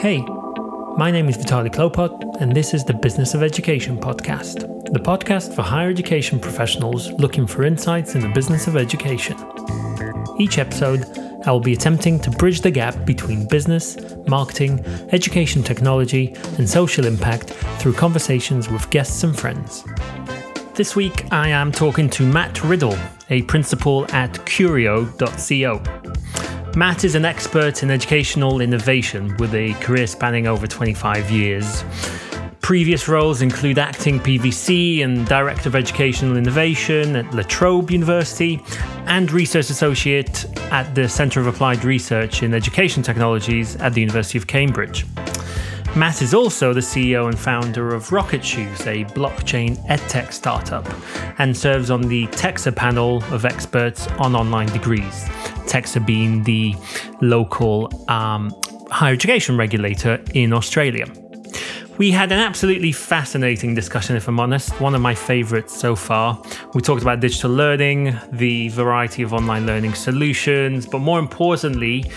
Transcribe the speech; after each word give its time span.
Hey, 0.00 0.24
my 0.96 1.10
name 1.10 1.28
is 1.28 1.36
Vitaly 1.36 1.70
Klopot, 1.70 2.40
and 2.40 2.56
this 2.56 2.72
is 2.72 2.86
the 2.86 2.94
Business 2.94 3.34
of 3.34 3.42
Education 3.42 3.98
podcast, 3.98 4.60
the 4.94 4.98
podcast 4.98 5.54
for 5.54 5.60
higher 5.60 5.90
education 5.90 6.40
professionals 6.40 7.12
looking 7.20 7.46
for 7.46 7.64
insights 7.64 8.14
in 8.14 8.22
the 8.22 8.30
business 8.30 8.66
of 8.66 8.78
education. 8.78 9.36
Each 10.38 10.56
episode, 10.56 11.04
I 11.44 11.52
will 11.52 11.60
be 11.60 11.74
attempting 11.74 12.18
to 12.20 12.30
bridge 12.30 12.62
the 12.62 12.70
gap 12.70 13.04
between 13.04 13.46
business, 13.46 13.98
marketing, 14.26 14.82
education 15.12 15.62
technology, 15.62 16.34
and 16.56 16.66
social 16.66 17.04
impact 17.04 17.50
through 17.78 17.92
conversations 17.92 18.70
with 18.70 18.88
guests 18.88 19.22
and 19.22 19.38
friends. 19.38 19.84
This 20.76 20.96
week, 20.96 21.30
I 21.30 21.50
am 21.50 21.70
talking 21.70 22.08
to 22.08 22.22
Matt 22.22 22.64
Riddle, 22.64 22.96
a 23.28 23.42
principal 23.42 24.10
at 24.14 24.46
Curio.co. 24.46 25.82
Matt 26.76 27.02
is 27.02 27.16
an 27.16 27.24
expert 27.24 27.82
in 27.82 27.90
educational 27.90 28.60
innovation 28.60 29.36
with 29.38 29.54
a 29.54 29.74
career 29.80 30.06
spanning 30.06 30.46
over 30.46 30.68
25 30.68 31.28
years. 31.28 31.84
Previous 32.60 33.08
roles 33.08 33.42
include 33.42 33.76
acting 33.76 34.20
PVC 34.20 35.02
and 35.02 35.26
Director 35.26 35.68
of 35.68 35.74
Educational 35.74 36.36
Innovation 36.36 37.16
at 37.16 37.34
La 37.34 37.42
Trobe 37.42 37.90
University 37.90 38.62
and 39.06 39.32
Research 39.32 39.70
Associate 39.70 40.44
at 40.70 40.94
the 40.94 41.08
Centre 41.08 41.40
of 41.40 41.48
Applied 41.48 41.84
Research 41.84 42.44
in 42.44 42.54
Education 42.54 43.02
Technologies 43.02 43.74
at 43.76 43.92
the 43.92 44.00
University 44.00 44.38
of 44.38 44.46
Cambridge. 44.46 45.04
Matt 45.96 46.22
is 46.22 46.34
also 46.34 46.72
the 46.72 46.80
CEO 46.80 47.26
and 47.26 47.36
founder 47.36 47.92
of 47.92 48.12
Rocket 48.12 48.44
Shoes, 48.44 48.86
a 48.86 49.04
blockchain 49.06 49.76
edtech 49.88 50.32
startup, 50.32 50.88
and 51.40 51.56
serves 51.56 51.90
on 51.90 52.02
the 52.02 52.28
TEQSA 52.28 52.76
panel 52.76 53.24
of 53.34 53.44
experts 53.44 54.06
on 54.18 54.36
online 54.36 54.68
degrees. 54.68 55.28
TEQSA 55.70 56.04
being 56.04 56.42
the 56.44 56.74
local 57.20 57.88
um, 58.10 58.52
higher 58.90 59.12
education 59.12 59.56
regulator 59.56 60.22
in 60.34 60.52
Australia. 60.52 61.06
We 61.96 62.10
had 62.10 62.32
an 62.32 62.38
absolutely 62.38 62.92
fascinating 62.92 63.74
discussion, 63.74 64.16
if 64.16 64.26
I'm 64.26 64.40
honest, 64.40 64.80
one 64.80 64.94
of 64.94 65.02
my 65.02 65.14
favorites 65.14 65.78
so 65.78 65.94
far. 65.94 66.42
We 66.72 66.80
talked 66.80 67.02
about 67.02 67.20
digital 67.20 67.50
learning, 67.50 68.18
the 68.32 68.68
variety 68.70 69.22
of 69.22 69.34
online 69.34 69.66
learning 69.66 69.92
solutions, 69.92 70.86
but 70.86 71.00
more 71.00 71.18
importantly, 71.18 72.10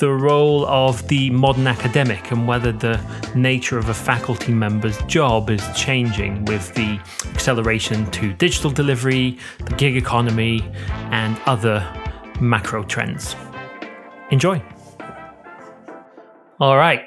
the 0.00 0.10
role 0.10 0.66
of 0.66 1.06
the 1.06 1.30
modern 1.30 1.68
academic 1.68 2.32
and 2.32 2.48
whether 2.48 2.72
the 2.72 3.00
nature 3.36 3.78
of 3.78 3.88
a 3.88 3.94
faculty 3.94 4.52
member's 4.52 5.00
job 5.02 5.50
is 5.50 5.64
changing 5.76 6.44
with 6.46 6.74
the 6.74 6.98
acceleration 7.30 8.10
to 8.10 8.32
digital 8.34 8.70
delivery, 8.72 9.38
the 9.64 9.74
gig 9.76 9.96
economy, 9.96 10.62
and 11.10 11.40
other 11.46 11.86
macro 12.40 12.84
trends. 12.84 13.36
Enjoy. 14.30 14.62
All 16.60 16.76
right. 16.76 17.02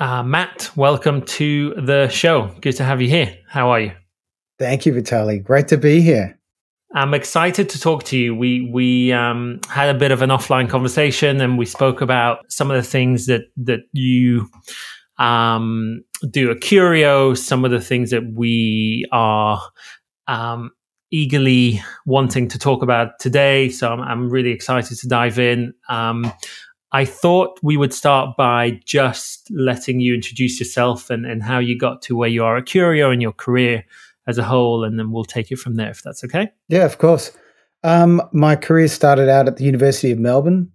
Uh, 0.00 0.22
Matt, 0.22 0.70
welcome 0.76 1.22
to 1.22 1.74
the 1.74 2.08
show. 2.08 2.54
Good 2.60 2.76
to 2.76 2.84
have 2.84 3.00
you 3.00 3.08
here. 3.08 3.36
How 3.48 3.70
are 3.70 3.80
you? 3.80 3.92
Thank 4.58 4.86
you, 4.86 4.92
Vitaly. 4.92 5.42
Great 5.42 5.68
to 5.68 5.76
be 5.76 6.00
here. 6.00 6.38
I'm 6.94 7.14
excited 7.14 7.68
to 7.70 7.80
talk 7.80 8.04
to 8.04 8.18
you. 8.18 8.34
We 8.34 8.68
we 8.70 9.12
um, 9.12 9.60
had 9.68 9.94
a 9.94 9.98
bit 9.98 10.10
of 10.10 10.22
an 10.22 10.30
offline 10.30 10.68
conversation, 10.68 11.40
and 11.40 11.56
we 11.56 11.64
spoke 11.64 12.00
about 12.00 12.40
some 12.50 12.70
of 12.70 12.76
the 12.76 12.88
things 12.88 13.26
that 13.26 13.42
that 13.56 13.80
you 13.92 14.48
um, 15.18 16.02
do 16.30 16.50
at 16.50 16.60
Curio, 16.60 17.34
some 17.34 17.64
of 17.64 17.70
the 17.70 17.80
things 17.80 18.10
that 18.10 18.24
we 18.34 19.06
are 19.10 19.62
um, 20.28 20.70
eagerly 21.12 21.80
wanting 22.06 22.48
to 22.48 22.58
talk 22.58 22.82
about 22.82 23.18
today. 23.20 23.68
So 23.68 23.92
I'm, 23.92 24.00
I'm 24.00 24.30
really 24.30 24.50
excited 24.50 24.98
to 24.98 25.08
dive 25.08 25.38
in. 25.38 25.74
Um, 25.88 26.32
I 26.90 27.04
thought 27.04 27.58
we 27.62 27.76
would 27.76 27.94
start 27.94 28.36
by 28.36 28.80
just 28.84 29.50
letting 29.50 30.00
you 30.00 30.14
introduce 30.14 30.58
yourself 30.58 31.10
and, 31.10 31.24
and 31.24 31.42
how 31.42 31.58
you 31.58 31.78
got 31.78 32.02
to 32.02 32.16
where 32.16 32.28
you 32.28 32.44
are 32.44 32.56
at 32.56 32.66
Curio 32.66 33.10
and 33.10 33.22
your 33.22 33.32
career 33.32 33.84
as 34.26 34.38
a 34.38 34.44
whole, 34.44 34.84
and 34.84 34.98
then 34.98 35.10
we'll 35.10 35.24
take 35.24 35.50
it 35.50 35.58
from 35.58 35.76
there 35.76 35.90
if 35.90 36.02
that's 36.02 36.22
okay. 36.24 36.50
Yeah, 36.68 36.84
of 36.84 36.98
course. 36.98 37.32
Um, 37.82 38.22
my 38.32 38.56
career 38.56 38.88
started 38.88 39.28
out 39.28 39.48
at 39.48 39.56
the 39.56 39.64
University 39.64 40.12
of 40.12 40.18
Melbourne, 40.18 40.70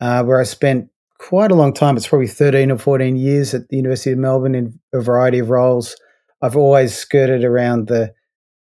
uh, 0.00 0.24
where 0.24 0.40
I 0.40 0.44
spent 0.44 0.88
quite 1.18 1.52
a 1.52 1.54
long 1.54 1.72
time. 1.72 1.96
It's 1.96 2.08
probably 2.08 2.26
13 2.26 2.72
or 2.72 2.78
14 2.78 3.16
years 3.16 3.54
at 3.54 3.68
the 3.68 3.76
University 3.76 4.12
of 4.12 4.18
Melbourne 4.18 4.54
in 4.54 4.80
a 4.92 5.00
variety 5.00 5.38
of 5.38 5.50
roles. 5.50 5.94
I've 6.42 6.56
always 6.56 6.94
skirted 6.94 7.44
around 7.44 7.86
the 7.86 8.12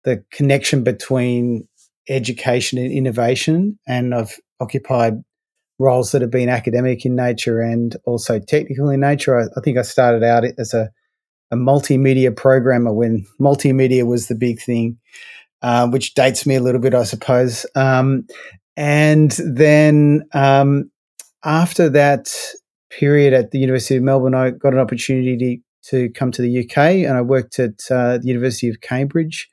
the 0.04 0.24
connection 0.32 0.84
between 0.84 1.68
education 2.10 2.78
and 2.80 2.92
innovation, 2.92 3.78
and 3.88 4.14
I've 4.14 4.40
occupied 4.60 5.22
roles 5.80 6.12
that 6.12 6.22
have 6.22 6.32
been 6.32 6.50
academic 6.50 7.06
in 7.06 7.16
nature 7.16 7.60
and 7.60 7.96
also 8.06 8.40
technical 8.40 8.90
in 8.90 9.00
nature. 9.00 9.40
I, 9.40 9.46
I 9.58 9.62
think 9.62 9.78
I 9.78 9.82
started 9.82 10.24
out 10.24 10.44
as 10.58 10.74
a 10.74 10.92
a 11.52 11.56
multimedia 11.56 12.36
programmer 12.36 12.94
when 12.94 13.26
multimedia 13.40 14.08
was 14.08 14.28
the 14.28 14.36
big 14.36 14.62
thing, 14.62 14.98
uh, 15.62 15.88
which 15.88 16.14
dates 16.14 16.46
me 16.46 16.56
a 16.56 16.62
little 16.62 16.80
bit, 16.82 16.96
I 16.96 17.04
suppose. 17.04 17.66
Um, 17.76 18.26
and 18.78 19.32
then 19.46 20.24
um, 20.34 20.90
after 21.44 21.90
that 21.90 22.34
period 22.90 23.34
at 23.34 23.52
the 23.52 23.60
University 23.60 23.98
of 23.98 24.04
Melbourne, 24.04 24.34
I 24.34 24.52
got 24.52 24.74
an 24.74 24.80
opportunity 24.80 25.62
to, 25.84 25.90
to 25.90 26.14
come 26.14 26.32
to 26.32 26.42
the 26.42 26.64
UK 26.64 26.78
and 26.78 27.18
I 27.18 27.22
worked 27.22 27.60
at 27.60 27.82
uh, 27.92 28.18
the 28.18 28.28
University 28.28 28.70
of 28.70 28.82
Cambridge 28.82 29.50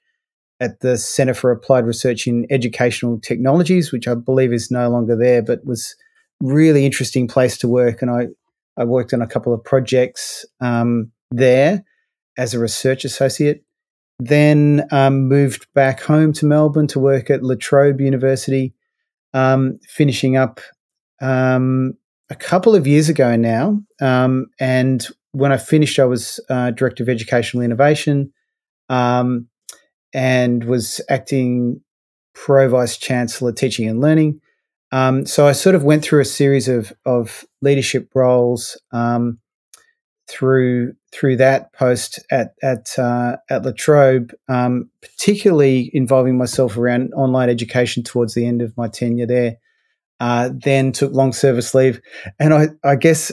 at 0.61 0.81
the 0.81 0.99
Centre 0.99 1.35
for 1.35 1.51
Applied 1.51 1.87
Research 1.87 2.27
in 2.27 2.47
Educational 2.51 3.19
Technologies, 3.21 3.93
which 3.93 4.09
I 4.09 4.15
believe 4.15 4.53
is 4.53 4.71
no 4.71 4.89
longer 4.89 5.17
there, 5.17 5.43
but 5.43 5.65
was 5.65 5.95
really 6.41 6.85
interesting 6.85 7.29
place 7.29 7.57
to 7.59 7.69
work. 7.69 8.03
And 8.03 8.11
I, 8.11 8.29
I 8.77 8.85
worked 8.85 9.13
on 9.15 9.23
a 9.23 9.27
couple 9.27 9.53
of 9.53 9.63
projects 9.63 10.45
um, 10.61 11.13
there 11.31 11.85
as 12.37 12.55
a 12.55 12.59
research 12.59 13.05
associate. 13.05 13.65
Then 14.21 14.87
um, 14.91 15.29
moved 15.29 15.67
back 15.75 16.01
home 16.01 16.33
to 16.35 16.47
Melbourne 16.47 16.89
to 16.89 16.99
work 16.99 17.31
at 17.31 17.45
La 17.45 17.55
Trobe 17.55 18.01
University, 18.01 18.75
um, 19.33 19.79
finishing 19.89 20.37
up 20.37 20.61
um, 21.21 21.95
a 22.29 22.35
couple 22.35 22.75
of 22.75 22.87
years 22.87 23.09
ago 23.09 23.37
now. 23.37 23.81
Um, 24.01 24.47
and 24.59 25.07
when 25.33 25.53
I 25.53 25.57
finished, 25.57 26.01
I 26.01 26.05
was 26.05 26.41
uh, 26.51 26.73
director 26.73 27.05
of 27.05 27.09
educational 27.09 27.63
innovation 27.63 28.33
um, 28.89 29.47
and 30.15 30.65
was 30.65 31.01
acting 31.09 31.81
pro 32.35 32.69
vice 32.69 32.97
chancellor 32.97 33.53
teaching 33.53 33.89
and 33.89 34.01
learning. 34.01 34.41
Um, 34.91 35.27
so 35.27 35.47
I 35.47 35.53
sort 35.53 35.75
of 35.75 35.85
went 35.85 36.03
through 36.03 36.21
a 36.21 36.25
series 36.25 36.69
of 36.69 36.93
of 37.05 37.45
leadership 37.61 38.09
roles 38.15 38.81
um, 38.93 39.39
through 40.29 40.95
through 41.13 41.37
that 41.37 41.73
post 41.73 42.21
at 42.31 42.55
at 42.63 42.99
uh, 42.99 43.37
at 43.51 43.67
um, 44.49 44.91
particularly 45.03 45.91
involving 45.93 46.39
myself 46.39 46.77
around 46.77 47.13
online 47.15 47.51
education 47.51 48.03
towards 48.03 48.35
the 48.35 48.47
end 48.47 48.63
of 48.63 48.77
my 48.77 48.89
tenure 48.89 49.27
there. 49.27 49.57
Uh, 50.21 50.51
then 50.53 50.91
took 50.91 51.13
long 51.13 51.33
service 51.33 51.75
leave, 51.75 52.01
and 52.41 52.53
I, 52.53 52.69
I 52.83 52.97
guess 52.97 53.29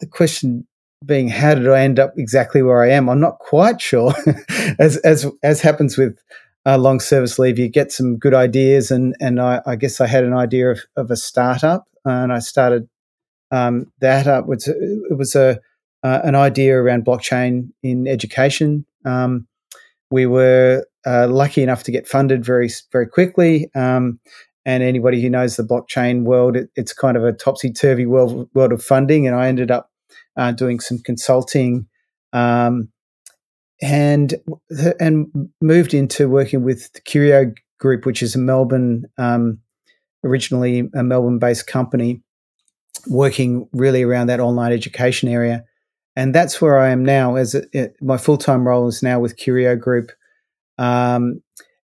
the 0.00 0.06
question 0.06 0.66
being, 1.06 1.28
how 1.28 1.54
did 1.54 1.68
I 1.68 1.80
end 1.80 1.98
up 1.98 2.12
exactly 2.16 2.62
where 2.62 2.82
I 2.82 2.90
am? 2.90 3.08
I'm 3.08 3.20
not 3.20 3.38
quite 3.38 3.80
sure. 3.80 4.14
as 4.78 4.96
as 4.98 5.26
as 5.42 5.60
happens 5.60 5.96
with 5.96 6.18
uh, 6.66 6.78
long 6.78 7.00
service 7.00 7.38
leave, 7.38 7.58
you 7.58 7.68
get 7.68 7.92
some 7.92 8.18
good 8.18 8.34
ideas, 8.34 8.90
and 8.90 9.14
and 9.20 9.40
I, 9.40 9.60
I 9.66 9.76
guess 9.76 10.00
I 10.00 10.06
had 10.06 10.24
an 10.24 10.34
idea 10.34 10.70
of, 10.70 10.80
of 10.96 11.10
a 11.10 11.16
startup, 11.16 11.84
and 12.04 12.32
I 12.32 12.38
started 12.38 12.88
um, 13.50 13.92
that 14.00 14.26
up. 14.26 14.44
It 14.44 14.48
was, 14.48 14.68
it 14.68 15.18
was 15.18 15.34
a 15.34 15.60
uh, 16.02 16.20
an 16.24 16.34
idea 16.34 16.76
around 16.76 17.04
blockchain 17.04 17.70
in 17.82 18.06
education. 18.08 18.84
Um, 19.04 19.46
we 20.10 20.26
were 20.26 20.84
uh, 21.06 21.28
lucky 21.28 21.62
enough 21.62 21.84
to 21.84 21.92
get 21.92 22.06
funded 22.08 22.44
very 22.44 22.70
very 22.92 23.06
quickly. 23.06 23.70
Um, 23.74 24.20
and 24.64 24.82
anybody 24.82 25.20
who 25.20 25.28
knows 25.28 25.56
the 25.56 25.64
blockchain 25.64 26.22
world, 26.22 26.56
it, 26.56 26.70
it's 26.76 26.92
kind 26.92 27.16
of 27.16 27.24
a 27.24 27.32
topsy 27.32 27.72
turvy 27.72 28.06
world 28.06 28.48
world 28.54 28.72
of 28.72 28.82
funding. 28.82 29.26
And 29.26 29.36
I 29.36 29.48
ended 29.48 29.70
up 29.70 29.90
uh, 30.36 30.52
doing 30.52 30.80
some 30.80 30.98
consulting, 30.98 31.86
um, 32.32 32.88
and 33.80 34.34
and 35.00 35.26
moved 35.60 35.94
into 35.94 36.28
working 36.28 36.62
with 36.62 36.92
the 36.92 37.00
Curio 37.00 37.52
Group, 37.78 38.06
which 38.06 38.22
is 38.22 38.34
a 38.34 38.38
Melbourne 38.38 39.04
um, 39.18 39.58
originally 40.24 40.90
a 40.94 41.02
Melbourne 41.02 41.38
based 41.38 41.66
company, 41.66 42.22
working 43.06 43.68
really 43.72 44.02
around 44.02 44.28
that 44.28 44.40
online 44.40 44.72
education 44.72 45.28
area 45.28 45.64
and 46.16 46.34
that's 46.34 46.60
where 46.60 46.78
I 46.78 46.90
am 46.90 47.04
now. 47.04 47.36
As 47.36 47.54
it, 47.54 47.96
my 48.00 48.16
full 48.16 48.36
time 48.36 48.66
role 48.66 48.86
is 48.88 49.02
now 49.02 49.20
with 49.20 49.36
Curio 49.36 49.76
Group, 49.76 50.10
um, 50.78 51.42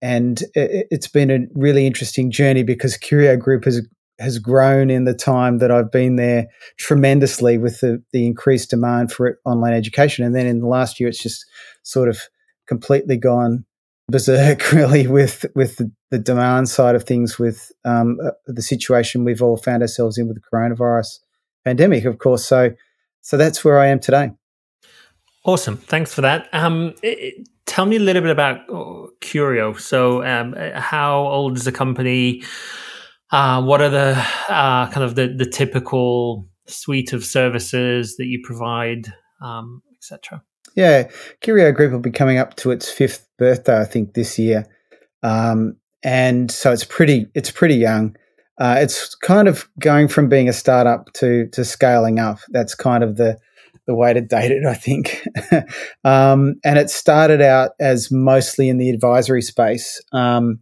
and 0.01 0.41
it, 0.55 0.87
has 0.91 1.07
been 1.07 1.31
a 1.31 1.47
really 1.53 1.87
interesting 1.87 2.31
journey 2.31 2.63
because 2.63 2.97
Curio 2.97 3.37
Group 3.37 3.65
has 3.65 3.85
has 4.19 4.39
grown 4.39 4.89
in 4.89 5.05
the 5.05 5.13
time 5.13 5.59
that 5.59 5.71
I've 5.71 5.91
been 5.91 6.15
there 6.15 6.47
tremendously 6.77 7.57
with 7.57 7.79
the 7.79 8.03
the 8.11 8.25
increased 8.25 8.69
demand 8.69 9.11
for 9.11 9.39
online 9.45 9.73
education, 9.73 10.25
and 10.25 10.35
then 10.35 10.47
in 10.47 10.59
the 10.59 10.67
last 10.67 10.99
year, 10.99 11.09
it's 11.09 11.21
just 11.21 11.45
sort 11.83 12.09
of 12.09 12.19
completely 12.67 13.17
gone 13.17 13.65
berserk, 14.09 14.71
really, 14.73 15.07
with 15.07 15.45
with 15.55 15.77
the, 15.77 15.91
the 16.11 16.19
demand 16.19 16.69
side 16.69 16.95
of 16.95 17.03
things, 17.03 17.39
with 17.39 17.71
um, 17.85 18.17
uh, 18.23 18.31
the 18.47 18.61
situation 18.61 19.23
we've 19.23 19.41
all 19.41 19.57
found 19.57 19.81
ourselves 19.81 20.17
in 20.17 20.27
with 20.27 20.37
the 20.37 20.43
coronavirus 20.53 21.19
pandemic, 21.65 22.05
of 22.05 22.17
course. 22.17 22.45
So 22.45 22.71
so 23.21 23.37
that's 23.37 23.63
where 23.63 23.79
I 23.79 23.87
am 23.87 23.99
today. 23.99 24.31
Awesome. 25.45 25.77
Thanks 25.77 26.13
for 26.13 26.21
that. 26.21 26.49
Um, 26.53 26.93
tell 27.65 27.85
me 27.85 27.95
a 27.95 27.99
little 27.99 28.21
bit 28.21 28.31
about 28.31 28.69
oh, 28.69 29.11
Curio. 29.21 29.73
So, 29.73 30.23
um, 30.23 30.53
how 30.75 31.19
old 31.19 31.57
is 31.57 31.63
the 31.63 31.71
company? 31.71 32.43
Uh, 33.31 33.61
what 33.61 33.81
are 33.81 33.89
the 33.89 34.25
uh, 34.47 34.89
kind 34.89 35.03
of 35.03 35.15
the, 35.15 35.27
the 35.27 35.45
typical 35.45 36.47
suite 36.67 37.13
of 37.13 37.23
services 37.23 38.17
that 38.17 38.25
you 38.25 38.41
provide, 38.43 39.13
um, 39.41 39.81
etc.? 39.97 40.43
Yeah, 40.75 41.09
Curio 41.41 41.71
Group 41.71 41.91
will 41.91 41.99
be 41.99 42.11
coming 42.11 42.37
up 42.37 42.55
to 42.57 42.71
its 42.71 42.91
fifth 42.91 43.27
birthday, 43.37 43.79
I 43.79 43.85
think, 43.85 44.13
this 44.13 44.39
year, 44.39 44.65
um, 45.23 45.77
and 46.03 46.49
so 46.51 46.71
it's 46.71 46.85
pretty 46.85 47.27
it's 47.35 47.51
pretty 47.51 47.75
young. 47.75 48.15
Uh, 48.59 48.77
it's 48.79 49.15
kind 49.15 49.47
of 49.47 49.69
going 49.79 50.07
from 50.07 50.27
being 50.27 50.49
a 50.49 50.53
startup 50.53 51.11
to 51.13 51.47
to 51.49 51.65
scaling 51.65 52.19
up. 52.19 52.39
That's 52.49 52.75
kind 52.75 53.03
of 53.03 53.17
the 53.17 53.37
the 53.87 53.95
way 53.95 54.13
to 54.13 54.21
date 54.21 54.51
it, 54.51 54.65
I 54.65 54.75
think. 54.75 55.23
um, 56.03 56.55
and 56.63 56.77
it 56.77 56.91
started 56.91 57.41
out 57.41 57.71
as 57.79 58.11
mostly 58.11 58.69
in 58.69 58.77
the 58.77 58.89
advisory 58.91 59.41
space. 59.41 59.99
Um, 60.13 60.59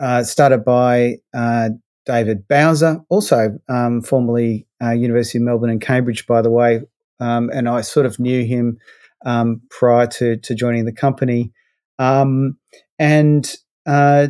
uh, 0.00 0.22
started 0.22 0.64
by 0.64 1.16
uh, 1.34 1.70
David 2.06 2.46
Bowser, 2.48 3.00
also 3.08 3.58
um, 3.68 4.02
formerly 4.02 4.66
uh, 4.82 4.90
University 4.90 5.38
of 5.38 5.44
Melbourne 5.44 5.70
and 5.70 5.80
Cambridge, 5.80 6.26
by 6.26 6.42
the 6.42 6.50
way. 6.50 6.82
Um, 7.20 7.50
and 7.52 7.68
I 7.68 7.80
sort 7.80 8.06
of 8.06 8.18
knew 8.18 8.44
him 8.44 8.78
um, 9.26 9.60
prior 9.70 10.06
to, 10.06 10.36
to 10.36 10.54
joining 10.54 10.84
the 10.84 10.92
company. 10.92 11.52
Um, 11.98 12.56
and 12.98 13.56
uh, 13.86 14.28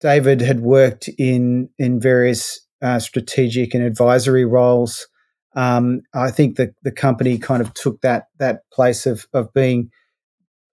David 0.00 0.40
had 0.40 0.60
worked 0.60 1.08
in 1.18 1.70
in 1.78 1.98
various 1.98 2.60
uh, 2.82 2.98
strategic 2.98 3.74
and 3.74 3.82
advisory 3.82 4.44
roles 4.44 5.06
um, 5.56 6.02
I 6.14 6.30
think 6.30 6.56
the 6.56 6.72
the 6.82 6.92
company 6.92 7.38
kind 7.38 7.62
of 7.62 7.72
took 7.74 8.02
that 8.02 8.28
that 8.38 8.70
place 8.70 9.06
of 9.06 9.26
of 9.32 9.52
being 9.54 9.90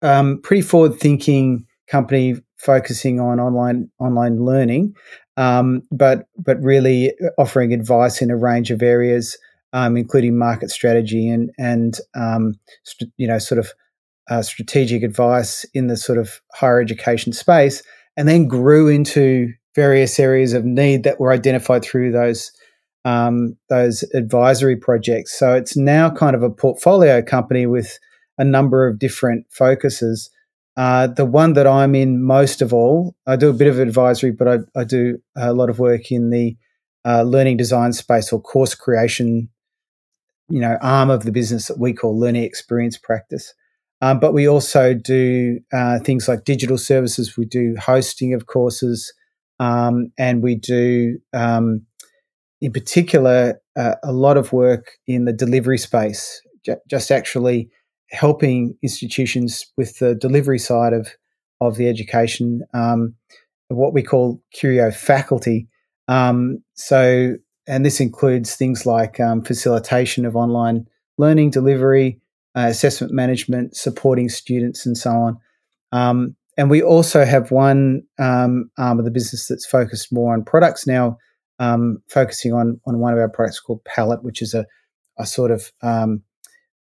um, 0.02 0.42
pretty 0.44 0.62
forward 0.62 1.00
thinking 1.00 1.66
company 1.88 2.36
focusing 2.64 3.20
on 3.20 3.40
online 3.40 3.90
online 4.00 4.44
learning, 4.44 4.96
um, 5.38 5.84
but 5.92 6.28
but 6.38 6.62
really 6.62 7.14
offering 7.38 7.74
advice 7.74 8.22
in 8.22 8.32
a 8.32 8.38
range 8.38 8.72
of 8.72 8.82
areas, 8.82 9.38
um, 9.74 9.98
including 9.98 10.38
market 10.38 10.70
strategy 10.70 11.30
and 11.30 11.52
and 11.58 12.00
um, 12.16 12.54
st- 12.84 13.12
you 13.18 13.28
know 13.28 13.40
sort 13.40 13.60
of 13.60 13.72
uh, 14.30 14.42
strategic 14.42 15.04
advice 15.04 15.66
in 15.74 15.88
the 15.88 15.98
sort 15.98 16.18
of 16.18 16.42
higher 16.54 16.82
education 16.82 17.34
space, 17.34 17.84
and 18.16 18.28
then 18.28 18.48
grew 18.48 18.88
into 18.88 19.52
various 19.76 20.20
areas 20.20 20.54
of 20.54 20.64
need 20.64 21.04
that 21.04 21.20
were 21.20 21.34
identified 21.34 21.84
through 21.84 22.12
those 22.12 22.52
um, 23.06 23.58
those 23.70 24.04
advisory 24.14 24.78
projects. 24.78 25.38
So 25.38 25.54
it's 25.54 25.76
now 25.76 26.10
kind 26.10 26.36
of 26.36 26.44
a 26.44 26.50
portfolio 26.50 27.22
company 27.22 27.66
with 27.66 28.00
a 28.38 28.44
number 28.46 28.88
of 28.88 29.00
different 29.00 29.46
focuses. 29.50 30.30
Uh, 30.76 31.08
the 31.08 31.26
one 31.26 31.54
that 31.54 31.68
I'm 31.68 31.94
in 31.94 32.24
most 32.24 32.62
of 32.62 32.74
all, 32.74 33.16
I 33.28 33.36
do 33.36 33.50
a 33.50 33.54
bit 33.54 33.68
of 33.68 33.80
advisory, 33.80 34.32
but 34.32 34.48
I, 34.48 34.58
I 34.80 34.84
do 34.84 35.20
a 35.38 35.54
lot 35.54 35.70
of 35.70 35.80
work 35.80 36.12
in 36.12 36.30
the 36.30 36.58
uh, 37.06 37.24
learning 37.24 37.58
design 37.58 37.94
space 37.94 38.34
or 38.34 38.42
course 38.42 38.74
creation, 38.74 39.50
you 40.50 40.60
know, 40.60 40.78
arm 40.82 41.10
of 41.10 41.24
the 41.24 41.32
business 41.32 41.68
that 41.68 41.80
we 41.80 41.94
call 41.94 42.20
learning 42.20 42.44
experience 42.44 42.98
practice. 42.98 43.54
Um, 44.02 44.20
but 44.20 44.34
we 44.34 44.48
also 44.48 44.94
do 44.94 45.60
uh, 45.72 46.00
things 46.00 46.28
like 46.28 46.44
digital 46.44 46.78
services. 46.78 47.38
We 47.38 47.46
do 47.46 47.76
hosting 47.80 48.34
of 48.34 48.48
courses, 48.48 49.14
um, 49.60 50.12
and 50.18 50.42
we 50.42 50.56
do 50.56 51.20
um, 51.34 51.86
in 52.64 52.72
particular, 52.72 53.60
uh, 53.76 53.96
a 54.04 54.14
lot 54.14 54.38
of 54.38 54.54
work 54.54 54.94
in 55.06 55.26
the 55.26 55.34
delivery 55.34 55.78
space, 55.78 56.42
j- 56.66 56.78
just 56.90 57.12
actually 57.12 57.70
helping 58.14 58.78
institutions 58.84 59.66
with 59.76 59.98
the 60.00 60.16
delivery 60.16 60.60
side 60.60 60.94
of, 60.94 61.10
of 61.60 61.76
the 61.78 61.90
education, 61.90 62.62
um, 62.74 63.16
what 63.68 63.94
we 63.94 64.04
call 64.04 64.42
Curio 64.54 64.92
faculty. 64.92 65.68
Um, 66.08 66.64
so, 66.76 67.36
and 67.68 67.86
this 67.86 68.00
includes 68.00 68.56
things 68.56 68.86
like 68.86 69.20
um, 69.20 69.44
facilitation 69.44 70.26
of 70.26 70.36
online 70.36 70.86
learning 71.18 71.50
delivery, 71.50 72.20
uh, 72.56 72.68
assessment 72.70 73.14
management, 73.14 73.76
supporting 73.76 74.30
students, 74.30 74.86
and 74.86 74.98
so 74.98 75.10
on. 75.10 75.38
Um, 75.92 76.36
and 76.56 76.70
we 76.70 76.84
also 76.84 77.26
have 77.26 77.50
one 77.50 78.04
um, 78.20 78.70
arm 78.78 79.00
of 79.00 79.06
the 79.06 79.12
business 79.12 79.48
that's 79.48 79.66
focused 79.66 80.14
more 80.14 80.34
on 80.34 80.44
products 80.44 80.86
now 80.86 81.18
um, 81.60 82.02
focusing 82.10 82.54
on 82.54 82.80
on 82.86 83.00
one 83.00 83.14
of 83.14 83.20
our 83.20 83.30
products 83.30 83.60
called 83.60 83.84
Palette, 83.86 84.24
which 84.24 84.42
is 84.42 84.54
a 84.54 84.66
a 85.18 85.26
sort 85.26 85.52
of 85.52 85.72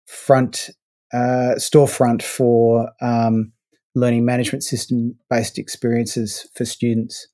front 0.05 0.69
uh, 1.13 1.55
storefront 1.57 2.21
for 2.21 2.91
um, 3.01 3.51
learning 3.95 4.25
management 4.25 4.63
system 4.63 5.15
based 5.29 5.57
experiences 5.57 6.47
for 6.55 6.65
students. 6.65 7.27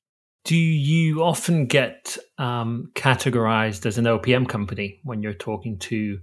Do 0.46 0.56
you 0.56 1.24
often 1.24 1.66
get 1.66 2.18
um, 2.38 2.92
categorized 2.96 3.86
as 3.86 3.98
an 3.98 4.06
OPM 4.06 4.48
company 4.48 5.00
when 5.04 5.22
you're 5.22 5.34
talking 5.34 5.78
to 5.80 6.20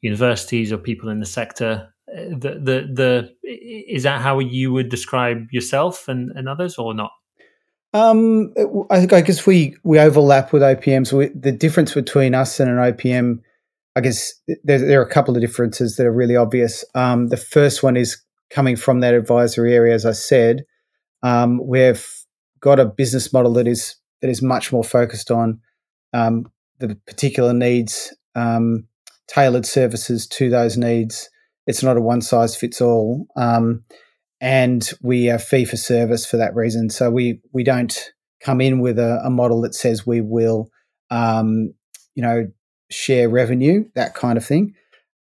universities 0.00 0.72
or 0.72 0.78
people 0.78 1.08
in 1.08 1.20
the 1.20 1.26
sector? 1.26 1.92
Uh, 2.10 2.22
the 2.30 2.60
the 2.62 2.88
the 2.94 3.34
is 3.42 4.04
that 4.04 4.20
how 4.20 4.38
you 4.38 4.72
would 4.72 4.88
describe 4.88 5.48
yourself 5.50 6.08
and, 6.08 6.30
and 6.34 6.48
others 6.48 6.78
or 6.78 6.94
not? 6.94 7.10
Um, 7.94 8.52
I, 8.90 9.06
I 9.10 9.20
guess 9.22 9.46
we 9.46 9.76
we 9.82 9.98
overlap 9.98 10.52
with 10.52 10.62
OPMs. 10.62 11.12
We, 11.12 11.28
the 11.28 11.52
difference 11.52 11.94
between 11.94 12.34
us 12.34 12.60
and 12.60 12.70
an 12.70 12.76
OPM, 12.76 13.40
I 13.96 14.00
guess 14.00 14.32
there, 14.64 14.78
there, 14.78 15.00
are 15.00 15.04
a 15.04 15.10
couple 15.10 15.34
of 15.34 15.40
differences 15.40 15.96
that 15.96 16.06
are 16.06 16.12
really 16.12 16.36
obvious. 16.36 16.84
Um, 16.94 17.28
the 17.28 17.36
first 17.36 17.82
one 17.82 17.96
is 17.96 18.22
coming 18.50 18.76
from 18.76 19.00
that 19.00 19.14
advisory 19.14 19.74
area, 19.74 19.94
as 19.94 20.06
I 20.06 20.12
said. 20.12 20.64
Um, 21.22 21.60
we've 21.66 22.06
got 22.60 22.78
a 22.78 22.86
business 22.86 23.32
model 23.32 23.52
that 23.54 23.66
is 23.66 23.96
that 24.22 24.30
is 24.30 24.42
much 24.42 24.72
more 24.72 24.84
focused 24.84 25.30
on 25.30 25.60
um, 26.12 26.46
the 26.78 26.96
particular 27.06 27.52
needs, 27.52 28.14
um, 28.34 28.86
tailored 29.26 29.66
services 29.66 30.26
to 30.26 30.48
those 30.48 30.76
needs. 30.76 31.28
It's 31.66 31.82
not 31.82 31.96
a 31.96 32.00
one 32.00 32.20
size 32.22 32.56
fits 32.56 32.80
all. 32.80 33.26
Um, 33.36 33.84
and 34.40 34.88
we 35.02 35.30
are 35.30 35.38
fee 35.38 35.64
for 35.64 35.76
service 35.76 36.24
for 36.24 36.36
that 36.36 36.54
reason. 36.54 36.90
So 36.90 37.10
we 37.10 37.40
we 37.52 37.64
don't 37.64 37.96
come 38.40 38.60
in 38.60 38.80
with 38.80 38.98
a, 38.98 39.20
a 39.24 39.30
model 39.30 39.60
that 39.62 39.74
says 39.74 40.06
we 40.06 40.20
will, 40.20 40.70
um, 41.10 41.74
you 42.14 42.22
know, 42.22 42.46
share 42.90 43.28
revenue, 43.28 43.84
that 43.94 44.14
kind 44.14 44.36
of 44.36 44.44
thing. 44.44 44.74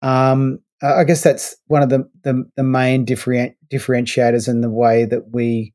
Um, 0.02 0.58
I 0.82 1.04
guess 1.04 1.22
that's 1.22 1.56
one 1.68 1.82
of 1.82 1.90
the 1.90 2.08
the, 2.24 2.44
the 2.56 2.64
main 2.64 3.04
different, 3.04 3.54
differentiators 3.72 4.48
in 4.48 4.60
the 4.60 4.70
way 4.70 5.04
that 5.04 5.32
we 5.32 5.72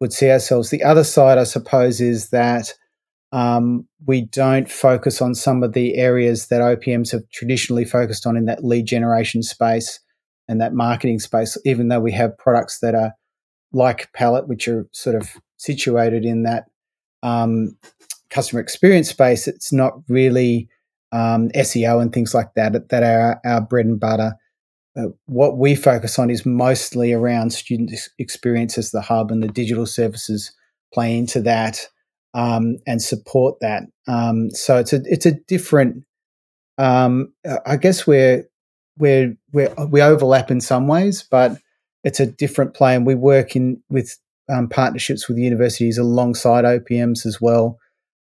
would 0.00 0.12
see 0.12 0.30
ourselves. 0.30 0.70
The 0.70 0.82
other 0.82 1.04
side, 1.04 1.38
I 1.38 1.44
suppose, 1.44 2.00
is 2.00 2.30
that 2.30 2.74
um, 3.32 3.86
we 4.06 4.22
don't 4.22 4.70
focus 4.70 5.22
on 5.22 5.34
some 5.34 5.62
of 5.62 5.72
the 5.72 5.96
areas 5.96 6.48
that 6.48 6.60
OPMs 6.60 7.12
have 7.12 7.28
traditionally 7.30 7.84
focused 7.84 8.26
on 8.26 8.36
in 8.36 8.46
that 8.46 8.64
lead 8.64 8.86
generation 8.86 9.42
space 9.42 10.00
and 10.48 10.60
that 10.60 10.74
marketing 10.74 11.20
space, 11.20 11.56
even 11.64 11.88
though 11.88 12.00
we 12.00 12.12
have 12.12 12.36
products 12.38 12.80
that 12.80 12.94
are 12.94 13.12
like 13.72 14.12
Palette, 14.12 14.48
which 14.48 14.66
are 14.66 14.88
sort 14.92 15.14
of 15.14 15.30
situated 15.58 16.24
in 16.24 16.42
that 16.42 16.64
um, 17.22 17.76
customer 18.30 18.60
experience 18.60 19.08
space, 19.08 19.46
it's 19.46 19.72
not 19.72 19.92
really 20.08 20.68
um, 21.12 21.48
SEO 21.50 22.00
and 22.00 22.12
things 22.12 22.34
like 22.34 22.54
that 22.54 22.88
that 22.88 23.02
are 23.02 23.40
our 23.44 23.60
bread 23.60 23.86
and 23.86 24.00
butter. 24.00 24.34
Uh, 24.96 25.08
what 25.26 25.56
we 25.56 25.74
focus 25.74 26.18
on 26.18 26.30
is 26.30 26.44
mostly 26.44 27.12
around 27.12 27.52
student 27.52 27.92
experience 28.18 28.76
as 28.76 28.90
the 28.90 29.00
hub, 29.00 29.30
and 29.30 29.42
the 29.42 29.48
digital 29.48 29.86
services 29.86 30.52
play 30.92 31.16
into 31.16 31.40
that 31.40 31.86
um, 32.34 32.76
and 32.86 33.00
support 33.00 33.56
that. 33.60 33.84
Um, 34.08 34.50
so 34.50 34.78
it's 34.78 34.92
a 34.92 35.00
it's 35.04 35.26
a 35.26 35.32
different. 35.32 36.04
Um, 36.78 37.32
I 37.66 37.76
guess 37.76 38.06
we're 38.06 38.44
we're, 38.98 39.36
we're 39.52 39.72
we 39.86 40.02
overlap 40.02 40.50
in 40.50 40.60
some 40.60 40.88
ways, 40.88 41.22
but 41.22 41.58
it's 42.02 42.20
a 42.20 42.26
different 42.26 42.74
play, 42.74 42.96
and 42.96 43.06
we 43.06 43.14
work 43.14 43.54
in 43.54 43.82
with 43.90 44.16
um, 44.48 44.68
partnerships 44.68 45.28
with 45.28 45.38
universities 45.38 45.98
alongside 45.98 46.64
OPMs 46.64 47.26
as 47.26 47.40
well 47.40 47.78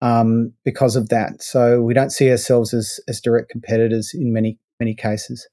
um, 0.01 0.53
because 0.65 0.97
of 0.97 1.09
that. 1.09 1.43
So 1.43 1.83
we 1.83 1.95
don't 1.95 2.11
see 2.11 2.31
ourselves 2.31 2.75
as 2.75 3.01
as 3.09 3.21
direct 3.21 3.51
competitors 3.51 4.13
in 4.15 4.33
many 4.33 4.59
many 4.79 4.95
cases. 4.95 5.49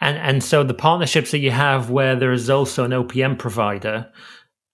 And 0.00 0.18
and 0.18 0.42
so 0.42 0.64
the 0.64 0.74
partnerships 0.74 1.30
that 1.30 1.38
you 1.38 1.50
have 1.50 1.90
where 1.90 2.16
there 2.16 2.32
is 2.32 2.50
also 2.50 2.84
an 2.84 2.90
OPM 2.90 3.38
provider, 3.38 4.10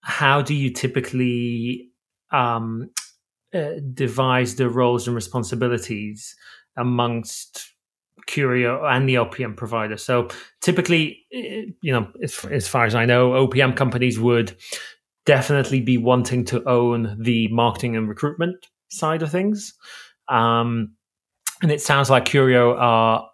how 0.02 0.42
do 0.42 0.54
you 0.54 0.70
typically 0.73 1.90
um, 2.32 2.90
uh, 3.54 3.80
devise 3.94 4.56
the 4.56 4.68
roles 4.68 5.06
and 5.06 5.14
responsibilities 5.14 6.37
amongst 6.76 7.73
Curio 8.26 8.85
and 8.85 9.08
the 9.08 9.14
OPM 9.14 9.56
provider. 9.56 9.97
So 9.97 10.28
typically, 10.61 11.25
eh, 11.32 11.64
you 11.80 11.92
know, 11.92 12.08
as, 12.23 12.44
as 12.50 12.68
far 12.68 12.85
as 12.85 12.94
I 12.94 13.06
know, 13.06 13.30
OPM 13.30 13.75
companies 13.75 14.20
would 14.20 14.54
definitely 15.25 15.80
be 15.80 15.99
wanting 15.99 16.44
to 16.47 16.66
own 16.68 17.16
the 17.18 17.49
marketing 17.49 17.97
and 17.97 18.08
recruitment 18.08 18.66
side 18.88 19.23
of 19.23 19.30
things. 19.30 19.75
Um, 20.28 20.95
and 21.62 21.73
it 21.73 21.80
sounds 21.80 22.11
like 22.11 22.25
Curio 22.25 22.76
are 22.76 23.28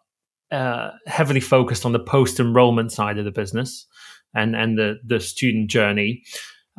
uh, 0.50 0.90
heavily 1.06 1.40
focused 1.40 1.84
on 1.84 1.92
the 1.92 1.98
post 1.98 2.40
enrollment 2.40 2.92
side 2.92 3.18
of 3.18 3.24
the 3.24 3.30
business 3.30 3.86
and 4.34 4.54
and 4.56 4.78
the 4.78 4.98
the 5.04 5.20
student 5.20 5.70
journey. 5.70 6.22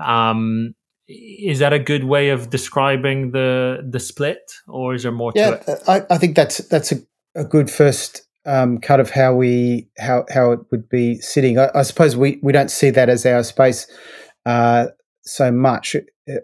Um, 0.03 0.75
is 1.08 1.60
that 1.60 1.74
a 1.74 1.79
good 1.79 2.03
way 2.03 2.29
of 2.29 2.50
describing 2.50 3.32
the 3.32 3.88
the 3.88 4.00
split, 4.00 4.39
or 4.67 4.96
is 4.96 5.03
there 5.03 5.12
more 5.12 5.32
yeah, 5.36 5.58
to 5.58 5.72
it? 5.74 5.79
I, 5.88 6.01
I 6.10 6.17
think 6.17 6.36
that's 6.36 6.58
that's 6.70 6.91
a, 6.91 6.98
a 7.36 7.44
good 7.44 7.70
first 7.70 8.22
um, 8.46 8.79
cut 8.79 9.00
of 9.00 9.12
how 9.12 9.36
we 9.36 9.88
how 9.98 10.25
how 10.34 10.51
it 10.51 10.60
would 10.72 10.89
be 10.89 11.20
sitting. 11.20 11.60
I, 11.60 11.70
I 11.75 11.84
suppose 11.84 12.15
we 12.15 12.39
we 12.41 12.51
don't 12.51 12.72
see 12.72 12.89
that 12.91 13.10
as 13.10 13.25
our 13.25 13.44
space 13.44 13.88
uh, 14.46 14.88
so 15.25 15.51
much, 15.51 15.96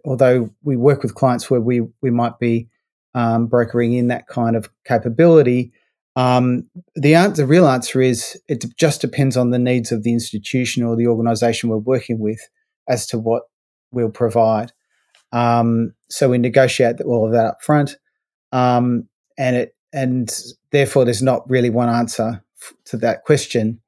although 0.06 0.50
we 0.64 0.76
work 0.76 1.04
with 1.04 1.16
clients 1.16 1.50
where 1.50 1.62
we 1.62 1.82
we 2.02 2.12
might 2.12 2.40
be 2.40 2.68
um, 3.14 3.48
brokering 3.48 3.94
in 3.94 4.08
that 4.08 4.28
kind 4.28 4.56
of 4.56 4.70
capability. 4.86 5.72
Um, 6.16 6.70
the 6.96 7.16
answer, 7.16 7.44
the 7.44 7.48
real 7.48 7.68
answer 7.68 8.02
is 8.02 8.40
it 8.48 8.66
just 8.78 9.02
depends 9.02 9.38
on 9.38 9.52
the 9.52 9.60
needs 9.60 9.92
of 9.92 10.04
the 10.04 10.12
institution 10.12 10.84
or 10.84 10.96
the 10.96 11.08
organisation 11.08 11.70
we're 11.70 11.78
working 11.78 12.20
with 12.20 12.50
as 12.90 13.06
to 13.08 13.20
what 13.20 13.44
we'll 13.92 14.10
provide. 14.10 14.72
Um, 15.32 15.94
so 16.10 16.30
we 16.30 16.38
negotiate 16.38 17.00
all 17.02 17.26
of 17.26 17.32
that 17.32 17.46
up 17.46 17.62
front, 17.62 17.98
um, 18.52 19.08
and 19.38 19.56
it 19.56 19.76
and 19.94 20.34
therefore 20.72 21.06
there's 21.06 21.22
not 21.22 21.50
really 21.50 21.70
one 21.70 21.90
answer 21.90 22.44
f- 22.62 22.74
to 22.86 22.98
that 22.98 23.24
question. 23.24 23.82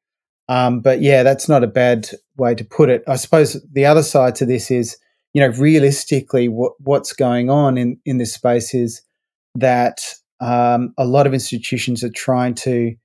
Um, 0.49 0.81
but 0.81 1.01
yeah, 1.01 1.23
that's 1.23 1.47
not 1.47 1.63
a 1.63 1.67
bad 1.67 2.09
way 2.37 2.55
to 2.55 2.63
put 2.63 2.89
it. 2.89 3.03
I 3.07 3.15
suppose 3.15 3.61
the 3.71 3.85
other 3.85 4.03
side 4.03 4.35
to 4.35 4.45
this 4.45 4.69
is, 4.69 4.97
you 5.33 5.41
know, 5.41 5.55
realistically, 5.57 6.47
what 6.47 6.73
what's 6.79 7.13
going 7.13 7.49
on 7.49 7.77
in 7.77 7.99
in 8.05 8.17
this 8.17 8.33
space 8.33 8.73
is 8.73 9.01
that 9.55 10.01
um, 10.41 10.93
a 10.97 11.05
lot 11.05 11.27
of 11.27 11.33
institutions 11.33 12.03
are 12.03 12.11
trying 12.11 12.55
to 12.55 12.95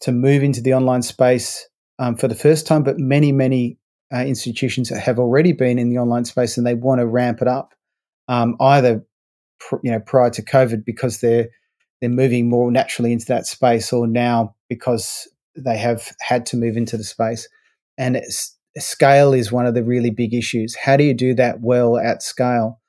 to 0.00 0.12
move 0.12 0.42
into 0.42 0.60
the 0.60 0.74
online 0.74 1.02
space 1.02 1.68
um, 1.98 2.16
for 2.16 2.26
the 2.26 2.34
first 2.34 2.66
time, 2.66 2.82
but 2.82 2.98
many 2.98 3.30
many 3.30 3.78
uh, 4.12 4.24
institutions 4.24 4.88
have 4.90 5.18
already 5.18 5.52
been 5.52 5.78
in 5.78 5.88
the 5.88 5.98
online 5.98 6.24
space 6.24 6.58
and 6.58 6.66
they 6.66 6.74
want 6.74 6.98
to 7.00 7.06
ramp 7.06 7.40
it 7.40 7.48
up, 7.48 7.74
um, 8.28 8.56
either 8.60 9.04
pr- 9.60 9.76
you 9.82 9.90
know 9.92 10.00
prior 10.00 10.30
to 10.30 10.42
COVID 10.42 10.84
because 10.84 11.20
they're 11.20 11.48
they're 12.00 12.10
moving 12.10 12.48
more 12.48 12.70
naturally 12.72 13.12
into 13.12 13.26
that 13.26 13.46
space, 13.46 13.92
or 13.92 14.08
now 14.08 14.56
because 14.68 15.28
they 15.56 15.76
have 15.78 16.12
had 16.20 16.46
to 16.46 16.56
move 16.56 16.76
into 16.76 16.96
the 16.96 17.04
space. 17.04 17.48
And 17.98 18.20
scale 18.78 19.32
is 19.32 19.52
one 19.52 19.66
of 19.66 19.74
the 19.74 19.84
really 19.84 20.10
big 20.10 20.34
issues. 20.34 20.74
How 20.74 20.96
do 20.96 21.04
you 21.04 21.14
do 21.14 21.34
that 21.34 21.60
well 21.60 21.98
at 21.98 22.22
scale? 22.22 22.80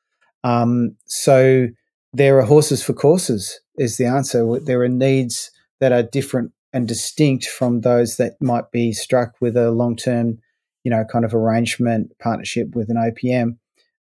Um, 0.44 0.96
so 1.06 1.68
there 2.14 2.38
are 2.38 2.44
horses 2.44 2.84
for 2.84 2.94
courses 2.94 3.60
is 3.78 3.98
the 3.98 4.06
answer. 4.06 4.60
There 4.60 4.82
are 4.82 4.90
needs 4.90 5.52
that 5.80 5.92
are 5.92 6.04
different 6.04 6.52
and 6.72 6.88
distinct 6.88 7.46
from 7.46 7.82
those 7.82 8.18
that 8.18 8.34
might 8.42 8.72
be 8.72 8.94
struck 8.94 9.34
with 9.42 9.56
a 9.56 9.72
long 9.72 9.96
term, 9.96 10.40
you 10.84 10.92
know, 10.92 11.06
kind 11.12 11.26
of 11.26 11.34
arrangement 11.34 12.12
partnership 12.20 12.76
with 12.76 12.90
an 12.90 12.98
OPM 12.98 13.58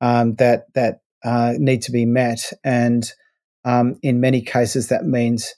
um, 0.01 0.35
that 0.35 0.65
that 0.73 1.01
uh, 1.23 1.53
need 1.57 1.81
to 1.83 1.91
be 1.91 2.05
met. 2.05 2.51
And 2.63 3.09
um, 3.65 3.97
in 4.01 4.19
many 4.19 4.41
cases, 4.41 4.89
that 4.89 5.05
means 5.05 5.53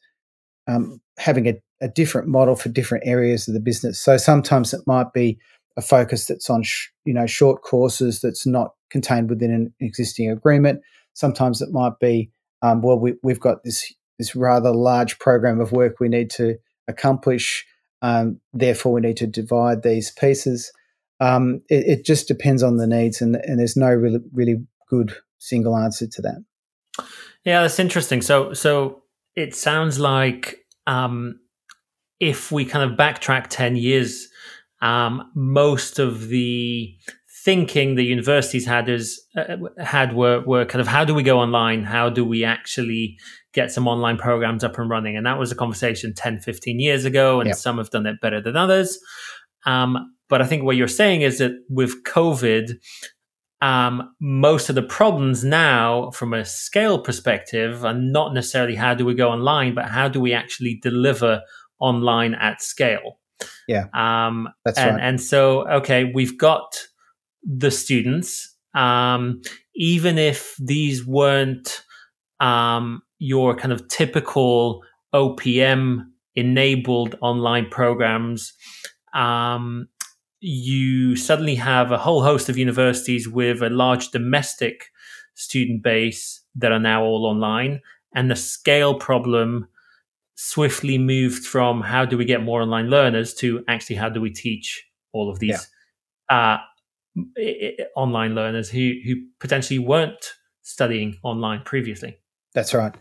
um, 0.67 1.01
having 1.17 1.47
a, 1.47 1.61
a, 1.81 1.87
different 1.87 2.27
model 2.27 2.55
for 2.55 2.69
different 2.69 3.05
areas 3.07 3.47
of 3.47 3.53
the 3.53 3.59
business. 3.59 3.99
So 3.99 4.17
sometimes 4.17 4.73
it 4.73 4.81
might 4.85 5.13
be 5.13 5.37
a 5.77 5.81
focus 5.81 6.27
that's 6.27 6.49
on, 6.49 6.63
sh- 6.63 6.87
you 7.03 7.13
know, 7.13 7.25
short 7.25 7.61
courses 7.61 8.21
that's 8.21 8.45
not 8.45 8.73
contained 8.89 9.29
within 9.29 9.51
an 9.51 9.73
existing 9.79 10.29
agreement. 10.29 10.81
Sometimes 11.13 11.61
it 11.61 11.71
might 11.71 11.99
be 11.99 12.31
um, 12.61 12.81
well, 12.81 12.97
we, 12.97 13.13
have 13.27 13.39
got 13.39 13.63
this 13.63 13.93
this 14.17 14.35
rather 14.35 14.71
large 14.71 15.19
program 15.19 15.59
of 15.59 15.71
work 15.71 15.99
we 15.99 16.07
need 16.07 16.29
to 16.31 16.55
accomplish. 16.87 17.65
Um, 18.01 18.39
therefore, 18.53 18.93
we 18.93 19.01
need 19.01 19.17
to 19.17 19.27
divide 19.27 19.83
these 19.83 20.11
pieces. 20.11 20.71
Um, 21.19 21.61
it, 21.69 21.99
it, 21.99 22.05
just 22.05 22.27
depends 22.27 22.63
on 22.63 22.77
the 22.77 22.87
needs, 22.87 23.21
and, 23.21 23.35
and 23.35 23.59
there's 23.59 23.77
no 23.77 23.89
really 23.89 24.19
really 24.33 24.65
good 24.89 25.15
single 25.37 25.77
answer 25.77 26.07
to 26.07 26.21
that. 26.23 26.43
Yeah, 27.43 27.61
that's 27.61 27.79
interesting. 27.79 28.21
So, 28.21 28.53
so 28.53 29.03
it 29.35 29.55
sounds 29.55 29.99
like 29.99 30.65
um, 30.87 31.39
if 32.19 32.51
we 32.51 32.65
kind 32.65 32.89
of 32.89 32.97
backtrack 32.97 33.47
ten 33.49 33.75
years, 33.75 34.27
um, 34.81 35.31
most 35.35 35.99
of 35.99 36.27
the 36.27 36.95
thinking 37.43 37.95
the 37.95 38.03
universities 38.03 38.65
had 38.65 38.89
is 38.89 39.21
uh, 39.37 39.57
had 39.79 40.15
were 40.15 40.41
were 40.41 40.65
kind 40.65 40.81
of 40.81 40.87
how 40.87 41.05
do 41.05 41.13
we 41.13 41.23
go 41.23 41.39
online? 41.39 41.83
How 41.83 42.09
do 42.09 42.25
we 42.25 42.43
actually 42.43 43.17
get 43.53 43.71
some 43.71 43.87
online 43.87 44.17
programs 44.17 44.63
up 44.63 44.77
and 44.77 44.89
running? 44.89 45.15
And 45.15 45.25
that 45.25 45.39
was 45.39 45.51
a 45.51 45.55
conversation 45.55 46.13
10 46.13 46.39
15 46.39 46.79
years 46.79 47.05
ago 47.05 47.39
and 47.39 47.47
yep. 47.47 47.57
some 47.57 47.77
have 47.77 47.89
done 47.89 48.05
it 48.05 48.19
better 48.21 48.41
than 48.41 48.55
others. 48.55 48.99
Um, 49.65 50.15
but 50.29 50.41
i 50.41 50.45
think 50.45 50.63
what 50.63 50.75
you're 50.75 50.87
saying 50.87 51.21
is 51.21 51.39
that 51.39 51.51
with 51.69 52.03
covid 52.03 52.73
um, 53.61 54.13
most 54.19 54.69
of 54.69 54.75
the 54.75 54.83
problems 54.83 55.43
now 55.43 56.11
from 56.11 56.33
a 56.33 56.45
scale 56.45 56.99
perspective 56.99 57.85
are 57.85 57.93
not 57.93 58.33
necessarily 58.33 58.75
how 58.75 58.93
do 58.93 59.05
we 59.05 59.15
go 59.15 59.29
online 59.29 59.73
but 59.73 59.85
how 59.85 60.07
do 60.07 60.19
we 60.19 60.33
actually 60.33 60.77
deliver 60.83 61.41
online 61.79 62.33
at 62.35 62.61
scale. 62.61 63.19
Yeah. 63.67 63.85
Um, 63.93 64.49
that's 64.63 64.77
and, 64.77 64.95
right. 64.95 65.03
and 65.03 65.21
so 65.21 65.67
okay 65.67 66.11
we've 66.13 66.37
got 66.37 66.77
the 67.43 67.71
students, 67.71 68.55
um, 68.73 69.41
even 69.75 70.17
if 70.17 70.55
these 70.59 71.05
weren't 71.05 71.83
um, 72.39 73.01
your 73.19 73.55
kind 73.55 73.71
of 73.71 73.87
typical 73.87 74.81
OPM 75.13 76.05
enabled 76.35 77.15
online 77.21 77.69
programs. 77.69 78.53
Um, 79.13 79.87
you 80.41 81.15
suddenly 81.15 81.55
have 81.55 81.91
a 81.91 81.97
whole 81.97 82.21
host 82.21 82.49
of 82.49 82.57
universities 82.57 83.27
with 83.27 83.63
a 83.63 83.69
large 83.69 84.11
domestic 84.11 84.91
student 85.33 85.81
base 85.81 86.41
that 86.55 86.71
are 86.71 86.79
now 86.79 87.03
all 87.03 87.25
online, 87.25 87.81
and 88.13 88.29
the 88.29 88.35
scale 88.35 88.95
problem 88.95 89.67
swiftly 90.35 90.97
moved 90.97 91.45
from 91.45 91.81
how 91.81 92.05
do 92.05 92.17
we 92.17 92.25
get 92.25 92.43
more 92.43 92.61
online 92.61 92.89
learners 92.89 93.33
to 93.33 93.63
actually 93.67 93.95
how 93.95 94.09
do 94.09 94.21
we 94.21 94.29
teach 94.29 94.85
all 95.13 95.29
of 95.29 95.39
these 95.39 95.69
yeah. 96.29 96.57
uh, 96.57 96.57
online 97.95 98.35
learners 98.35 98.69
who 98.69 98.93
who 99.05 99.15
potentially 99.39 99.79
weren't 99.79 100.33
studying 100.61 101.17
online 101.23 101.61
previously. 101.63 102.17
That's 102.53 102.73
right. 102.73 102.93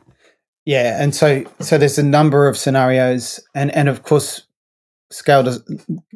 Yeah, 0.64 1.02
and 1.02 1.14
so 1.14 1.44
so 1.60 1.76
there's 1.76 1.98
a 1.98 2.02
number 2.02 2.48
of 2.48 2.56
scenarios, 2.56 3.40
and 3.54 3.70
and 3.74 3.88
of 3.88 4.02
course, 4.02 4.46
scale 5.10 5.42
does 5.42 5.62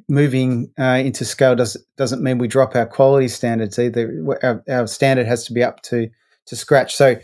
moving 0.08 0.72
uh, 0.78 1.02
into 1.04 1.24
scale 1.24 1.54
does 1.54 1.76
doesn't 1.96 2.22
mean 2.22 2.38
we 2.38 2.48
drop 2.48 2.74
our 2.74 2.86
quality 2.86 3.28
standards 3.28 3.78
either. 3.78 4.24
Our, 4.42 4.64
our 4.68 4.86
standard 4.86 5.26
has 5.26 5.44
to 5.46 5.52
be 5.52 5.62
up 5.62 5.82
to 5.82 6.08
to 6.46 6.56
scratch. 6.56 6.94
So, 6.94 7.16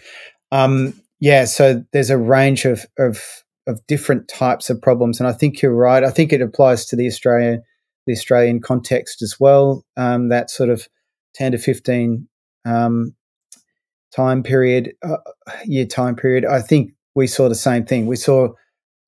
um, 0.53 1.01
yeah, 1.21 1.47
so 1.47 1.83
there's 1.93 2.11
a 2.11 2.19
range 2.19 2.67
of 2.67 2.85
of 2.99 3.45
of 3.67 3.87
different 3.87 4.29
types 4.29 4.71
of 4.71 4.81
problems, 4.81 5.21
and 5.21 5.29
I 5.29 5.33
think 5.33 5.63
you're 5.63 5.75
right. 5.75 6.05
I 6.05 6.11
think 6.11 6.33
it 6.33 6.43
applies 6.43 6.85
to 6.87 6.97
the 6.97 7.07
Australian 7.07 7.63
the 8.07 8.13
Australian 8.13 8.61
context 8.61 9.23
as 9.23 9.41
well. 9.41 9.85
Um, 9.97 10.29
that 10.29 10.51
sort 10.51 10.69
of 10.69 10.89
10 11.35 11.53
to 11.53 11.59
15 11.59 12.29
um, 12.67 13.15
time 14.15 14.43
period, 14.43 14.93
uh, 15.03 15.17
year 15.65 15.87
time 15.87 16.17
period, 16.17 16.45
I 16.45 16.61
think 16.61 16.93
we 17.15 17.27
saw 17.27 17.49
the 17.49 17.55
same 17.55 17.85
thing. 17.85 18.07
We 18.07 18.17
saw 18.17 18.49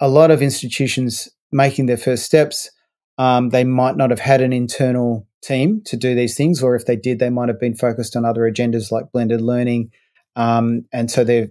a 0.01 0.09
lot 0.09 0.31
of 0.31 0.43
institutions 0.43 1.29
making 1.53 1.87
their 1.87 1.97
first 1.97 2.25
steps. 2.25 2.71
Um, 3.19 3.51
they 3.51 3.65
might 3.65 3.97
not 3.97 4.11
have 4.11 4.21
had 4.21 4.41
an 4.41 4.53
internal 4.53 5.27
team 5.43 5.81
to 5.87 5.97
do 5.97 6.15
these 6.15 6.37
things, 6.37 6.63
or 6.63 6.75
if 6.75 6.87
they 6.87 6.97
did, 6.97 7.19
they 7.19 7.31
might 7.31 7.49
have 7.49 7.61
been 7.61 7.75
focused 7.75 8.17
on 8.17 8.25
other 8.25 8.43
agendas 8.43 8.91
like 8.91 9.13
blended 9.13 9.41
learning. 9.41 9.91
Um, 10.35 10.85
and 10.93 11.11
so 11.11 11.25
they're 11.25 11.49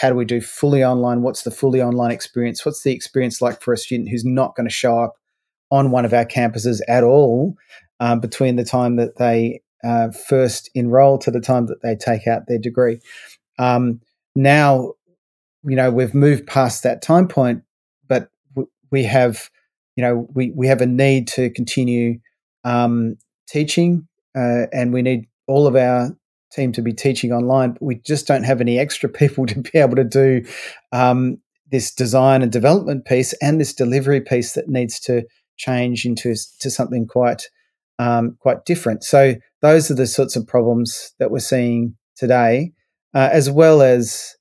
how 0.00 0.08
do 0.08 0.14
we 0.14 0.24
do 0.24 0.40
fully 0.40 0.84
online? 0.84 1.22
What's 1.22 1.42
the 1.42 1.50
fully 1.50 1.82
online 1.82 2.10
experience? 2.10 2.64
What's 2.64 2.82
the 2.82 2.92
experience 2.92 3.40
like 3.40 3.60
for 3.60 3.72
a 3.72 3.78
student 3.78 4.08
who's 4.08 4.24
not 4.24 4.54
going 4.54 4.68
to 4.68 4.74
show 4.74 4.98
up 4.98 5.14
on 5.70 5.90
one 5.90 6.04
of 6.04 6.12
our 6.12 6.24
campuses 6.24 6.80
at 6.88 7.02
all 7.02 7.56
um, 8.00 8.20
between 8.20 8.56
the 8.56 8.64
time 8.64 8.96
that 8.96 9.16
they 9.16 9.60
uh, 9.82 10.10
first 10.10 10.70
enroll 10.74 11.18
to 11.18 11.30
the 11.30 11.40
time 11.40 11.66
that 11.66 11.82
they 11.82 11.94
take 11.96 12.26
out 12.26 12.46
their 12.46 12.58
degree. 12.58 13.00
Um, 13.58 14.00
now, 14.34 14.92
you 15.64 15.76
know, 15.76 15.90
we've 15.90 16.14
moved 16.14 16.46
past 16.46 16.82
that 16.82 17.02
time 17.02 17.28
point, 17.28 17.62
but 18.08 18.30
we 18.90 19.04
have, 19.04 19.50
you 19.96 20.02
know, 20.02 20.28
we, 20.34 20.50
we 20.50 20.66
have 20.66 20.80
a 20.80 20.86
need 20.86 21.28
to 21.28 21.50
continue 21.50 22.18
um, 22.64 23.16
teaching 23.48 24.06
uh, 24.36 24.66
and 24.72 24.92
we 24.92 25.02
need 25.02 25.26
all 25.46 25.66
of 25.66 25.76
our 25.76 26.16
team 26.54 26.72
to 26.72 26.82
be 26.82 26.92
teaching 26.92 27.32
online, 27.32 27.72
but 27.72 27.82
we 27.82 27.96
just 27.96 28.26
don't 28.26 28.44
have 28.44 28.60
any 28.60 28.78
extra 28.78 29.08
people 29.08 29.46
to 29.46 29.60
be 29.60 29.78
able 29.78 29.96
to 29.96 30.04
do 30.04 30.44
um, 30.92 31.38
this 31.70 31.92
design 31.92 32.42
and 32.42 32.52
development 32.52 33.04
piece 33.04 33.32
and 33.34 33.60
this 33.60 33.74
delivery 33.74 34.20
piece 34.20 34.52
that 34.52 34.68
needs 34.68 35.00
to 35.00 35.22
change 35.56 36.04
into 36.04 36.34
to 36.60 36.70
something 36.70 37.06
quite 37.06 37.48
um, 37.98 38.36
quite 38.40 38.64
different. 38.64 39.04
So 39.04 39.34
those 39.62 39.90
are 39.90 39.94
the 39.94 40.06
sorts 40.06 40.36
of 40.36 40.46
problems 40.46 41.14
that 41.18 41.30
we're 41.30 41.38
seeing 41.38 41.96
today, 42.16 42.72
uh, 43.14 43.28
as 43.32 43.50
well 43.50 43.82
as 43.82 44.34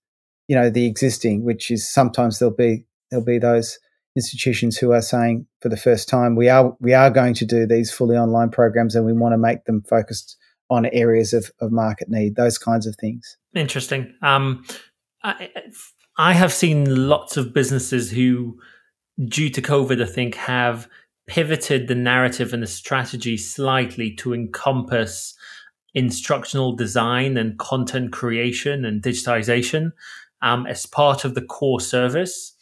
you 0.48 0.56
know 0.56 0.70
the 0.70 0.86
existing, 0.86 1.44
which 1.44 1.72
is 1.72 1.90
sometimes 1.90 2.40
there'll 2.40 2.56
be 2.56 2.86
there'll 3.10 3.26
be 3.26 3.40
those 3.40 3.80
institutions 4.16 4.78
who 4.78 4.92
are 4.92 5.02
saying 5.02 5.48
for 5.62 5.70
the 5.70 5.78
first 5.78 6.08
time 6.08 6.36
we 6.36 6.48
are 6.48 6.76
we 6.80 6.94
are 6.94 7.10
going 7.10 7.34
to 7.34 7.46
do 7.46 7.66
these 7.66 7.92
fully 7.92 8.16
online 8.16 8.50
programs 8.50 8.96
and 8.96 9.06
we 9.06 9.14
want 9.14 9.34
to 9.34 9.38
make 9.38 9.66
them 9.66 9.82
focused 9.90 10.38
on 10.70 10.86
areas 10.88 11.34
of, 11.34 11.52
of 11.60 11.72
market 11.72 12.10
need 12.10 12.36
those 12.36 12.58
kinds 12.58 12.88
of 12.88 12.96
things. 12.96 13.38
Interesting. 13.56 14.14
Um, 14.22 14.64
I, 15.24 15.50
I 16.18 16.34
have 16.34 16.54
seen 16.54 17.08
lots 17.08 17.38
of 17.38 17.54
businesses 17.54 18.12
who 18.12 18.60
due 19.26 19.48
to 19.48 19.62
covid 19.62 20.02
i 20.02 20.08
think 20.08 20.34
have 20.34 20.88
pivoted 21.28 21.88
the 21.88 21.94
narrative 21.96 22.52
and 22.52 22.64
the 22.64 22.68
strategy 22.68 23.38
slightly 23.38 24.12
to 24.12 24.34
encompass 24.34 25.36
instructional 25.94 26.76
design 26.76 27.38
and 27.38 27.58
content 27.60 28.12
creation 28.12 28.86
and 28.86 29.02
digitization 29.02 29.92
um, 30.42 30.66
as 30.66 30.86
part 30.86 31.24
of 31.24 31.36
the 31.36 31.42
core 31.42 31.80
service. 31.80 32.56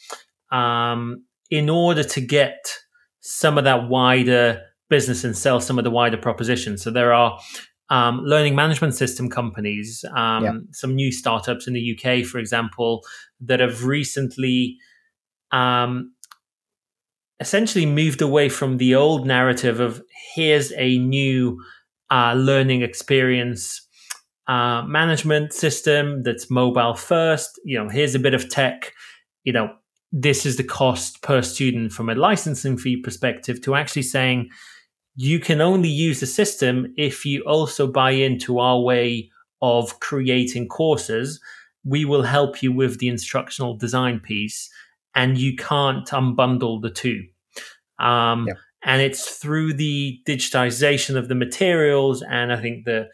Um, 0.52 1.24
in 1.50 1.70
order 1.70 2.04
to 2.04 2.22
get 2.22 2.78
some 3.22 3.58
of 3.58 3.64
that 3.64 3.88
wider 3.88 4.62
business 4.90 5.24
and 5.24 5.38
sell 5.38 5.60
some 5.60 5.78
of 5.78 5.84
the 5.84 5.92
wider 5.92 6.18
propositions. 6.18 6.82
So 6.82 6.92
there 6.92 7.14
are 7.14 7.40
um, 7.92 8.22
learning 8.24 8.56
management 8.56 8.96
system 8.96 9.30
companies, 9.30 10.04
um, 10.16 10.44
yeah. 10.44 10.54
some 10.72 10.96
new 10.96 11.12
startups 11.12 11.68
in 11.68 11.74
the 11.74 12.00
UK, 12.00 12.26
for 12.26 12.40
example, 12.40 13.04
that 13.42 13.60
have 13.60 13.84
recently 13.84 14.78
um, 15.52 16.14
essentially 17.42 17.86
moved 17.86 18.22
away 18.22 18.48
from 18.48 18.78
the 18.78 18.96
old 18.96 19.28
narrative 19.28 19.82
of 19.82 20.02
here's 20.34 20.72
a 20.78 21.00
new 21.00 21.62
uh, 22.10 22.34
learning 22.34 22.82
experience 22.82 23.86
uh, 24.48 24.84
management 24.84 25.52
system 25.52 26.24
that's 26.24 26.50
mobile 26.50 26.94
first. 26.94 27.60
You 27.66 27.78
know, 27.78 27.90
here's 27.90 28.16
a 28.16 28.20
bit 28.20 28.34
of 28.34 28.48
tech. 28.48 28.94
You 29.44 29.52
know, 29.52 29.70
this 30.14 30.46
is 30.46 30.56
the 30.56 30.64
cost 30.64 31.22
per 31.24 31.42
student 31.42 31.92
from 31.92 32.08
a 32.08 32.16
licensing 32.16 32.78
fee 32.78 33.02
perspective 33.02 33.62
to 33.64 33.76
actually 33.76 34.04
saying 34.04 34.50
you 35.16 35.40
can 35.40 35.62
only 35.62 35.90
use 35.90 36.20
the 36.20 36.26
system 36.26 36.94
if 36.98 37.26
you 37.26 37.42
also 37.44 37.88
buy 37.88 38.12
into 38.12 38.60
our 38.60 38.80
way 38.80 39.30
of 39.62 40.00
creating 40.00 40.68
courses. 40.68 41.40
We 41.84 42.06
will 42.06 42.24
help 42.24 42.64
you 42.64 42.72
with 42.72 43.00
the 43.00 43.08
instructional 43.08 43.76
design 43.76 44.20
piece 44.20 44.70
and 45.16 45.38
you 45.38 45.56
can't 45.56 46.08
unbundle 46.08 46.82
the 46.82 46.90
two. 46.90 47.24
Um, 48.00 48.48
yeah. 48.48 48.54
And 48.84 49.02
it's 49.02 49.38
through 49.38 49.74
the 49.74 50.20
digitization 50.28 51.16
of 51.16 51.28
the 51.28 51.36
materials 51.36 52.24
and 52.24 52.52
I 52.52 52.60
think 52.60 52.86
the 52.86 53.10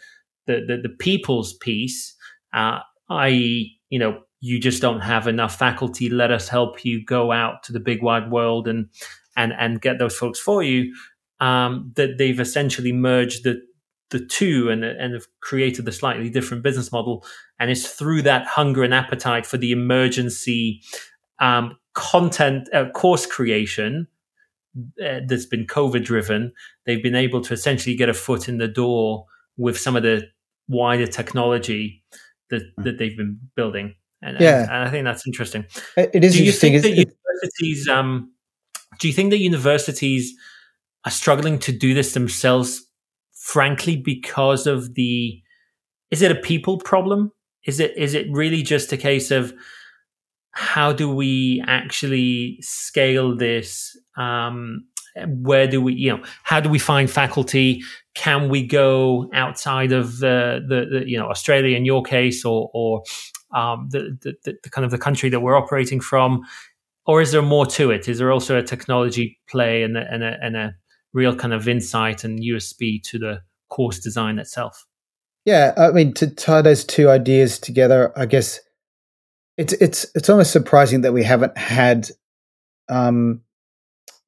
the 0.46 0.64
the, 0.66 0.78
the 0.84 0.96
people's 0.98 1.54
piece, 1.54 2.16
uh, 2.54 2.80
i.e., 3.10 3.78
you 3.90 4.00
know, 4.00 4.22
you 4.40 4.60
just 4.60 4.82
don't 4.82 5.02
have 5.02 5.28
enough 5.28 5.58
faculty. 5.58 6.10
Let 6.10 6.32
us 6.32 6.48
help 6.48 6.86
you 6.86 7.04
go 7.04 7.32
out 7.32 7.64
to 7.64 7.74
the 7.74 7.80
big 7.80 8.02
wide 8.02 8.32
world 8.32 8.68
and 8.68 8.90
and 9.36 9.54
and 9.58 9.82
get 9.82 10.00
those 10.00 10.16
folks 10.16 10.40
for 10.40 10.64
you. 10.64 10.94
Um, 11.40 11.92
that 11.96 12.18
they've 12.18 12.40
essentially 12.40 12.92
merged 12.92 13.44
the 13.44 13.62
the 14.10 14.26
two 14.26 14.70
and 14.70 14.84
and 14.84 15.14
have 15.14 15.28
created 15.42 15.88
a 15.88 15.92
slightly 15.92 16.30
different 16.30 16.64
business 16.64 16.92
model. 16.92 17.26
And 17.60 17.70
it's 17.70 17.88
through 17.88 18.24
that 18.24 18.48
hunger 18.48 18.84
and 18.84 18.94
appetite 18.94 19.46
for 19.46 19.58
the 19.58 19.72
emergency 19.72 20.82
um, 21.40 21.78
content 21.94 22.70
uh, 22.74 22.90
course 22.90 23.26
creation 23.26 24.08
uh, 25.04 25.22
that's 25.28 25.46
been 25.46 25.66
COVID 25.66 26.04
driven, 26.04 26.54
they've 26.86 27.02
been 27.02 27.16
able 27.16 27.42
to 27.42 27.54
essentially 27.54 27.96
get 27.96 28.10
a 28.10 28.14
foot 28.14 28.48
in 28.48 28.58
the 28.58 28.68
door 28.68 29.26
with 29.58 29.78
some 29.78 29.96
of 29.96 30.04
the 30.04 30.24
wider 30.68 31.08
technology 31.08 32.04
that, 32.50 32.62
hmm. 32.76 32.84
that 32.84 32.98
they've 32.98 33.18
been 33.18 33.40
building. 33.56 33.96
And, 34.22 34.40
yeah. 34.40 34.64
and, 34.64 34.72
and 34.72 34.84
I 34.84 34.90
think 34.90 35.06
that's 35.06 35.26
interesting. 35.26 35.66
It 35.96 36.24
is 36.24 36.34
do 36.34 36.44
you 36.44 36.52
think 36.52 36.82
that 36.82 36.90
universities, 36.90 37.88
um, 37.88 38.32
do 39.00 39.08
you 39.08 39.14
think 39.14 39.32
that 39.32 39.40
universities 39.40 40.34
are 41.08 41.12
struggling 41.12 41.58
to 41.58 41.72
do 41.72 41.94
this 41.94 42.14
themselves, 42.14 42.86
frankly, 43.34 43.96
because 43.96 44.68
of 44.68 44.96
the, 44.96 45.42
is 46.12 46.22
it 46.22 46.32
a 46.32 46.36
people 46.36 46.78
problem? 46.78 47.32
Is 47.66 47.80
it, 47.80 47.98
is 47.98 48.14
it 48.14 48.28
really 48.30 48.62
just 48.62 48.92
a 48.92 48.98
case 48.98 49.32
of, 49.32 49.54
how 50.52 50.92
do 50.92 51.14
we 51.14 51.64
actually 51.66 52.58
scale 52.62 53.38
this? 53.38 53.98
Um, 54.18 54.88
where 55.28 55.68
do 55.68 55.82
we, 55.82 55.94
you 55.94 56.10
know, 56.10 56.24
how 56.44 56.60
do 56.60 56.68
we 56.68 56.80
find 56.80 57.10
faculty? 57.10 57.82
Can 58.14 58.50
we 58.50 58.68
go 58.68 59.30
outside 59.34 59.94
of 59.94 60.18
the, 60.18 60.60
the, 60.68 61.00
the 61.00 61.10
you 61.10 61.18
know, 61.18 61.30
Australia 61.30 61.78
in 61.78 61.86
your 61.86 62.04
case, 62.04 62.44
or, 62.44 62.70
or 62.74 63.04
um, 63.56 63.88
the, 63.92 64.18
the, 64.44 64.58
the 64.62 64.70
kind 64.70 64.84
of 64.84 64.92
the 64.92 64.98
country 64.98 65.30
that 65.30 65.40
we're 65.40 65.56
operating 65.56 66.02
from? 66.02 66.42
Or 67.06 67.22
is 67.22 67.32
there 67.32 67.42
more 67.44 67.66
to 67.68 67.92
it? 67.92 68.10
Is 68.10 68.18
there 68.18 68.32
also 68.34 68.58
a 68.58 68.64
technology 68.64 69.40
play 69.48 69.84
and 69.84 69.96
a, 69.96 70.06
and 70.12 70.24
a, 70.24 70.38
and 70.42 70.58
a 70.58 70.76
real 71.18 71.36
kind 71.36 71.54
of 71.54 71.68
insight 71.68 72.24
and 72.24 72.40
USP 72.40 73.02
to 73.04 73.18
the 73.18 73.42
course 73.70 74.00
design 74.00 74.38
itself? 74.38 74.86
Yeah, 75.46 75.74
I 75.76 75.92
mean, 75.92 76.14
to 76.14 76.28
tie 76.28 76.62
those 76.62 76.86
two 76.86 77.10
ideas 77.10 77.58
together, 77.58 78.14
I 78.16 78.26
guess 78.26 78.60
it's 79.58 79.74
it's 79.74 80.06
it's 80.14 80.30
almost 80.30 80.52
surprising 80.52 81.02
that 81.02 81.14
we 81.14 81.24
haven't 81.24 81.58
had 81.58 82.10
um, 82.90 83.42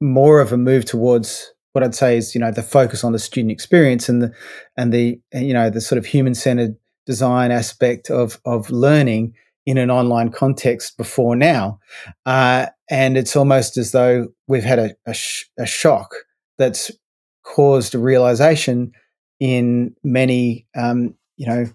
more 0.02 0.42
of 0.42 0.52
a 0.52 0.58
move 0.58 0.86
towards 0.86 1.54
what 1.74 1.84
I'd 1.84 1.94
say 1.94 2.18
is 2.18 2.34
you 2.34 2.42
know 2.42 2.52
the 2.52 2.64
focus 2.64 3.04
on 3.04 3.12
the 3.12 3.20
student 3.20 3.52
experience 3.52 4.10
and 4.10 4.24
the 4.24 4.34
and 4.76 4.92
the 4.92 5.20
you 5.34 5.54
know 5.54 5.70
the 5.70 5.82
sort 5.82 6.00
of 6.00 6.06
human 6.06 6.34
centered 6.34 6.76
design 7.06 7.52
aspect 7.52 8.10
of 8.10 8.40
of 8.46 8.72
learning 8.72 9.34
in 9.66 9.78
an 9.78 9.92
online 9.92 10.32
context 10.32 10.98
before 10.98 11.36
now, 11.36 11.80
uh, 12.26 12.66
and 12.90 13.18
it's 13.18 13.36
almost 13.36 13.78
as 13.78 13.92
though 13.92 14.30
we've 14.48 14.64
had 14.64 14.80
a, 14.80 14.96
a, 15.06 15.14
sh- 15.14 15.46
a 15.60 15.66
shock 15.66 16.16
that's 16.60 16.92
caused 17.44 17.96
a 17.96 18.00
realization 18.00 18.92
in 19.40 19.96
many 20.04 20.68
um, 20.76 21.16
you 21.38 21.48
know 21.48 21.66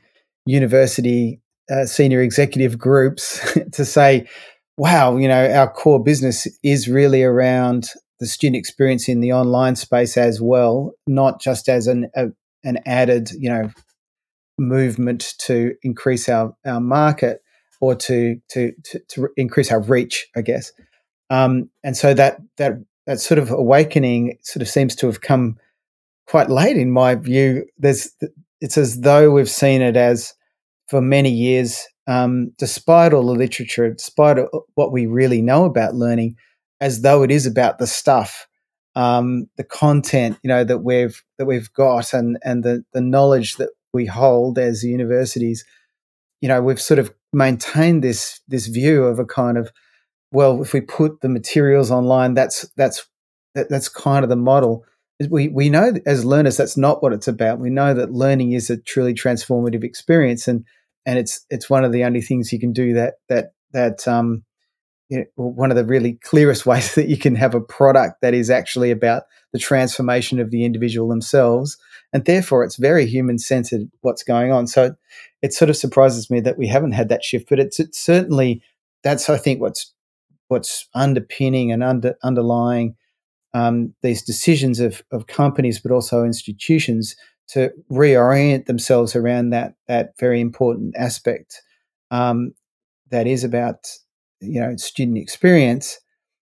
university 0.47 1.41
uh, 1.71 1.87
senior 1.87 2.21
executive 2.21 2.79
groups 2.79 3.57
to 3.73 3.85
say, 3.85 4.29
wow, 4.77 5.17
you 5.17 5.29
know, 5.29 5.51
our 5.53 5.71
core 5.71 6.03
business 6.03 6.47
is 6.63 6.89
really 6.89 7.23
around 7.23 7.89
the 8.21 8.27
student 8.27 8.57
experience 8.57 9.09
in 9.09 9.21
the 9.21 9.33
online 9.33 9.77
space 9.77 10.17
as 10.17 10.41
well, 10.41 10.93
not 11.07 11.41
just 11.41 11.69
as 11.69 11.87
an 11.87 12.11
a, 12.15 12.27
an 12.65 12.79
added, 12.87 13.31
you 13.33 13.49
know, 13.49 13.71
movement 14.59 15.35
to 15.39 15.75
increase 15.83 16.29
our, 16.29 16.55
our 16.65 16.81
market 16.81 17.41
or 17.81 17.95
to, 17.95 18.41
to 18.49 18.73
to 18.85 19.01
to 19.09 19.29
increase 19.37 19.73
our 19.73 19.81
reach, 19.81 20.29
I 20.37 20.43
guess. 20.43 20.73
Um, 21.31 21.71
and 21.83 21.97
so 21.97 22.15
that 22.15 22.39
that 22.59 22.75
that 23.07 23.21
sort 23.21 23.39
of 23.39 23.51
awakening 23.51 24.39
sort 24.43 24.63
of 24.63 24.69
seems 24.69 24.97
to 24.97 25.07
have 25.07 25.21
come 25.21 25.57
quite 26.27 26.51
late 26.51 26.77
in 26.77 26.91
my 26.91 27.15
view. 27.15 27.67
There's 27.79 28.11
it's 28.61 28.79
as 28.79 29.01
though 29.01 29.31
we've 29.31 29.51
seen 29.51 29.83
it 29.83 29.97
as 29.97 30.35
for 30.89 31.01
many 31.01 31.31
years, 31.31 31.87
um, 32.07 32.53
despite 32.59 33.13
all 33.13 33.27
the 33.27 33.33
literature, 33.33 33.91
despite 33.93 34.39
what 34.75 34.93
we 34.93 35.07
really 35.07 35.43
know 35.43 35.65
about 35.65 35.95
learning, 35.95 36.37
as 36.81 37.03
though 37.03 37.23
it 37.23 37.31
is 37.31 37.47
about 37.47 37.79
the 37.79 37.87
stuff, 37.87 38.47
um, 38.95 39.49
the 39.57 39.65
content, 39.65 40.39
you 40.43 40.49
know, 40.49 40.65
that 40.65 40.79
we've 40.79 41.23
that 41.39 41.47
we've 41.47 41.73
got, 41.73 42.13
and 42.15 42.39
and 42.43 42.65
the 42.65 42.85
the 42.93 43.01
knowledge 43.01 43.57
that 43.57 43.71
we 43.93 44.07
hold 44.07 44.59
as 44.59 44.83
universities. 44.85 45.65
You 46.41 46.49
know, 46.49 46.63
we've 46.63 46.81
sort 46.81 46.99
of 46.99 47.13
maintained 47.33 48.03
this 48.05 48.41
this 48.49 48.67
view 48.67 49.05
of 49.05 49.19
a 49.19 49.25
kind 49.25 49.59
of, 49.59 49.71
well, 50.35 50.61
if 50.61 50.73
we 50.73 50.81
put 50.81 51.21
the 51.21 51.29
materials 51.29 51.91
online, 51.91 52.35
that's 52.35 52.69
that's 52.77 53.07
that, 53.55 53.69
that's 53.71 53.89
kind 53.89 54.25
of 54.25 54.29
the 54.29 54.37
model 54.37 54.85
we 55.29 55.49
we 55.49 55.71
know 55.71 55.93
as 56.07 56.25
learners 56.25 56.57
that's 56.57 56.77
not 56.77 57.03
what 57.03 57.13
it's 57.13 57.29
about. 57.29 57.61
We 57.61 57.71
know 57.71 57.95
that 57.95 58.13
learning 58.13 58.53
is 58.53 58.71
a 58.71 58.77
truly 58.77 59.15
transformative 59.15 59.85
experience, 59.85 60.49
and 60.49 60.65
and 61.07 61.19
it's 61.19 61.45
it's 61.51 61.71
one 61.71 61.85
of 61.85 61.93
the 61.93 62.05
only 62.05 62.21
things 62.21 62.53
you 62.53 62.59
can 62.59 62.73
do 62.73 62.95
that 62.95 63.15
that 63.29 63.53
that 63.73 64.07
um 64.09 64.45
you 65.11 65.19
know, 65.19 65.25
one 65.37 65.71
of 65.71 65.77
the 65.77 65.85
really 65.85 66.15
clearest 66.25 66.67
ways 66.67 66.95
that 66.95 67.09
you 67.09 67.17
can 67.17 67.35
have 67.37 67.55
a 67.55 67.61
product 67.61 68.21
that 68.23 68.35
is 68.35 68.51
actually 68.51 68.91
about 68.91 69.25
the 69.53 69.59
transformation 69.59 70.41
of 70.41 70.51
the 70.51 70.65
individual 70.65 71.09
themselves, 71.09 71.79
and 72.13 72.25
therefore 72.25 72.65
it's 72.65 72.77
very 72.77 73.07
human 73.07 73.39
centered 73.39 73.89
what's 74.01 74.25
going 74.25 74.51
on. 74.51 74.67
So 74.67 74.97
it 75.43 75.53
sort 75.53 75.71
of 75.71 75.77
surprises 75.77 76.31
me 76.31 76.41
that 76.41 76.59
we 76.59 76.67
haven't 76.67 76.93
had 76.93 77.09
that 77.11 77.23
shift, 77.23 77.49
but 77.49 77.61
it's, 77.61 77.79
it's 77.79 77.99
certainly 77.99 78.63
that's 79.05 79.29
I 79.29 79.37
think 79.37 79.61
what's 79.61 79.93
what's 80.49 80.89
underpinning 80.95 81.73
and 81.73 81.83
under 81.83 82.15
underlying 82.23 82.97
um, 83.55 83.95
these 84.03 84.23
decisions 84.23 84.81
of, 84.81 85.03
of 85.13 85.27
companies, 85.27 85.81
but 85.81 85.93
also 85.93 86.25
institutions 86.25 87.15
to 87.49 87.71
reorient 87.91 88.67
themselves 88.67 89.15
around 89.15 89.51
that 89.51 89.75
that 89.87 90.13
very 90.19 90.41
important 90.41 90.95
aspect 90.97 91.63
um, 92.11 92.53
that 93.11 93.27
is 93.27 93.45
about 93.45 93.89
you 94.41 94.61
know 94.61 94.77
student 94.77 95.19
experience, 95.19 95.99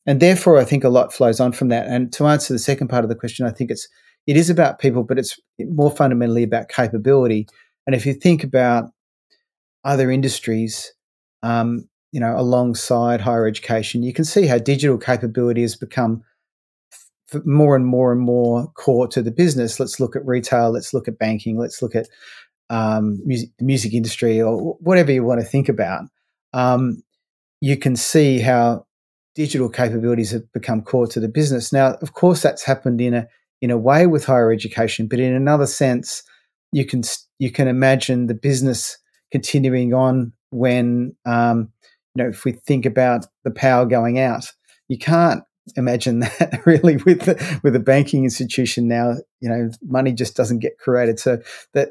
and 0.06 0.20
therefore 0.20 0.58
I 0.58 0.66
think 0.66 0.84
a 0.84 0.90
lot 0.90 1.14
flows 1.14 1.40
on 1.40 1.52
from 1.52 1.70
that. 1.70 1.88
And 1.88 2.14
to 2.14 2.28
answer 2.28 2.54
the 2.54 2.60
second 2.60 2.90
part 2.90 3.04
of 3.04 3.10
the 3.10 3.16
question, 3.16 3.46
I 3.46 3.52
think 3.52 3.72
it's 3.72 3.88
it 4.28 4.38
is 4.38 4.50
about 4.50 4.80
people, 4.80 5.04
but 5.04 5.18
it's 5.18 5.40
more 5.60 5.92
fundamentally 5.92 6.44
about 6.44 6.70
capability. 6.70 7.48
And 7.88 7.96
if 7.96 8.06
you 8.06 8.14
think 8.14 8.44
about 8.44 8.92
other 9.84 10.12
industries, 10.12 10.94
um, 11.42 11.89
you 12.12 12.20
know, 12.20 12.36
alongside 12.38 13.22
higher 13.22 13.48
education, 13.48 14.04
you 14.04 14.14
can 14.14 14.26
see 14.26 14.48
how 14.48 14.58
digital 14.58 14.98
capability 14.98 15.62
has 15.62 15.76
become 15.76 16.24
more 17.46 17.76
and 17.76 17.86
more 17.86 18.12
and 18.12 18.22
more 18.22 18.68
core 18.72 19.08
to 19.08 19.22
the 19.22 19.32
business. 19.32 19.80
Let's 19.80 20.00
look 20.00 20.16
at 20.16 20.26
retail. 20.26 20.72
Let's 20.72 20.94
look 20.94 21.08
at 21.08 21.20
banking. 21.20 21.60
Let's 21.60 21.82
look 21.82 21.96
at 21.96 22.08
um, 22.70 23.20
music, 23.26 23.50
music 23.60 23.94
industry 23.94 24.42
or 24.42 24.76
whatever 24.80 25.12
you 25.12 25.24
want 25.24 25.42
to 25.42 25.46
think 25.46 25.70
about. 25.70 26.06
Um, 26.54 27.04
you 27.62 27.78
can 27.78 27.96
see 27.96 28.40
how 28.40 28.86
digital 29.36 29.70
capabilities 29.70 30.32
have 30.32 30.52
become 30.54 30.82
core 30.82 31.08
to 31.08 31.20
the 31.20 31.28
business. 31.28 31.72
Now, 31.72 31.96
of 32.02 32.14
course, 32.14 32.42
that's 32.42 32.64
happened 32.64 33.02
in 33.02 33.14
a 33.14 33.28
in 33.62 33.72
a 33.72 33.78
way 33.78 34.08
with 34.08 34.26
higher 34.26 34.52
education, 34.52 35.08
but 35.08 35.20
in 35.20 35.34
another 35.34 35.68
sense, 35.68 36.24
you 36.72 36.86
can 36.86 37.04
you 37.40 37.52
can 37.52 37.68
imagine 37.68 38.28
the 38.28 38.34
business 38.34 38.98
continuing 39.32 39.94
on 39.94 40.34
when 40.52 41.16
um, 41.26 41.72
know 42.20 42.30
if 42.30 42.46
we 42.46 42.52
think 42.52 42.86
about 42.86 43.26
the 43.44 43.52
power 43.52 43.86
going 43.86 44.20
out, 44.20 44.52
you 44.88 44.98
can't 44.98 45.44
imagine 45.76 46.20
that 46.40 46.62
really 46.66 46.98
with 46.98 47.22
the, 47.22 47.60
with 47.64 47.76
a 47.76 47.80
banking 47.80 48.24
institution 48.24 48.88
now. 48.88 49.16
You 49.40 49.50
know, 49.50 49.72
money 49.84 50.14
just 50.14 50.36
doesn't 50.36 50.60
get 50.60 50.78
created. 50.78 51.20
So 51.20 51.40
that 51.74 51.90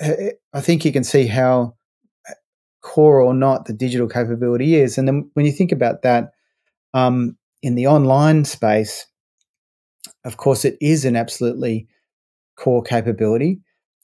eh, 0.00 0.30
I 0.52 0.60
think 0.60 0.84
you 0.84 0.92
can 0.92 1.04
see 1.04 1.26
how 1.26 1.74
eh, 2.28 2.34
core 2.82 3.20
or 3.20 3.34
not 3.34 3.66
the 3.66 3.72
digital 3.72 4.08
capability 4.08 4.76
is. 4.76 4.98
And 4.98 5.06
then 5.06 5.30
when 5.34 5.46
you 5.46 5.52
think 5.52 5.72
about 5.72 6.02
that 6.02 6.32
um, 6.94 7.36
in 7.62 7.74
the 7.74 7.86
online 7.86 8.44
space, 8.44 9.06
of 10.24 10.36
course, 10.36 10.64
it 10.64 10.76
is 10.80 11.04
an 11.04 11.16
absolutely 11.16 11.88
core 12.56 12.82
capability. 12.82 13.60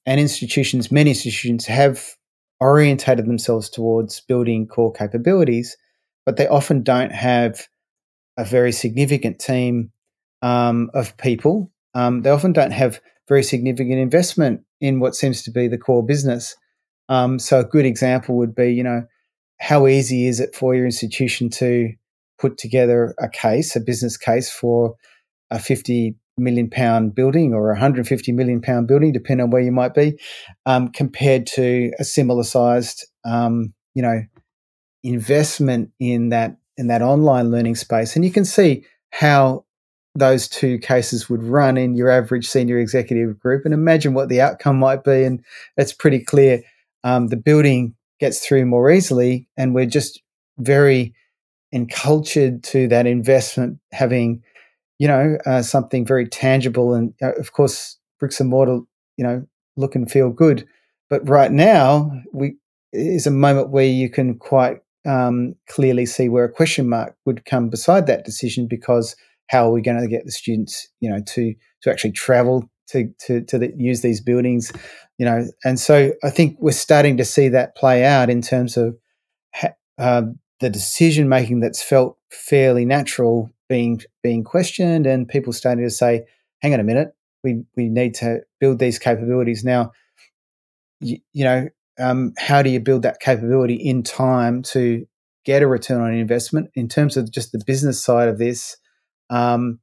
And 0.06 0.20
institutions, 0.20 0.92
many 0.92 1.10
institutions 1.10 1.66
have 1.66 2.14
orientated 2.64 3.26
themselves 3.26 3.68
towards 3.68 4.20
building 4.20 4.66
core 4.66 4.90
capabilities, 4.90 5.76
but 6.24 6.38
they 6.38 6.48
often 6.48 6.82
don't 6.82 7.12
have 7.12 7.68
a 8.38 8.44
very 8.44 8.72
significant 8.72 9.38
team 9.38 9.92
um, 10.40 10.90
of 10.94 11.14
people. 11.18 11.70
Um, 11.92 12.22
they 12.22 12.30
often 12.30 12.54
don't 12.54 12.70
have 12.72 13.00
very 13.28 13.42
significant 13.42 13.98
investment 13.98 14.62
in 14.80 14.98
what 14.98 15.14
seems 15.14 15.42
to 15.42 15.50
be 15.50 15.68
the 15.68 15.76
core 15.76 16.04
business. 16.04 16.56
Um, 17.10 17.38
so 17.38 17.60
a 17.60 17.64
good 17.64 17.84
example 17.84 18.36
would 18.36 18.54
be, 18.54 18.72
you 18.72 18.82
know, 18.82 19.04
how 19.60 19.86
easy 19.86 20.26
is 20.26 20.40
it 20.40 20.54
for 20.54 20.74
your 20.74 20.86
institution 20.86 21.50
to 21.50 21.92
put 22.38 22.56
together 22.56 23.14
a 23.18 23.28
case, 23.28 23.76
a 23.76 23.80
business 23.80 24.16
case 24.16 24.50
for 24.50 24.94
a 25.50 25.58
50 25.58 26.16
million 26.36 26.68
pound 26.68 27.14
building 27.14 27.52
or 27.52 27.70
a 27.70 27.74
150 27.74 28.32
million 28.32 28.60
pound 28.60 28.88
building, 28.88 29.12
depending 29.12 29.44
on 29.44 29.50
where 29.50 29.62
you 29.62 29.72
might 29.72 29.94
be, 29.94 30.18
um, 30.66 30.88
compared 30.88 31.46
to 31.46 31.92
a 31.98 32.04
similar 32.04 32.42
sized, 32.42 33.06
um, 33.24 33.72
you 33.94 34.02
know, 34.02 34.22
investment 35.02 35.90
in 36.00 36.30
that 36.30 36.56
in 36.76 36.88
that 36.88 37.02
online 37.02 37.50
learning 37.50 37.76
space. 37.76 38.16
And 38.16 38.24
you 38.24 38.32
can 38.32 38.44
see 38.44 38.84
how 39.10 39.64
those 40.16 40.48
two 40.48 40.78
cases 40.78 41.28
would 41.28 41.42
run 41.42 41.76
in 41.76 41.94
your 41.94 42.10
average 42.10 42.46
senior 42.46 42.78
executive 42.78 43.38
group 43.38 43.64
and 43.64 43.74
imagine 43.74 44.14
what 44.14 44.28
the 44.28 44.40
outcome 44.40 44.78
might 44.78 45.04
be. 45.04 45.24
And 45.24 45.44
it's 45.76 45.92
pretty 45.92 46.20
clear 46.20 46.62
um, 47.04 47.28
the 47.28 47.36
building 47.36 47.94
gets 48.20 48.44
through 48.44 48.66
more 48.66 48.90
easily, 48.90 49.48
and 49.56 49.74
we're 49.74 49.86
just 49.86 50.22
very 50.58 51.14
encultured 51.72 52.62
to 52.62 52.88
that 52.88 53.06
investment 53.06 53.78
having 53.92 54.42
you 54.98 55.08
know, 55.08 55.38
uh, 55.46 55.62
something 55.62 56.06
very 56.06 56.26
tangible. 56.26 56.94
And 56.94 57.14
uh, 57.22 57.32
of 57.34 57.52
course, 57.52 57.98
bricks 58.20 58.40
and 58.40 58.50
mortar, 58.50 58.80
you 59.16 59.24
know, 59.24 59.46
look 59.76 59.94
and 59.94 60.10
feel 60.10 60.30
good. 60.30 60.66
But 61.10 61.28
right 61.28 61.50
now, 61.50 62.10
we 62.32 62.56
is 62.92 63.26
a 63.26 63.30
moment 63.30 63.70
where 63.70 63.86
you 63.86 64.08
can 64.08 64.38
quite 64.38 64.78
um, 65.06 65.54
clearly 65.68 66.06
see 66.06 66.28
where 66.28 66.44
a 66.44 66.52
question 66.52 66.88
mark 66.88 67.16
would 67.26 67.44
come 67.44 67.68
beside 67.68 68.06
that 68.06 68.24
decision 68.24 68.68
because 68.68 69.16
how 69.48 69.66
are 69.68 69.72
we 69.72 69.82
going 69.82 70.00
to 70.00 70.08
get 70.08 70.24
the 70.24 70.32
students, 70.32 70.88
you 71.00 71.10
know, 71.10 71.20
to 71.26 71.54
to 71.82 71.90
actually 71.90 72.12
travel 72.12 72.70
to 72.88 73.12
to 73.20 73.42
to 73.42 73.58
the, 73.58 73.72
use 73.76 74.00
these 74.00 74.20
buildings, 74.20 74.72
you 75.18 75.26
know, 75.26 75.46
and 75.64 75.78
so 75.78 76.12
I 76.22 76.30
think 76.30 76.56
we're 76.60 76.72
starting 76.72 77.16
to 77.18 77.24
see 77.24 77.48
that 77.48 77.76
play 77.76 78.04
out 78.04 78.30
in 78.30 78.42
terms 78.42 78.76
of 78.76 78.96
ha- 79.54 79.74
uh, 79.98 80.22
the 80.60 80.70
decision 80.70 81.28
making 81.28 81.60
that's 81.60 81.82
felt 81.82 82.16
fairly 82.30 82.84
natural 82.84 83.50
being 83.68 84.02
being 84.22 84.44
questioned 84.44 85.06
and 85.06 85.28
people 85.28 85.52
starting 85.52 85.84
to 85.84 85.90
say, 85.90 86.24
"Hang 86.62 86.74
on 86.74 86.80
a 86.80 86.84
minute, 86.84 87.14
we 87.42 87.64
we 87.76 87.88
need 87.88 88.14
to 88.16 88.40
build 88.60 88.78
these 88.78 88.98
capabilities 88.98 89.64
now." 89.64 89.92
You, 91.00 91.18
you 91.32 91.44
know, 91.44 91.68
um, 91.98 92.32
how 92.38 92.62
do 92.62 92.70
you 92.70 92.80
build 92.80 93.02
that 93.02 93.20
capability 93.20 93.74
in 93.74 94.02
time 94.02 94.62
to 94.62 95.06
get 95.44 95.62
a 95.62 95.66
return 95.66 96.00
on 96.00 96.14
investment? 96.14 96.70
In 96.74 96.88
terms 96.88 97.16
of 97.16 97.30
just 97.30 97.52
the 97.52 97.62
business 97.64 98.02
side 98.02 98.28
of 98.28 98.38
this, 98.38 98.76
um, 99.30 99.80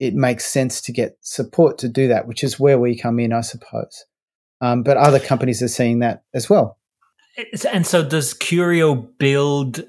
it 0.00 0.14
makes 0.14 0.44
sense 0.44 0.80
to 0.82 0.92
get 0.92 1.16
support 1.20 1.78
to 1.78 1.88
do 1.88 2.08
that, 2.08 2.26
which 2.26 2.44
is 2.44 2.58
where 2.60 2.78
we 2.78 2.98
come 2.98 3.18
in, 3.18 3.32
I 3.32 3.42
suppose. 3.42 4.04
Um, 4.60 4.82
but 4.82 4.96
other 4.96 5.20
companies 5.20 5.62
are 5.62 5.68
seeing 5.68 6.00
that 6.00 6.22
as 6.32 6.48
well. 6.48 6.78
And 7.70 7.86
so, 7.86 8.06
does 8.06 8.32
Curio 8.32 8.94
build 8.94 9.84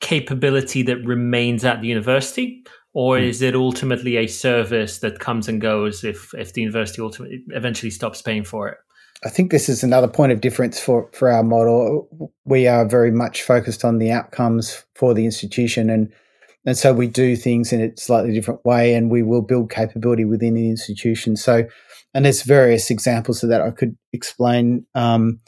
capability 0.00 0.82
that 0.82 1.04
remains 1.04 1.64
at 1.64 1.80
the 1.80 1.88
university, 1.88 2.64
or 2.92 3.16
mm. 3.16 3.22
is 3.22 3.42
it 3.42 3.54
ultimately 3.54 4.16
a 4.16 4.26
service 4.26 4.98
that 4.98 5.18
comes 5.18 5.48
and 5.48 5.60
goes 5.60 6.04
if 6.04 6.34
if 6.34 6.52
the 6.52 6.62
university 6.62 7.00
ultimately 7.00 7.44
eventually 7.48 7.90
stops 7.90 8.22
paying 8.22 8.44
for 8.44 8.68
it? 8.68 8.78
I 9.24 9.28
think 9.28 9.50
this 9.50 9.68
is 9.68 9.82
another 9.82 10.08
point 10.08 10.32
of 10.32 10.40
difference 10.40 10.80
for, 10.80 11.10
for 11.12 11.30
our 11.30 11.42
model. 11.42 12.32
We 12.46 12.66
are 12.66 12.88
very 12.88 13.10
much 13.10 13.42
focused 13.42 13.84
on 13.84 13.98
the 13.98 14.10
outcomes 14.10 14.84
for 14.94 15.14
the 15.14 15.24
institution 15.24 15.90
and 15.90 16.12
and 16.66 16.76
so 16.76 16.92
we 16.92 17.06
do 17.06 17.36
things 17.36 17.72
in 17.72 17.80
a 17.80 17.96
slightly 17.96 18.34
different 18.34 18.62
way 18.66 18.94
and 18.94 19.10
we 19.10 19.22
will 19.22 19.40
build 19.40 19.70
capability 19.70 20.26
within 20.26 20.54
the 20.54 20.68
institution. 20.68 21.36
So 21.36 21.64
and 22.12 22.24
there's 22.24 22.42
various 22.42 22.90
examples 22.90 23.42
of 23.42 23.50
that 23.50 23.62
I 23.62 23.70
could 23.70 23.96
explain 24.12 24.86
um, 24.94 25.40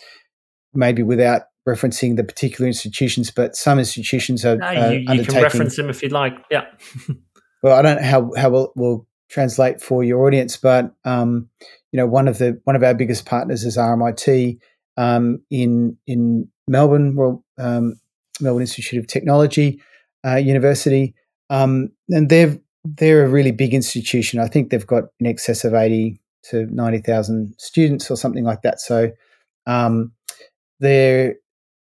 maybe 0.75 1.03
without 1.03 1.43
referencing 1.69 2.17
the 2.17 2.25
particular 2.25 2.67
institutions, 2.67 3.31
but 3.31 3.57
some 3.57 3.79
institutions 3.79 4.45
are. 4.45 4.57
No, 4.57 4.91
you, 4.91 4.99
you 4.99 5.25
can 5.25 5.43
reference 5.43 5.77
them 5.77 5.91
if 5.91 6.03
you'd 6.03 6.13
like. 6.13 6.35
Yeah. 6.51 6.67
well, 7.63 7.79
I 7.79 7.83
don't 7.83 8.01
know 8.01 8.09
how 8.09 8.31
how 8.37 8.51
will 8.51 8.73
will 8.77 9.07
translate 9.31 9.81
for 9.81 10.05
your 10.05 10.27
audience, 10.27 10.57
but 10.57 10.93
um, 11.05 11.49
you 11.93 11.97
know, 11.97 12.07
one 12.07 12.29
of 12.29 12.39
the 12.39 12.61
one 12.65 12.77
of 12.77 12.83
our 12.83 12.95
biggest 12.95 13.27
partners 13.27 13.65
is 13.65 13.77
RMIT 13.77 14.59
um, 14.97 15.43
in 15.51 15.97
in 16.07 16.49
Melbourne, 16.69 17.17
well, 17.17 17.45
um, 17.59 17.95
Melbourne 18.41 18.63
Institute 18.63 18.99
of 18.99 19.07
Technology 19.07 19.81
uh, 20.27 20.37
University, 20.37 21.15
um, 21.51 21.91
and 22.09 22.29
they're 22.29 22.59
they're 22.85 23.25
a 23.25 23.29
really 23.29 23.53
big 23.53 23.75
institution. 23.75 24.41
I 24.41 24.49
think 24.49 24.71
they've 24.71 24.87
got 24.87 25.05
in 25.21 25.27
excess 25.27 25.65
of 25.65 25.75
eighty 25.75 26.21
to 26.51 26.67
ninety 26.67 26.99
thousand 26.99 27.55
students 27.59 28.11
or 28.11 28.17
something 28.17 28.45
like 28.45 28.63
that. 28.63 28.81
So 28.81 29.11
um, 29.67 30.13
they're 30.81 31.37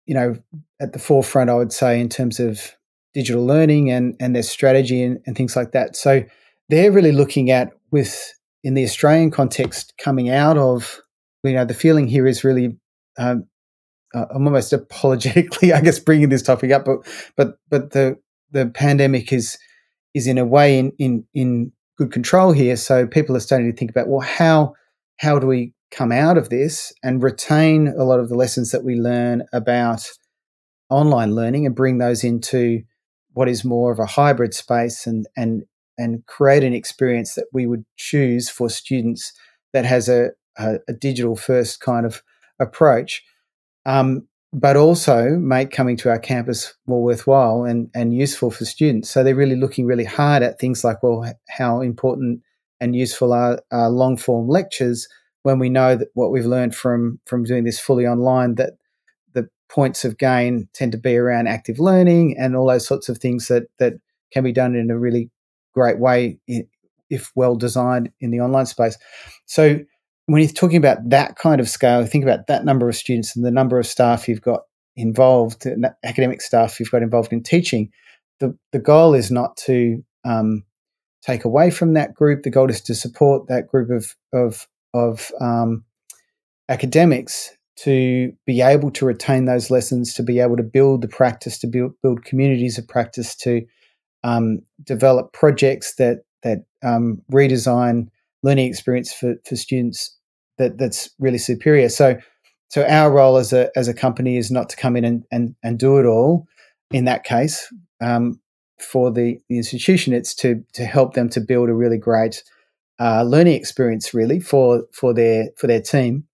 you 0.05 0.13
know, 0.13 0.35
at 0.79 0.93
the 0.93 0.99
forefront, 0.99 1.49
I 1.49 1.55
would 1.55 1.73
say, 1.73 1.99
in 1.99 2.09
terms 2.09 2.39
of 2.39 2.75
digital 3.13 3.45
learning 3.45 3.91
and, 3.91 4.15
and 4.19 4.35
their 4.35 4.43
strategy 4.43 5.03
and, 5.03 5.19
and 5.25 5.35
things 5.35 5.55
like 5.55 5.71
that. 5.71 5.95
So 5.95 6.23
they're 6.69 6.91
really 6.91 7.11
looking 7.11 7.51
at 7.51 7.71
with 7.91 8.33
in 8.63 8.73
the 8.73 8.83
Australian 8.83 9.31
context 9.31 9.93
coming 9.97 10.29
out 10.29 10.57
of 10.57 11.01
you 11.43 11.53
know 11.53 11.65
the 11.65 11.73
feeling 11.73 12.07
here 12.07 12.27
is 12.27 12.43
really 12.43 12.77
um, 13.17 13.45
I'm 14.13 14.47
almost 14.47 14.73
apologetically 14.73 15.73
I 15.73 15.81
guess 15.81 15.99
bringing 15.99 16.29
this 16.29 16.41
topic 16.41 16.71
up, 16.71 16.85
but 16.85 16.99
but 17.35 17.57
but 17.69 17.91
the 17.91 18.17
the 18.51 18.67
pandemic 18.67 19.31
is 19.33 19.57
is 20.13 20.27
in 20.27 20.37
a 20.37 20.45
way 20.45 20.79
in 20.79 20.91
in 20.97 21.25
in 21.33 21.71
good 21.97 22.11
control 22.11 22.51
here. 22.51 22.75
So 22.75 23.05
people 23.05 23.35
are 23.35 23.41
starting 23.41 23.71
to 23.71 23.77
think 23.77 23.91
about 23.91 24.07
well 24.07 24.21
how 24.21 24.73
how 25.17 25.39
do 25.39 25.47
we 25.47 25.73
come 25.91 26.11
out 26.11 26.37
of 26.37 26.49
this 26.49 26.93
and 27.03 27.21
retain 27.21 27.87
a 27.87 28.03
lot 28.03 28.19
of 28.19 28.29
the 28.29 28.35
lessons 28.35 28.71
that 28.71 28.83
we 28.83 28.95
learn 28.95 29.43
about 29.53 30.09
online 30.89 31.35
learning 31.35 31.65
and 31.65 31.75
bring 31.75 31.97
those 31.97 32.23
into 32.23 32.81
what 33.33 33.47
is 33.47 33.63
more 33.63 33.91
of 33.91 33.99
a 33.99 34.05
hybrid 34.05 34.53
space 34.53 35.05
and 35.05 35.27
and 35.37 35.63
and 35.97 36.25
create 36.25 36.63
an 36.63 36.73
experience 36.73 37.35
that 37.35 37.45
we 37.53 37.67
would 37.67 37.85
choose 37.97 38.49
for 38.49 38.69
students 38.69 39.33
that 39.73 39.85
has 39.85 40.09
a, 40.09 40.29
a, 40.57 40.75
a 40.87 40.93
digital 40.93 41.35
first 41.35 41.79
kind 41.79 42.05
of 42.05 42.23
approach, 42.59 43.23
um, 43.85 44.27
but 44.51 44.75
also 44.75 45.29
make 45.37 45.71
coming 45.71 45.95
to 45.97 46.09
our 46.09 46.19
campus 46.19 46.73
more 46.87 47.03
worthwhile 47.03 47.63
and, 47.63 47.89
and 47.93 48.15
useful 48.15 48.51
for 48.51 48.65
students. 48.65 49.09
So 49.09 49.23
they're 49.23 49.35
really 49.35 49.55
looking 49.55 49.85
really 49.85 50.05
hard 50.05 50.43
at 50.43 50.59
things 50.59 50.83
like, 50.83 51.03
well, 51.03 51.31
how 51.49 51.81
important 51.81 52.41
and 52.79 52.95
useful 52.95 53.31
are, 53.31 53.61
are 53.71 53.89
long 53.89 54.17
form 54.17 54.47
lectures 54.47 55.07
when 55.43 55.59
we 55.59 55.69
know 55.69 55.95
that 55.95 56.09
what 56.13 56.31
we've 56.31 56.45
learned 56.45 56.75
from 56.75 57.19
from 57.25 57.43
doing 57.43 57.63
this 57.63 57.79
fully 57.79 58.05
online 58.05 58.55
that 58.55 58.73
the 59.33 59.47
points 59.69 60.05
of 60.05 60.17
gain 60.17 60.67
tend 60.73 60.91
to 60.91 60.97
be 60.97 61.17
around 61.17 61.47
active 61.47 61.79
learning 61.79 62.35
and 62.37 62.55
all 62.55 62.67
those 62.67 62.85
sorts 62.85 63.09
of 63.09 63.17
things 63.17 63.47
that 63.47 63.63
that 63.79 63.93
can 64.31 64.43
be 64.43 64.51
done 64.51 64.75
in 64.75 64.91
a 64.91 64.97
really 64.97 65.29
great 65.73 65.99
way 65.99 66.39
if 67.09 67.31
well 67.35 67.55
designed 67.55 68.09
in 68.19 68.31
the 68.31 68.39
online 68.39 68.65
space. 68.65 68.97
So 69.45 69.79
when 70.25 70.41
you're 70.41 70.51
talking 70.51 70.77
about 70.77 71.09
that 71.09 71.35
kind 71.35 71.59
of 71.59 71.69
scale, 71.69 72.05
think 72.05 72.23
about 72.23 72.47
that 72.47 72.63
number 72.63 72.87
of 72.87 72.95
students 72.95 73.35
and 73.35 73.45
the 73.45 73.51
number 73.51 73.77
of 73.77 73.85
staff 73.85 74.27
you've 74.27 74.41
got 74.41 74.61
involved, 74.95 75.67
academic 76.03 76.41
staff 76.41 76.79
you've 76.79 76.91
got 76.91 77.01
involved 77.01 77.33
in 77.33 77.43
teaching, 77.43 77.89
the, 78.39 78.57
the 78.71 78.79
goal 78.79 79.13
is 79.13 79.29
not 79.29 79.57
to 79.57 80.03
um, 80.23 80.63
take 81.21 81.45
away 81.45 81.69
from 81.69 81.93
that 81.93 82.13
group. 82.13 82.43
The 82.43 82.49
goal 82.49 82.69
is 82.69 82.81
to 82.81 82.95
support 82.95 83.47
that 83.47 83.67
group 83.67 83.89
of 83.89 84.15
of 84.33 84.67
of 84.93 85.31
um, 85.39 85.83
academics 86.69 87.51
to 87.77 88.31
be 88.45 88.61
able 88.61 88.91
to 88.91 89.05
retain 89.05 89.45
those 89.45 89.71
lessons, 89.71 90.13
to 90.13 90.23
be 90.23 90.39
able 90.39 90.57
to 90.57 90.63
build 90.63 91.01
the 91.01 91.07
practice, 91.07 91.57
to 91.59 91.67
build 91.67 91.93
build 92.03 92.23
communities 92.25 92.77
of 92.77 92.87
practice, 92.87 93.35
to 93.35 93.61
um, 94.23 94.59
develop 94.83 95.33
projects 95.33 95.95
that 95.95 96.23
that 96.43 96.59
um, 96.83 97.21
redesign 97.31 98.07
learning 98.43 98.67
experience 98.67 99.13
for 99.13 99.35
for 99.47 99.55
students 99.55 100.17
that 100.57 100.77
that's 100.77 101.09
really 101.19 101.37
superior. 101.37 101.89
So 101.89 102.17
so 102.69 102.85
our 102.85 103.11
role 103.11 103.37
as 103.37 103.51
a 103.51 103.69
as 103.75 103.87
a 103.87 103.93
company 103.93 104.37
is 104.37 104.51
not 104.51 104.69
to 104.69 104.77
come 104.77 104.95
in 104.95 105.05
and 105.05 105.23
and, 105.31 105.55
and 105.63 105.79
do 105.79 105.97
it 105.97 106.05
all. 106.05 106.47
In 106.91 107.05
that 107.05 107.23
case, 107.23 107.71
um, 108.01 108.41
for 108.79 109.11
the, 109.11 109.39
the 109.49 109.57
institution, 109.57 110.13
it's 110.13 110.35
to 110.35 110.63
to 110.73 110.85
help 110.85 111.13
them 111.13 111.29
to 111.29 111.41
build 111.41 111.69
a 111.69 111.73
really 111.73 111.97
great 111.97 112.43
uh, 113.01 113.23
learning 113.23 113.55
experience, 113.55 114.13
really 114.13 114.39
for 114.39 114.83
for 114.93 115.13
their 115.13 115.49
for 115.57 115.67
their 115.67 115.81
team, 115.81 116.25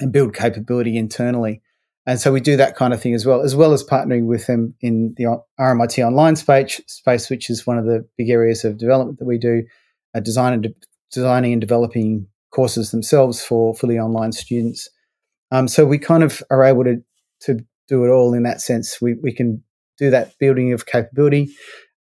and 0.00 0.12
build 0.12 0.34
capability 0.34 0.96
internally. 0.96 1.62
And 2.06 2.20
so 2.20 2.30
we 2.32 2.40
do 2.40 2.58
that 2.58 2.76
kind 2.76 2.92
of 2.92 3.00
thing 3.00 3.14
as 3.14 3.24
well, 3.24 3.40
as 3.40 3.56
well 3.56 3.72
as 3.72 3.82
partnering 3.82 4.26
with 4.26 4.46
them 4.46 4.74
in 4.82 5.14
the 5.16 5.40
RMIT 5.58 6.06
online 6.06 6.36
space, 6.36 6.78
space 6.86 7.30
which 7.30 7.48
is 7.48 7.66
one 7.66 7.78
of 7.78 7.86
the 7.86 8.06
big 8.18 8.28
areas 8.28 8.62
of 8.62 8.76
development 8.76 9.18
that 9.18 9.24
we 9.24 9.38
do, 9.38 9.62
uh, 10.14 10.20
design 10.20 10.52
and 10.52 10.62
de- 10.64 10.74
designing 11.10 11.52
and 11.52 11.62
developing 11.62 12.26
courses 12.50 12.90
themselves 12.90 13.42
for 13.42 13.74
the 13.74 13.98
online 13.98 14.32
students. 14.32 14.90
Um, 15.50 15.66
so 15.66 15.86
we 15.86 15.98
kind 15.98 16.22
of 16.22 16.42
are 16.50 16.64
able 16.64 16.84
to 16.84 17.02
to 17.40 17.60
do 17.88 18.04
it 18.04 18.10
all 18.10 18.34
in 18.34 18.42
that 18.42 18.60
sense. 18.60 19.00
We 19.00 19.14
we 19.14 19.32
can 19.32 19.62
do 19.96 20.10
that 20.10 20.38
building 20.38 20.72
of 20.74 20.84
capability. 20.84 21.50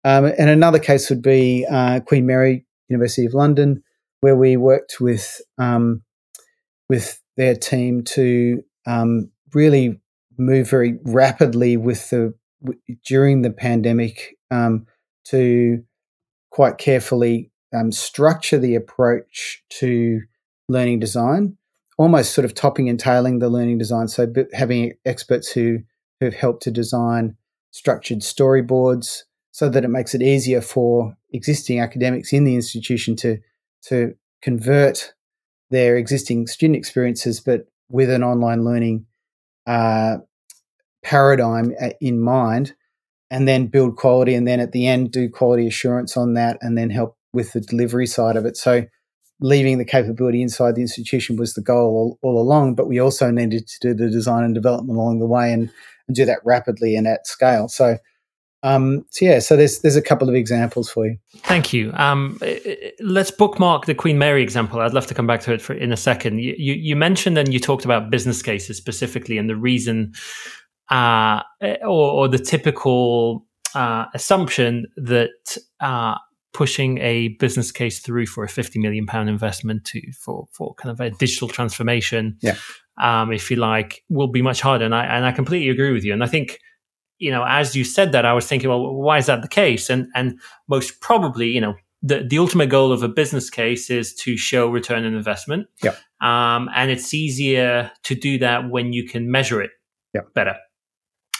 Um, 0.04 0.26
and 0.26 0.50
another 0.50 0.80
case 0.80 1.10
would 1.10 1.22
be 1.22 1.66
uh, 1.72 2.02
Queen 2.02 2.26
Mary 2.26 2.66
University 2.90 3.26
of 3.26 3.34
London, 3.34 3.82
where 4.24 4.38
we 4.38 4.56
worked 4.56 5.02
with 5.02 5.42
um, 5.58 6.02
with 6.88 7.22
their 7.36 7.56
team 7.56 8.06
to 8.06 8.64
um, 8.88 9.30
really 9.54 10.00
move 10.38 10.70
very 10.70 10.98
rapidly 11.04 11.76
with 11.76 12.10
the 12.10 12.34
during 13.06 13.42
the 13.42 13.52
pandemic 13.52 14.38
um, 14.50 14.86
to 15.26 15.84
quite 16.52 16.78
carefully 16.78 17.52
um, 17.76 17.92
structure 17.92 18.58
the 18.58 18.76
approach 18.76 19.62
to 19.70 20.22
learning 20.70 21.02
design, 21.02 21.58
almost 21.98 22.34
sort 22.34 22.46
of 22.46 22.54
topping 22.54 22.88
and 22.88 23.02
tailing 23.02 23.40
the 23.40 23.50
learning 23.50 23.78
design. 23.78 24.08
So 24.08 24.34
having 24.54 24.94
experts 25.06 25.52
who 25.52 25.80
who've 26.22 26.34
helped 26.34 26.64
to 26.64 26.72
design 26.72 27.36
structured 27.72 28.20
storyboards 28.20 29.24
so 29.52 29.68
that 29.68 29.84
it 29.84 29.90
makes 29.90 30.16
it 30.16 30.22
easier 30.22 30.62
for 30.62 31.18
existing 31.34 31.82
academics 31.82 32.32
in 32.32 32.46
the 32.46 32.56
institution 32.56 33.18
to 33.18 33.40
to 33.88 34.16
convert 34.42 35.14
their 35.70 35.98
existing 35.98 36.48
student 36.48 36.78
experiences, 36.78 37.40
but 37.40 37.66
with 37.90 38.10
an 38.10 38.24
online 38.24 38.64
learning 38.64 39.06
uh, 39.66 40.18
paradigm 41.04 41.74
uh, 41.82 41.90
in 42.00 42.20
mind, 42.20 42.74
and 43.32 43.48
then 43.48 43.68
build 43.68 43.96
quality, 43.96 44.36
and 44.36 44.48
then 44.48 44.60
at 44.60 44.72
the 44.72 44.88
end 44.88 45.12
do 45.12 45.30
quality 45.30 45.68
assurance 45.68 46.16
on 46.16 46.34
that, 46.34 46.58
and 46.62 46.78
then 46.78 46.90
help 46.90 47.18
with 47.34 47.54
the 47.54 47.62
delivery 47.62 48.06
side 48.06 48.36
of 48.36 48.46
it. 48.46 48.56
So 48.56 48.86
leaving 49.40 49.78
the 49.78 49.86
capability 49.86 50.42
inside 50.42 50.76
the 50.76 50.82
institution 50.82 51.36
was 51.36 51.54
the 51.54 51.62
goal 51.62 52.18
all, 52.22 52.30
all, 52.34 52.42
along, 52.42 52.76
but 52.76 52.88
we 52.88 53.00
also 53.00 53.32
needed 53.32 53.68
to 53.68 53.80
do 53.82 53.94
the 53.94 54.10
design 54.10 54.44
and 54.44 54.54
development 54.54 54.98
along 54.98 55.20
the 55.20 55.26
way 55.26 55.52
and 55.52 55.70
and 56.08 56.16
do 56.16 56.26
that 56.26 56.40
rapidly 56.44 56.96
and 56.96 57.08
at 57.08 57.26
scale. 57.28 57.68
So, 57.68 57.98
um, 58.64 59.06
so 59.10 59.26
yeah, 59.26 59.40
so 59.40 59.56
there's 59.56 59.80
there's 59.82 59.96
a 59.96 60.02
couple 60.02 60.30
of 60.30 60.36
examples 60.36 60.90
for 60.90 61.06
you. 61.06 61.18
Thank 61.38 61.74
you. 61.74 61.92
Um, 61.96 62.40
let's 63.00 63.32
bookmark 63.32 63.86
the 63.86 63.94
Queen 63.94 64.18
Mary 64.18 64.42
example. 64.42 64.80
I'd 64.80 64.94
love 64.94 65.08
to 65.08 65.14
come 65.14 65.28
back 65.28 65.42
to 65.42 65.54
it 65.54 65.62
for, 65.62 65.74
in 65.74 65.92
a 65.92 65.98
second. 65.98 66.40
You, 66.40 66.56
you, 66.58 66.74
you 66.74 66.96
mentioned 66.96 67.38
and 67.38 67.54
you 67.54 67.60
talked 67.60 67.86
about 67.86 68.10
business 68.10 68.42
cases 68.42 68.78
specifically 68.78 69.38
and 69.38 69.50
the 69.50 69.56
reason 69.56 70.14
uh, 70.90 71.42
or, 71.62 72.12
or, 72.12 72.28
the 72.28 72.38
typical 72.38 73.46
uh, 73.74 74.06
assumption 74.14 74.86
that 74.98 75.58
uh, 75.80 76.16
pushing 76.54 77.00
a 77.00 77.30
business 77.40 77.72
case 77.72 78.00
through 78.00 78.28
for 78.28 78.44
a 78.44 78.50
50 78.50 78.80
million 78.80 79.06
pound 79.06 79.30
investment 79.30 79.86
to 79.86 80.02
for 80.14 80.48
for 80.52 80.74
kind 80.76 80.92
of 80.92 81.00
a 81.00 81.10
digital 81.12 81.48
transformation 81.48 82.38
yeah 82.42 82.56
um, 82.98 83.32
if 83.32 83.50
you 83.50 83.58
like, 83.58 84.04
will 84.10 84.28
be 84.28 84.42
much 84.42 84.62
harder. 84.62 84.86
And 84.86 84.94
I 84.94 85.06
and 85.06 85.26
I 85.26 85.32
completely 85.32 85.70
agree 85.70 85.92
with 85.92 86.04
you. 86.04 86.14
And 86.14 86.24
I 86.24 86.28
think, 86.28 86.60
you 87.24 87.32
know, 87.32 87.46
as 87.48 87.74
you 87.74 87.86
said 87.86 88.12
that, 88.12 88.26
I 88.26 88.34
was 88.34 88.46
thinking, 88.46 88.70
well, 88.70 88.94
why 88.96 89.18
is 89.18 89.28
that 89.28 89.42
the 89.42 89.48
case? 89.48 89.90
And 89.90 90.08
and 90.14 90.38
most 90.68 91.00
probably, 91.00 91.48
you 91.48 91.62
know, 91.62 91.76
the, 92.02 92.28
the 92.30 92.38
ultimate 92.38 92.68
goal 92.68 92.92
of 92.92 93.02
a 93.02 93.08
business 93.08 93.50
case 93.50 93.90
is 93.90 94.14
to 94.16 94.36
show 94.36 94.68
return 94.68 95.06
on 95.06 95.14
investment. 95.14 95.68
Yeah. 95.82 95.96
Um, 96.20 96.70
and 96.76 96.92
it's 96.92 97.14
easier 97.14 97.92
to 98.04 98.16
do 98.16 98.38
that 98.40 98.70
when 98.70 98.92
you 98.92 99.08
can 99.08 99.32
measure 99.32 99.62
it 99.62 99.72
yeah. 100.14 100.22
better. 100.36 100.58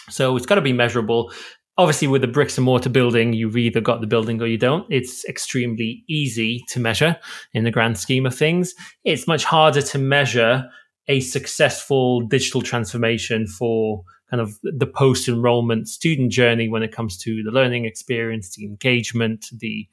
So 0.10 0.38
it's 0.38 0.46
got 0.46 0.56
to 0.56 0.62
be 0.62 0.72
measurable. 0.72 1.34
Obviously, 1.78 2.08
with 2.08 2.22
the 2.22 2.30
bricks 2.30 2.58
and 2.58 2.64
mortar 2.64 2.90
building, 2.90 3.34
you've 3.34 3.58
either 3.58 3.82
got 3.82 4.00
the 4.00 4.08
building 4.08 4.42
or 4.42 4.48
you 4.48 4.58
don't. 4.58 4.86
It's 4.90 5.26
extremely 5.26 6.06
easy 6.08 6.64
to 6.70 6.80
measure 6.80 7.18
in 7.54 7.66
the 7.66 7.72
grand 7.72 7.98
scheme 7.98 8.26
of 8.26 8.34
things. 8.34 8.74
It's 9.04 9.28
much 9.28 9.44
harder 9.44 9.82
to 9.82 9.98
measure 9.98 10.64
a 11.10 11.20
successful 11.20 12.22
digital 12.22 12.62
transformation 12.62 13.48
for 13.48 14.04
kind 14.34 14.42
of 14.42 14.58
the 14.64 14.88
post 14.88 15.28
enrollment 15.28 15.88
student 15.88 16.32
journey 16.32 16.68
when 16.68 16.82
it 16.82 16.92
comes 16.92 17.18
to 17.20 17.44
the 17.44 17.52
learning 17.52 17.86
experience, 17.86 18.56
the 18.56 18.66
engagement, 18.66 19.46
the 19.60 19.88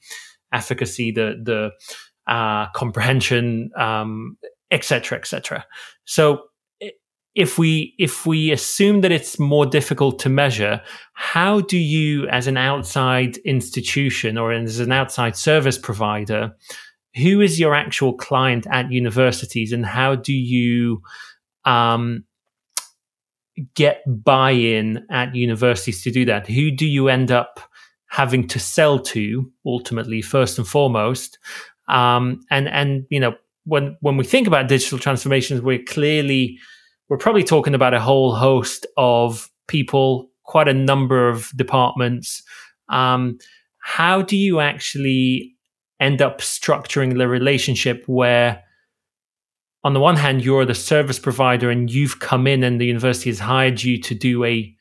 efficacy, 0.51 1.11
the 1.11 1.39
the 1.43 1.69
uh, 2.25 2.65
comprehension, 2.73 3.69
um, 3.77 4.37
et 4.71 4.83
cetera, 4.83 5.19
et 5.19 5.27
cetera. 5.27 5.63
So 6.05 6.45
if 7.35 7.59
we 7.59 7.93
if 7.99 8.25
we 8.25 8.51
assume 8.51 9.01
that 9.01 9.11
it's 9.11 9.37
more 9.37 9.67
difficult 9.67 10.17
to 10.19 10.29
measure, 10.29 10.81
how 11.13 11.61
do 11.61 11.77
you, 11.77 12.27
as 12.29 12.47
an 12.47 12.57
outside 12.57 13.37
institution 13.45 14.39
or 14.39 14.51
as 14.51 14.79
an 14.79 14.91
outside 14.91 15.35
service 15.35 15.77
provider, 15.77 16.51
who 17.15 17.41
is 17.41 17.59
your 17.59 17.75
actual 17.75 18.13
client 18.13 18.65
at 18.71 18.91
universities 18.91 19.71
and 19.71 19.85
how 19.85 20.15
do 20.15 20.33
you 20.33 21.01
um, 21.65 22.23
get 23.75 24.01
buy-in 24.07 25.05
at 25.09 25.35
universities 25.35 26.03
to 26.03 26.11
do 26.11 26.25
that? 26.25 26.47
Who 26.47 26.71
do 26.71 26.85
you 26.85 27.09
end 27.09 27.31
up 27.31 27.59
having 28.09 28.47
to 28.49 28.59
sell 28.59 28.99
to 28.99 29.51
ultimately 29.65 30.21
first 30.21 30.57
and 30.57 30.67
foremost? 30.67 31.37
Um, 31.87 32.41
and 32.49 32.67
and 32.69 33.05
you 33.09 33.19
know 33.19 33.35
when 33.65 33.97
when 34.01 34.17
we 34.17 34.23
think 34.23 34.47
about 34.47 34.67
digital 34.67 34.97
transformations 34.97 35.61
we're 35.61 35.83
clearly 35.83 36.57
we're 37.09 37.17
probably 37.17 37.43
talking 37.43 37.75
about 37.75 37.93
a 37.93 37.99
whole 37.99 38.33
host 38.33 38.85
of 38.97 39.49
people 39.67 40.29
quite 40.45 40.67
a 40.67 40.73
number 40.73 41.29
of 41.29 41.51
departments. 41.55 42.43
Um, 42.89 43.37
how 43.81 44.21
do 44.21 44.37
you 44.37 44.59
actually 44.59 45.55
end 45.99 46.21
up 46.21 46.39
structuring 46.39 47.17
the 47.17 47.27
relationship 47.27 48.03
where 48.07 48.63
on 49.83 49.93
the 49.93 49.99
one 49.99 50.15
hand 50.15 50.43
you're 50.43 50.65
the 50.65 50.75
service 50.75 51.19
provider 51.19 51.69
and 51.69 51.91
you've 51.91 52.19
come 52.19 52.47
in 52.47 52.63
and 52.63 52.79
the 52.79 52.85
university 52.85 53.29
has 53.29 53.39
hired 53.39 53.81
you 53.81 53.99
to 53.99 54.15
do 54.15 54.43
a 54.43 54.75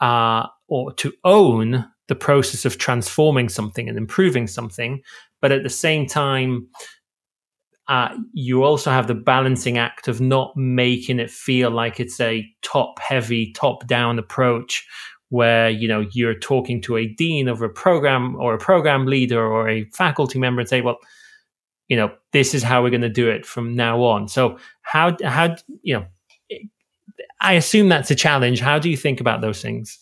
uh, 0.00 0.46
or 0.68 0.92
to 0.94 1.12
own 1.24 1.84
the 2.06 2.14
process 2.14 2.64
of 2.64 2.78
transforming 2.78 3.48
something 3.48 3.88
and 3.88 3.98
improving 3.98 4.46
something. 4.46 5.02
But 5.40 5.52
at 5.52 5.62
the 5.62 5.70
same 5.70 6.06
time 6.06 6.68
uh, 7.88 8.14
you 8.34 8.62
also 8.62 8.90
have 8.90 9.06
the 9.06 9.14
balancing 9.14 9.78
act 9.78 10.08
of 10.08 10.20
not 10.20 10.54
making 10.56 11.18
it 11.18 11.30
feel 11.30 11.70
like 11.70 11.98
it's 11.98 12.20
a 12.20 12.46
top 12.62 13.00
heavy 13.00 13.52
top 13.52 13.86
down 13.86 14.18
approach 14.18 14.86
where 15.30 15.70
you 15.70 15.88
know 15.88 16.06
you're 16.12 16.38
talking 16.38 16.82
to 16.82 16.96
a 16.96 17.06
dean 17.06 17.48
of 17.48 17.62
a 17.62 17.68
program 17.68 18.36
or 18.36 18.54
a 18.54 18.58
program 18.58 19.06
leader 19.06 19.44
or 19.44 19.68
a 19.68 19.84
faculty 19.86 20.38
member 20.38 20.60
and 20.60 20.68
say 20.68 20.82
well 20.82 20.98
you 21.88 21.96
know 21.96 22.12
this 22.32 22.54
is 22.54 22.62
how 22.62 22.82
we're 22.82 22.90
going 22.90 23.00
to 23.02 23.08
do 23.08 23.28
it 23.28 23.46
from 23.46 23.74
now 23.74 24.02
on. 24.02 24.28
So 24.28 24.58
how 24.82 25.16
how 25.24 25.56
you 25.82 25.94
know 25.94 26.06
i 27.40 27.54
assume 27.54 27.88
that's 27.88 28.10
a 28.10 28.14
challenge. 28.14 28.60
How 28.60 28.78
do 28.78 28.88
you 28.88 28.96
think 28.96 29.20
about 29.20 29.40
those 29.40 29.60
things? 29.62 29.98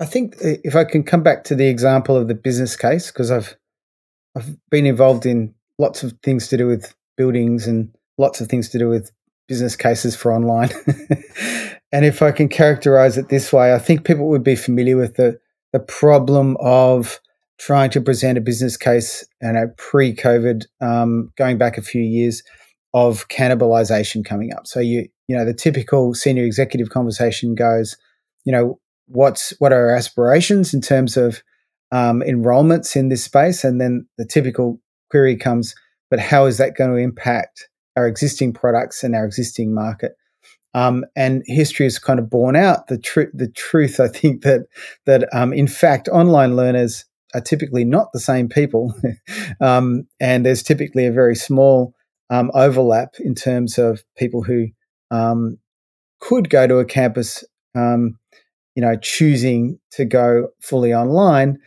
I 0.00 0.04
think 0.04 0.36
uh, 0.36 0.58
if 0.64 0.74
i 0.76 0.84
can 0.84 1.02
come 1.04 1.22
back 1.22 1.44
to 1.44 1.54
the 1.54 1.66
example 1.66 2.16
of 2.16 2.28
the 2.28 2.34
business 2.34 2.76
case 2.76 3.12
because 3.12 3.30
i've 3.30 3.56
i've 4.36 4.56
been 4.70 4.86
involved 4.86 5.24
in 5.24 5.54
lots 5.78 6.02
of 6.02 6.12
things 6.22 6.48
to 6.48 6.56
do 6.56 6.66
with 6.66 6.94
buildings 7.16 7.66
and 7.66 7.94
lots 8.18 8.40
of 8.40 8.48
things 8.48 8.68
to 8.70 8.78
do 8.78 8.88
with 8.88 9.12
business 9.46 9.76
cases 9.76 10.16
for 10.16 10.32
online. 10.32 10.70
And 11.94 12.04
if 12.04 12.22
I 12.22 12.32
can 12.32 12.48
characterize 12.48 13.16
it 13.16 13.28
this 13.28 13.52
way, 13.52 13.72
I 13.72 13.78
think 13.78 14.04
people 14.04 14.26
would 14.26 14.42
be 14.42 14.56
familiar 14.56 14.96
with 14.96 15.14
the, 15.14 15.38
the 15.72 15.78
problem 15.78 16.56
of 16.58 17.20
trying 17.58 17.90
to 17.90 18.00
present 18.00 18.38
a 18.38 18.40
business 18.40 18.76
case 18.76 19.24
and 19.40 19.56
a 19.56 19.68
pre-COVID, 19.76 20.64
um, 20.80 21.30
going 21.36 21.58
back 21.58 21.78
a 21.78 21.82
few 21.82 22.02
years, 22.02 22.42
of 22.94 23.26
cannibalization 23.28 24.24
coming 24.24 24.52
up. 24.54 24.66
So 24.66 24.80
you 24.80 25.08
you 25.26 25.36
know 25.36 25.44
the 25.44 25.54
typical 25.54 26.14
senior 26.14 26.44
executive 26.44 26.90
conversation 26.90 27.54
goes, 27.54 27.96
you 28.44 28.52
know, 28.52 28.78
what's 29.06 29.52
what 29.58 29.72
are 29.72 29.90
our 29.90 29.96
aspirations 29.96 30.72
in 30.72 30.80
terms 30.80 31.16
of 31.16 31.42
um, 31.92 32.22
enrollments 32.26 32.96
in 32.96 33.08
this 33.08 33.24
space, 33.24 33.64
and 33.64 33.80
then 33.80 34.06
the 34.16 34.24
typical 34.24 34.80
query 35.10 35.36
comes, 35.36 35.74
but 36.10 36.20
how 36.20 36.46
is 36.46 36.58
that 36.58 36.76
going 36.76 36.90
to 36.90 36.96
impact 36.96 37.68
our 37.96 38.06
existing 38.06 38.52
products 38.52 39.04
and 39.04 39.14
our 39.14 39.24
existing 39.24 39.74
market? 39.74 40.12
Um, 40.74 41.04
and 41.14 41.44
history 41.46 41.86
has 41.86 42.00
kind 42.00 42.18
of 42.18 42.28
borne 42.28 42.56
out 42.56 42.88
the 42.88 42.98
truth. 42.98 43.30
The 43.32 43.48
truth, 43.48 44.00
I 44.00 44.08
think 44.08 44.42
that 44.42 44.66
that 45.06 45.28
um, 45.32 45.52
in 45.52 45.68
fact, 45.68 46.08
online 46.08 46.56
learners 46.56 47.04
are 47.34 47.40
typically 47.40 47.84
not 47.84 48.12
the 48.12 48.20
same 48.20 48.48
people, 48.48 48.94
um, 49.60 50.06
and 50.20 50.46
there's 50.46 50.62
typically 50.62 51.06
a 51.06 51.12
very 51.12 51.34
small 51.34 51.94
um, 52.30 52.50
overlap 52.54 53.14
in 53.20 53.34
terms 53.34 53.78
of 53.78 54.02
people 54.16 54.42
who 54.42 54.68
um, 55.10 55.58
could 56.20 56.48
go 56.48 56.66
to 56.66 56.78
a 56.78 56.84
campus, 56.84 57.44
um, 57.74 58.18
you 58.74 58.82
know, 58.82 58.96
choosing 58.96 59.78
to 59.92 60.04
go 60.04 60.48
fully 60.60 60.94
online 60.94 61.58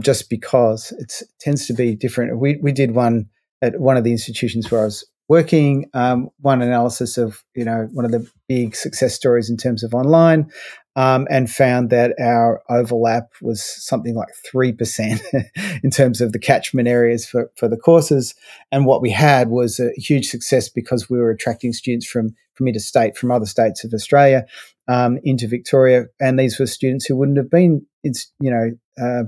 just 0.00 0.30
because 0.30 0.92
it 0.98 1.22
tends 1.40 1.66
to 1.66 1.72
be 1.72 1.94
different. 1.94 2.38
We 2.38 2.58
we 2.62 2.72
did 2.72 2.92
one 2.92 3.26
at 3.62 3.80
one 3.80 3.96
of 3.96 4.04
the 4.04 4.12
institutions 4.12 4.70
where 4.70 4.82
I 4.82 4.84
was 4.84 5.04
working 5.28 5.88
um, 5.94 6.28
one 6.40 6.62
analysis 6.62 7.16
of 7.16 7.44
you 7.54 7.64
know 7.64 7.88
one 7.92 8.04
of 8.04 8.10
the 8.10 8.28
big 8.48 8.76
success 8.76 9.14
stories 9.14 9.48
in 9.48 9.56
terms 9.56 9.82
of 9.82 9.94
online 9.94 10.50
um, 10.96 11.26
and 11.30 11.50
found 11.50 11.90
that 11.90 12.14
our 12.20 12.62
overlap 12.70 13.30
was 13.42 13.62
something 13.62 14.14
like 14.14 14.28
3% 14.54 15.20
in 15.82 15.90
terms 15.90 16.20
of 16.20 16.32
the 16.32 16.38
catchment 16.38 16.86
areas 16.86 17.26
for, 17.26 17.50
for 17.56 17.68
the 17.68 17.76
courses. 17.76 18.34
And 18.70 18.86
what 18.86 19.02
we 19.02 19.10
had 19.10 19.48
was 19.48 19.80
a 19.80 19.90
huge 19.96 20.28
success 20.28 20.68
because 20.68 21.10
we 21.10 21.18
were 21.18 21.30
attracting 21.30 21.72
students 21.72 22.06
from 22.06 22.34
from 22.54 22.68
interstate 22.68 23.16
from 23.16 23.32
other 23.32 23.46
states 23.46 23.82
of 23.82 23.92
australia 23.92 24.46
um, 24.86 25.18
into 25.24 25.48
victoria. 25.48 26.04
And 26.20 26.38
these 26.38 26.58
were 26.60 26.66
students 26.66 27.04
who 27.04 27.16
wouldn't 27.16 27.38
have 27.38 27.50
been 27.50 27.84
you 28.04 28.12
know 28.40 28.70
uh, 29.02 29.24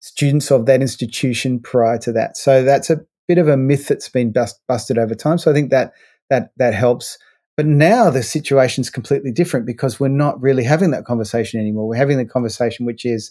students 0.00 0.50
of 0.50 0.64
that 0.66 0.80
institution 0.80 1.60
prior 1.60 1.98
to 1.98 2.12
that. 2.12 2.36
So 2.36 2.64
that's 2.64 2.88
a 2.88 3.00
bit 3.28 3.38
of 3.38 3.48
a 3.48 3.56
myth 3.56 3.88
that's 3.88 4.08
been 4.08 4.32
bust, 4.32 4.60
busted 4.68 4.98
over 4.98 5.14
time. 5.14 5.38
So 5.38 5.50
I 5.50 5.54
think 5.54 5.70
that 5.70 5.92
that 6.30 6.52
that 6.56 6.74
helps. 6.74 7.18
But 7.56 7.66
now 7.66 8.08
the 8.10 8.22
situation's 8.22 8.90
completely 8.90 9.30
different 9.30 9.66
because 9.66 10.00
we're 10.00 10.08
not 10.08 10.40
really 10.40 10.64
having 10.64 10.90
that 10.92 11.04
conversation 11.04 11.60
anymore. 11.60 11.86
We're 11.86 11.96
having 11.96 12.16
the 12.16 12.24
conversation 12.24 12.86
which 12.86 13.04
is 13.04 13.30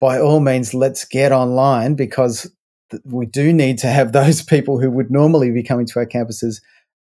by 0.00 0.18
all 0.18 0.40
means 0.40 0.74
let's 0.74 1.04
get 1.04 1.32
online 1.32 1.94
because 1.94 2.50
we 3.04 3.26
do 3.26 3.52
need 3.52 3.78
to 3.78 3.88
have 3.88 4.12
those 4.20 4.42
people 4.42 4.80
who 4.80 4.90
would 4.90 5.10
normally 5.10 5.50
be 5.50 5.62
coming 5.62 5.86
to 5.86 5.98
our 5.98 6.06
campuses 6.06 6.60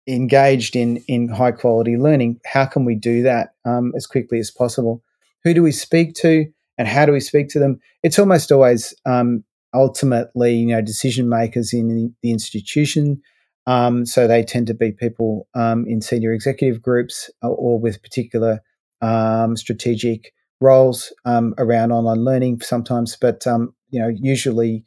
engaged 0.07 0.75
in 0.75 0.97
in 1.07 1.29
high 1.29 1.51
quality 1.51 1.97
learning. 1.97 2.39
How 2.45 2.65
can 2.65 2.85
we 2.85 2.95
do 2.95 3.23
that 3.23 3.53
um, 3.65 3.93
as 3.95 4.07
quickly 4.07 4.39
as 4.39 4.51
possible? 4.51 5.03
Who 5.43 5.53
do 5.53 5.63
we 5.63 5.71
speak 5.71 6.15
to, 6.15 6.45
and 6.77 6.87
how 6.87 7.05
do 7.05 7.11
we 7.11 7.19
speak 7.19 7.49
to 7.49 7.59
them? 7.59 7.79
It's 8.03 8.19
almost 8.19 8.51
always 8.51 8.93
um, 9.05 9.43
ultimately, 9.73 10.55
you 10.55 10.67
know, 10.67 10.81
decision 10.81 11.29
makers 11.29 11.73
in 11.73 12.13
the 12.21 12.31
institution. 12.31 13.21
Um, 13.67 14.05
so 14.05 14.27
they 14.27 14.43
tend 14.43 14.67
to 14.67 14.73
be 14.73 14.91
people 14.91 15.47
um, 15.53 15.85
in 15.87 16.01
senior 16.01 16.33
executive 16.33 16.81
groups 16.81 17.29
or, 17.41 17.51
uh, 17.51 17.53
or 17.53 17.79
with 17.79 18.01
particular 18.01 18.61
um, 19.01 19.55
strategic 19.55 20.33
roles 20.59 21.13
um, 21.25 21.53
around 21.57 21.91
online 21.91 22.23
learning 22.23 22.61
sometimes. 22.61 23.15
But 23.15 23.45
um, 23.45 23.75
you 23.89 23.99
know, 23.99 24.07
usually 24.07 24.85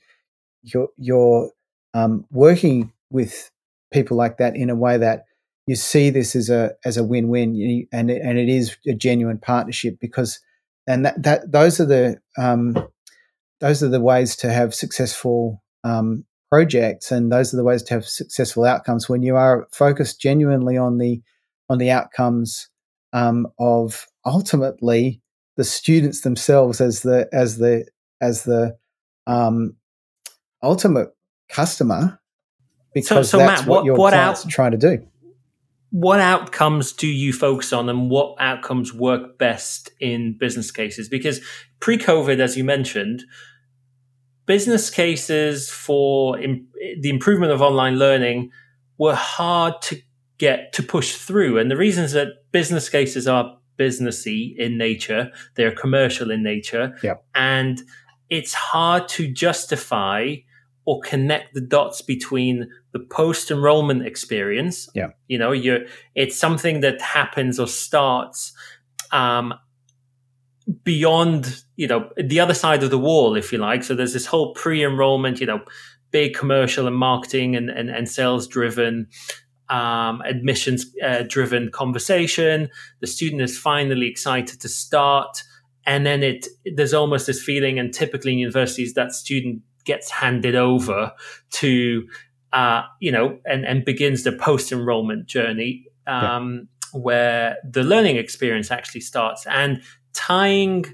you're 0.62 0.88
you're 0.96 1.50
um, 1.94 2.24
working 2.30 2.92
with 3.10 3.50
people 3.92 4.16
like 4.16 4.38
that 4.38 4.56
in 4.56 4.70
a 4.70 4.74
way 4.74 4.96
that 4.98 5.24
you 5.66 5.76
see 5.76 6.10
this 6.10 6.34
as 6.34 6.50
a 6.50 6.72
as 6.84 6.96
a 6.96 7.04
win 7.04 7.28
win, 7.28 7.86
and 7.92 8.10
and 8.10 8.38
it 8.38 8.48
is 8.48 8.76
a 8.88 8.94
genuine 8.94 9.38
partnership 9.38 9.98
because 10.00 10.40
and 10.86 11.06
that, 11.06 11.22
that 11.22 11.52
those 11.52 11.78
are 11.78 11.86
the 11.86 12.16
those 13.62 13.82
are 13.82 13.88
the 13.88 14.00
ways 14.00 14.34
to 14.36 14.52
have 14.52 14.74
successful 14.74 15.62
um, 15.84 16.24
projects, 16.50 17.12
and 17.12 17.30
those 17.32 17.54
are 17.54 17.56
the 17.56 17.64
ways 17.64 17.82
to 17.84 17.94
have 17.94 18.04
successful 18.04 18.64
outcomes 18.64 19.08
when 19.08 19.22
you 19.22 19.36
are 19.36 19.68
focused 19.72 20.20
genuinely 20.20 20.76
on 20.76 20.98
the 20.98 21.22
on 21.70 21.78
the 21.78 21.90
outcomes 21.90 22.68
um, 23.12 23.46
of 23.58 24.06
ultimately 24.26 25.22
the 25.56 25.64
students 25.64 26.22
themselves 26.22 26.80
as 26.80 27.02
the 27.02 27.28
as 27.32 27.58
the 27.58 27.86
as 28.20 28.42
the 28.42 28.76
um, 29.28 29.76
ultimate 30.62 31.10
customer 31.48 32.20
because 32.92 33.30
so, 33.30 33.38
so 33.38 33.44
that's 33.44 33.62
Matt, 33.62 33.68
what, 33.68 33.76
what, 33.76 33.84
your 33.84 33.96
what 33.96 34.12
clients 34.12 34.40
out, 34.40 34.46
are 34.46 34.50
trying 34.50 34.72
to 34.72 34.76
do. 34.76 35.06
What 35.90 36.18
outcomes 36.18 36.92
do 36.92 37.06
you 37.06 37.32
focus 37.32 37.72
on, 37.72 37.88
and 37.88 38.10
what 38.10 38.34
outcomes 38.40 38.92
work 38.92 39.38
best 39.38 39.90
in 40.00 40.36
business 40.36 40.72
cases? 40.72 41.08
Because 41.08 41.40
pre-COVID, 41.80 42.40
as 42.40 42.56
you 42.56 42.64
mentioned, 42.64 43.22
business 44.52 44.90
cases 44.90 45.70
for 45.70 46.38
Im- 46.38 46.68
the 47.00 47.08
improvement 47.08 47.52
of 47.52 47.62
online 47.62 47.96
learning 47.98 48.50
were 48.98 49.14
hard 49.14 49.80
to 49.80 49.96
get 50.36 50.74
to 50.74 50.82
push 50.82 51.14
through. 51.14 51.58
And 51.58 51.70
the 51.70 51.76
reasons 51.86 52.12
that 52.12 52.28
business 52.52 52.90
cases 52.90 53.26
are 53.26 53.56
businessy 53.78 54.54
in 54.58 54.76
nature, 54.76 55.30
they're 55.54 55.74
commercial 55.74 56.30
in 56.30 56.42
nature. 56.42 56.94
Yep. 57.02 57.24
And 57.34 57.80
it's 58.28 58.52
hard 58.52 59.08
to 59.16 59.26
justify 59.32 60.34
or 60.84 61.00
connect 61.00 61.54
the 61.54 61.62
dots 61.62 62.02
between 62.02 62.68
the 62.92 63.00
post 63.00 63.50
enrollment 63.50 64.06
experience. 64.06 64.86
Yeah. 64.94 65.12
You 65.28 65.38
know, 65.38 65.52
you're 65.52 65.86
it's 66.14 66.36
something 66.36 66.80
that 66.80 67.00
happens 67.00 67.58
or 67.58 67.66
starts 67.66 68.52
um, 69.12 69.54
beyond 70.84 71.62
you 71.76 71.86
know 71.86 72.08
the 72.16 72.40
other 72.40 72.54
side 72.54 72.82
of 72.82 72.90
the 72.90 72.98
wall 72.98 73.36
if 73.36 73.52
you 73.52 73.58
like. 73.58 73.84
So 73.84 73.94
there's 73.94 74.12
this 74.12 74.26
whole 74.26 74.54
pre-enrollment 74.54 75.40
you 75.40 75.46
know 75.46 75.60
big 76.10 76.34
commercial 76.34 76.86
and 76.86 76.94
marketing 76.94 77.56
and, 77.56 77.70
and, 77.70 77.88
and 77.90 78.08
sales 78.08 78.46
driven 78.46 79.08
um, 79.68 80.20
admissions 80.22 80.86
uh, 81.02 81.24
driven 81.26 81.70
conversation. 81.70 82.68
The 83.00 83.06
student 83.06 83.42
is 83.42 83.58
finally 83.58 84.06
excited 84.06 84.60
to 84.60 84.68
start. 84.68 85.42
And 85.84 86.06
then 86.06 86.22
it 86.22 86.46
there's 86.76 86.94
almost 86.94 87.26
this 87.26 87.42
feeling 87.42 87.78
and 87.78 87.92
typically 87.92 88.32
in 88.32 88.38
universities 88.38 88.94
that 88.94 89.12
student 89.12 89.62
gets 89.84 90.10
handed 90.10 90.54
over 90.54 91.12
to 91.50 92.06
uh, 92.52 92.82
you 93.00 93.10
know 93.10 93.38
and, 93.46 93.64
and 93.64 93.84
begins 93.84 94.22
the 94.22 94.32
post 94.32 94.70
enrollment 94.70 95.26
journey 95.26 95.86
um, 96.06 96.68
yeah. 96.94 97.00
where 97.00 97.56
the 97.68 97.82
learning 97.82 98.16
experience 98.16 98.70
actually 98.70 99.00
starts. 99.00 99.46
And 99.46 99.82
tying 100.14 100.84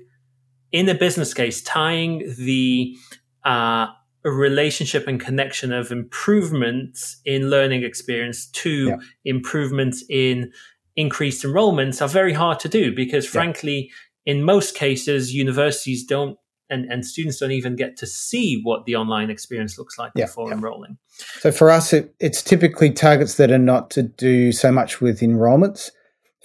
in 0.73 0.89
a 0.89 0.95
business 0.95 1.33
case, 1.35 1.63
tying 1.63 2.35
the 2.39 2.97
uh, 3.45 3.87
relationship 4.25 5.07
and 5.07 5.21
connection 5.21 5.73
of 5.73 5.91
improvements 5.91 7.21
in 7.25 7.51
learning 7.51 7.85
experience 7.85 8.47
to 8.47 8.89
yeah. 8.89 8.97
improvements 9.25 10.05
in 10.09 10.53
increased 10.97 11.45
enrollments 11.45 12.03
are 12.03 12.09
very 12.09 12.33
hard 12.33 12.59
to 12.61 12.69
do 12.69 12.95
because, 12.95 13.25
yeah. 13.25 13.31
frankly, 13.31 13.91
in 14.27 14.43
most 14.43 14.75
cases, 14.75 15.33
universities 15.33 16.05
don't 16.05 16.37
and, 16.71 16.85
and 16.93 17.07
students 17.07 17.39
don't 17.39 17.53
even 17.53 17.77
get 17.77 17.97
to 17.97 18.07
see 18.07 18.61
what 18.63 18.85
the 18.85 18.95
online 18.95 19.31
experience 19.31 19.79
looks 19.79 19.99
like 19.99 20.13
yeah, 20.15 20.27
before 20.27 20.49
yeah. 20.49 20.55
enrolling. 20.55 20.99
So 21.39 21.51
for 21.51 21.71
us, 21.71 21.95
it, 21.95 22.15
it's 22.21 22.43
typically 22.43 22.91
targets 22.91 23.39
that 23.39 23.51
are 23.51 23.57
not 23.57 23.89
to 23.93 24.03
do 24.03 24.53
so 24.53 24.71
much 24.71 25.01
with 25.01 25.21
enrollments 25.21 25.91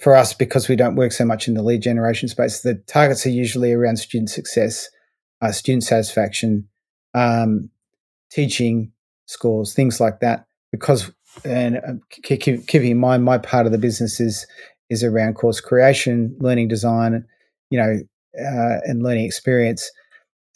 for 0.04 0.14
us, 0.14 0.34
because 0.34 0.68
we 0.68 0.76
don't 0.76 0.96
work 0.96 1.12
so 1.12 1.24
much 1.24 1.48
in 1.48 1.54
the 1.54 1.62
lead 1.62 1.80
generation 1.80 2.28
space, 2.28 2.60
the 2.60 2.74
targets 2.86 3.24
are 3.24 3.30
usually 3.30 3.72
around 3.72 3.96
student 3.96 4.28
success, 4.28 4.90
uh, 5.40 5.50
student 5.50 5.82
satisfaction, 5.82 6.68
um, 7.14 7.70
teaching 8.30 8.92
scores, 9.24 9.72
things 9.72 10.00
like 10.00 10.20
that. 10.20 10.44
Because 10.70 11.10
and 11.42 11.78
uh, 11.78 11.94
keeping 12.22 12.90
in 12.90 12.98
mind, 12.98 13.24
my 13.24 13.38
part 13.38 13.64
of 13.64 13.72
the 13.72 13.78
business 13.78 14.20
is 14.20 14.46
is 14.90 15.02
around 15.02 15.36
course 15.36 15.62
creation, 15.62 16.36
learning 16.38 16.68
design, 16.68 17.24
you 17.70 17.78
know, 17.78 17.98
uh, 18.38 18.80
and 18.84 19.02
learning 19.02 19.24
experience 19.24 19.90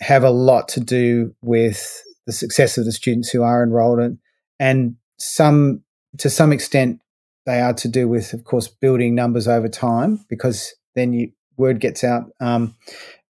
have 0.01 0.25
a 0.25 0.31
lot 0.31 0.69
to 0.69 0.81
do 0.81 1.35
with 1.41 2.03
the 2.27 2.33
success 2.35 2.77
of 2.77 2.85
the 2.85 2.93
students 2.93 3.31
who 3.31 3.43
are 3.43 3.63
enrolled 3.63 3.99
in, 3.99 4.19
and 4.61 4.95
some 5.19 5.83
to 6.19 6.29
some 6.29 6.53
extent 6.53 7.01
they 7.49 7.63
are 7.63 7.73
to 7.73 7.89
do 7.89 8.07
with, 8.07 8.35
of 8.35 8.45
course, 8.45 8.69
building 8.69 9.15
numbers 9.15 9.49
over 9.49 9.69
time 9.71 10.23
because 10.29 10.75
then 10.95 11.15
you 11.15 11.33
word 11.57 11.81
gets 11.81 12.05
out 12.05 12.25
um, 12.41 12.75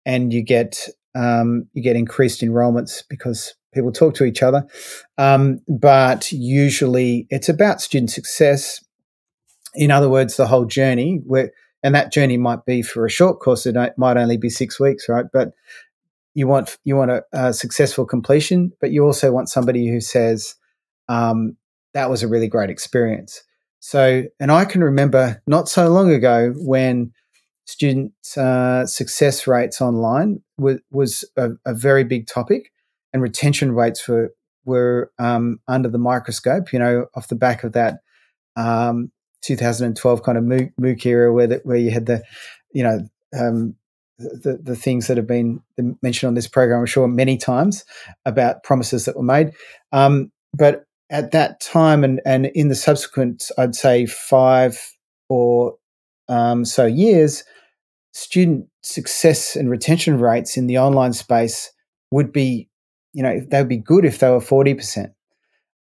and 0.04 0.32
you 0.32 0.42
get 0.42 0.88
um, 1.14 1.68
you 1.72 1.84
get 1.84 1.94
increased 1.94 2.40
enrollments 2.40 3.04
because 3.08 3.54
people 3.72 3.92
talk 3.92 4.14
to 4.14 4.24
each 4.24 4.42
other. 4.42 4.66
Um, 5.18 5.60
but 5.68 6.32
usually, 6.32 7.28
it's 7.30 7.48
about 7.48 7.80
student 7.80 8.10
success. 8.10 8.84
In 9.76 9.92
other 9.92 10.08
words, 10.08 10.36
the 10.36 10.48
whole 10.48 10.64
journey. 10.64 11.20
Where, 11.24 11.52
and 11.84 11.94
that 11.94 12.12
journey 12.12 12.36
might 12.36 12.64
be 12.66 12.82
for 12.82 13.06
a 13.06 13.10
short 13.10 13.38
course. 13.38 13.66
It 13.66 13.76
might 13.96 14.16
only 14.16 14.36
be 14.36 14.50
six 14.50 14.80
weeks, 14.80 15.08
right? 15.08 15.26
But 15.32 15.52
you 16.34 16.48
want 16.48 16.76
you 16.82 16.96
want 16.96 17.12
a, 17.12 17.22
a 17.32 17.52
successful 17.52 18.04
completion, 18.04 18.72
but 18.80 18.90
you 18.90 19.04
also 19.04 19.30
want 19.30 19.48
somebody 19.48 19.86
who 19.86 20.00
says 20.00 20.56
um, 21.08 21.56
that 21.94 22.10
was 22.10 22.24
a 22.24 22.28
really 22.28 22.48
great 22.48 22.68
experience. 22.68 23.44
So, 23.80 24.24
and 24.40 24.50
I 24.50 24.64
can 24.64 24.82
remember 24.82 25.42
not 25.46 25.68
so 25.68 25.88
long 25.88 26.12
ago 26.12 26.52
when 26.56 27.12
student 27.66 28.12
uh, 28.36 28.86
success 28.86 29.46
rates 29.46 29.80
online 29.80 30.42
was, 30.56 30.80
was 30.90 31.24
a, 31.36 31.50
a, 31.64 31.74
very 31.74 32.02
big 32.02 32.26
topic, 32.26 32.72
and 33.12 33.22
retention 33.22 33.72
rates 33.72 34.08
were 34.08 34.32
were 34.64 35.10
um, 35.18 35.60
under 35.68 35.88
the 35.88 35.98
microscope. 35.98 36.72
You 36.72 36.78
know, 36.78 37.06
off 37.14 37.28
the 37.28 37.34
back 37.34 37.64
of 37.64 37.72
that 37.72 38.00
um, 38.56 39.12
2012 39.42 40.22
kind 40.22 40.38
of 40.38 40.44
MOOC 40.44 41.06
era, 41.06 41.32
where 41.32 41.46
that 41.46 41.64
where 41.64 41.76
you 41.76 41.90
had 41.90 42.06
the, 42.06 42.22
you 42.72 42.82
know, 42.82 43.08
um, 43.38 43.74
the 44.18 44.58
the 44.60 44.76
things 44.76 45.06
that 45.06 45.16
have 45.16 45.26
been 45.26 45.62
mentioned 46.02 46.28
on 46.28 46.34
this 46.34 46.48
program, 46.48 46.80
I'm 46.80 46.86
sure 46.86 47.06
many 47.06 47.36
times 47.36 47.84
about 48.24 48.64
promises 48.64 49.04
that 49.04 49.16
were 49.16 49.22
made. 49.22 49.52
Um, 49.92 50.32
but 50.54 50.84
at 51.10 51.32
that 51.32 51.60
time, 51.60 52.04
and 52.04 52.20
and 52.24 52.46
in 52.46 52.68
the 52.68 52.74
subsequent, 52.74 53.50
I'd 53.58 53.74
say 53.74 54.06
five 54.06 54.78
or 55.28 55.76
um, 56.28 56.64
so 56.64 56.86
years, 56.86 57.44
student 58.12 58.66
success 58.82 59.56
and 59.56 59.70
retention 59.70 60.18
rates 60.18 60.56
in 60.56 60.66
the 60.66 60.78
online 60.78 61.12
space 61.12 61.70
would 62.10 62.32
be, 62.32 62.68
you 63.12 63.22
know, 63.22 63.40
they 63.40 63.58
would 63.58 63.68
be 63.68 63.76
good 63.76 64.04
if 64.04 64.18
they 64.18 64.28
were 64.30 64.40
40%. 64.40 65.12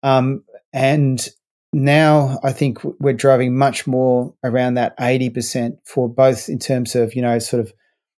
Um, 0.02 0.44
and 0.72 1.26
now 1.72 2.38
I 2.42 2.52
think 2.52 2.78
we're 3.00 3.12
driving 3.12 3.56
much 3.56 3.86
more 3.86 4.34
around 4.44 4.74
that 4.74 4.98
80% 4.98 5.78
for 5.84 6.08
both 6.08 6.48
in 6.48 6.58
terms 6.58 6.94
of, 6.94 7.14
you 7.14 7.22
know, 7.22 7.38
sort 7.38 7.60
of 7.60 7.72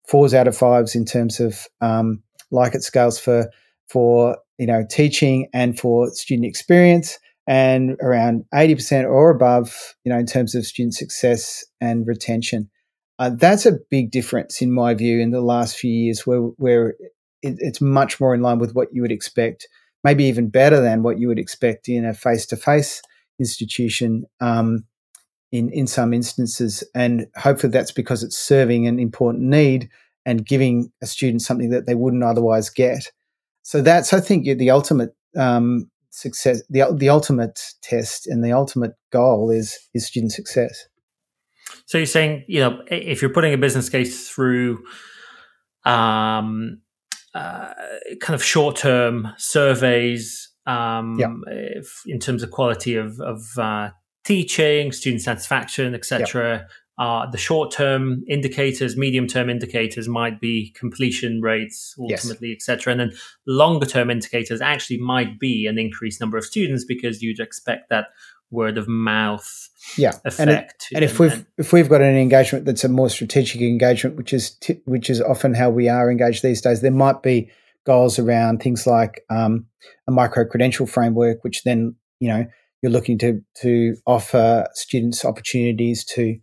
fours 0.07 0.33
out 0.33 0.47
of 0.47 0.57
fives 0.57 0.95
in 0.95 1.05
terms 1.05 1.39
of 1.39 1.67
um, 1.81 2.23
Likert 2.51 2.81
scales 2.81 3.19
for, 3.19 3.49
for, 3.87 4.37
you 4.57 4.67
know, 4.67 4.83
teaching 4.89 5.47
and 5.53 5.79
for 5.79 6.09
student 6.11 6.45
experience 6.45 7.19
and 7.47 7.91
around 8.01 8.43
80% 8.53 9.09
or 9.09 9.29
above, 9.29 9.95
you 10.03 10.11
know, 10.11 10.19
in 10.19 10.25
terms 10.25 10.53
of 10.53 10.65
student 10.65 10.93
success 10.93 11.63
and 11.79 12.05
retention. 12.05 12.69
Uh, 13.19 13.31
that's 13.33 13.65
a 13.65 13.77
big 13.89 14.11
difference 14.11 14.61
in 14.61 14.71
my 14.71 14.93
view 14.93 15.19
in 15.19 15.31
the 15.31 15.41
last 15.41 15.77
few 15.77 15.91
years 15.91 16.27
where, 16.27 16.41
where 16.57 16.89
it, 17.41 17.55
it's 17.59 17.81
much 17.81 18.19
more 18.19 18.35
in 18.35 18.41
line 18.41 18.59
with 18.59 18.73
what 18.73 18.89
you 18.91 19.01
would 19.01 19.11
expect, 19.11 19.67
maybe 20.03 20.25
even 20.25 20.49
better 20.49 20.81
than 20.81 21.03
what 21.03 21.19
you 21.19 21.27
would 21.27 21.39
expect 21.39 21.87
in 21.87 22.05
a 22.05 22.13
face-to-face 22.13 23.01
institution 23.39 24.25
um, 24.39 24.83
in, 25.51 25.69
in 25.71 25.87
some 25.87 26.13
instances. 26.13 26.83
And 26.93 27.27
hopefully 27.37 27.71
that's 27.71 27.91
because 27.91 28.23
it's 28.23 28.37
serving 28.37 28.87
an 28.87 28.99
important 28.99 29.45
need 29.45 29.89
and 30.25 30.45
giving 30.45 30.91
a 31.01 31.07
student 31.07 31.41
something 31.41 31.69
that 31.69 31.87
they 31.87 31.95
wouldn't 31.95 32.23
otherwise 32.23 32.69
get. 32.69 33.11
So 33.67 33.81
that's, 33.81 34.13
I 34.13 34.21
think, 34.21 34.45
the 34.45 34.71
ultimate 34.71 35.13
um, 35.37 35.91
success 36.17 36.63
the 36.69 36.83
the 36.97 37.09
ultimate 37.09 37.61
test 37.81 38.25
and 38.25 38.43
the 38.43 38.51
ultimate 38.51 38.93
goal 39.11 39.51
is 39.51 39.77
is 39.93 40.07
student 40.07 40.31
success 40.31 40.87
so 41.85 41.97
you're 41.99 42.07
saying 42.07 42.43
you 42.47 42.59
know 42.59 42.81
if 42.89 43.21
you're 43.21 43.33
putting 43.33 43.53
a 43.53 43.57
business 43.57 43.87
case 43.87 44.27
through 44.27 44.83
um 45.85 46.81
uh, 47.35 47.71
kind 48.19 48.33
of 48.33 48.43
short 48.43 48.75
term 48.75 49.27
surveys 49.37 50.49
um 50.65 51.17
yeah. 51.19 51.31
if, 51.47 52.01
in 52.07 52.19
terms 52.19 52.41
of 52.41 52.49
quality 52.49 52.95
of 52.95 53.19
of 53.19 53.41
uh, 53.59 53.89
teaching 54.23 54.91
student 54.91 55.21
satisfaction 55.21 55.93
etc 55.93 56.65
uh, 56.99 57.29
the 57.29 57.37
short 57.37 57.71
term 57.71 58.23
indicators, 58.27 58.97
medium 58.97 59.27
term 59.27 59.49
indicators 59.49 60.07
might 60.07 60.41
be 60.41 60.71
completion 60.71 61.41
rates 61.41 61.95
ultimately, 61.99 62.49
yes. 62.49 62.67
etc. 62.67 62.91
And 62.91 62.99
then 62.99 63.13
longer 63.45 63.85
term 63.85 64.09
indicators 64.09 64.61
actually 64.61 64.97
might 64.99 65.39
be 65.39 65.67
an 65.67 65.77
increased 65.77 66.19
number 66.19 66.37
of 66.37 66.45
students 66.45 66.85
because 66.85 67.21
you'd 67.21 67.39
expect 67.39 67.89
that 67.89 68.07
word 68.49 68.77
of 68.77 68.87
mouth 68.87 69.69
yeah 69.97 70.13
effect. 70.23 70.39
And, 70.39 70.49
it, 70.49 70.73
and 70.95 71.03
if 71.03 71.19
we've 71.19 71.45
if 71.57 71.73
we've 71.73 71.89
got 71.89 72.01
an 72.01 72.15
engagement 72.15 72.65
that's 72.65 72.83
a 72.83 72.89
more 72.89 73.09
strategic 73.09 73.61
engagement, 73.61 74.15
which 74.15 74.33
is 74.33 74.51
t- 74.51 74.81
which 74.85 75.09
is 75.09 75.21
often 75.21 75.53
how 75.53 75.69
we 75.69 75.89
are 75.89 76.09
engaged 76.09 76.43
these 76.43 76.61
days, 76.61 76.81
there 76.81 76.91
might 76.91 77.21
be 77.21 77.51
goals 77.85 78.17
around 78.17 78.61
things 78.61 78.87
like 78.87 79.23
um, 79.29 79.65
a 80.07 80.11
micro 80.11 80.45
credential 80.45 80.87
framework, 80.87 81.43
which 81.43 81.63
then 81.63 81.95
you 82.19 82.27
know 82.27 82.45
you're 82.81 82.91
looking 82.91 83.19
to 83.19 83.41
to 83.61 83.95
offer 84.07 84.67
students 84.73 85.23
opportunities 85.23 86.03
to 86.03 86.39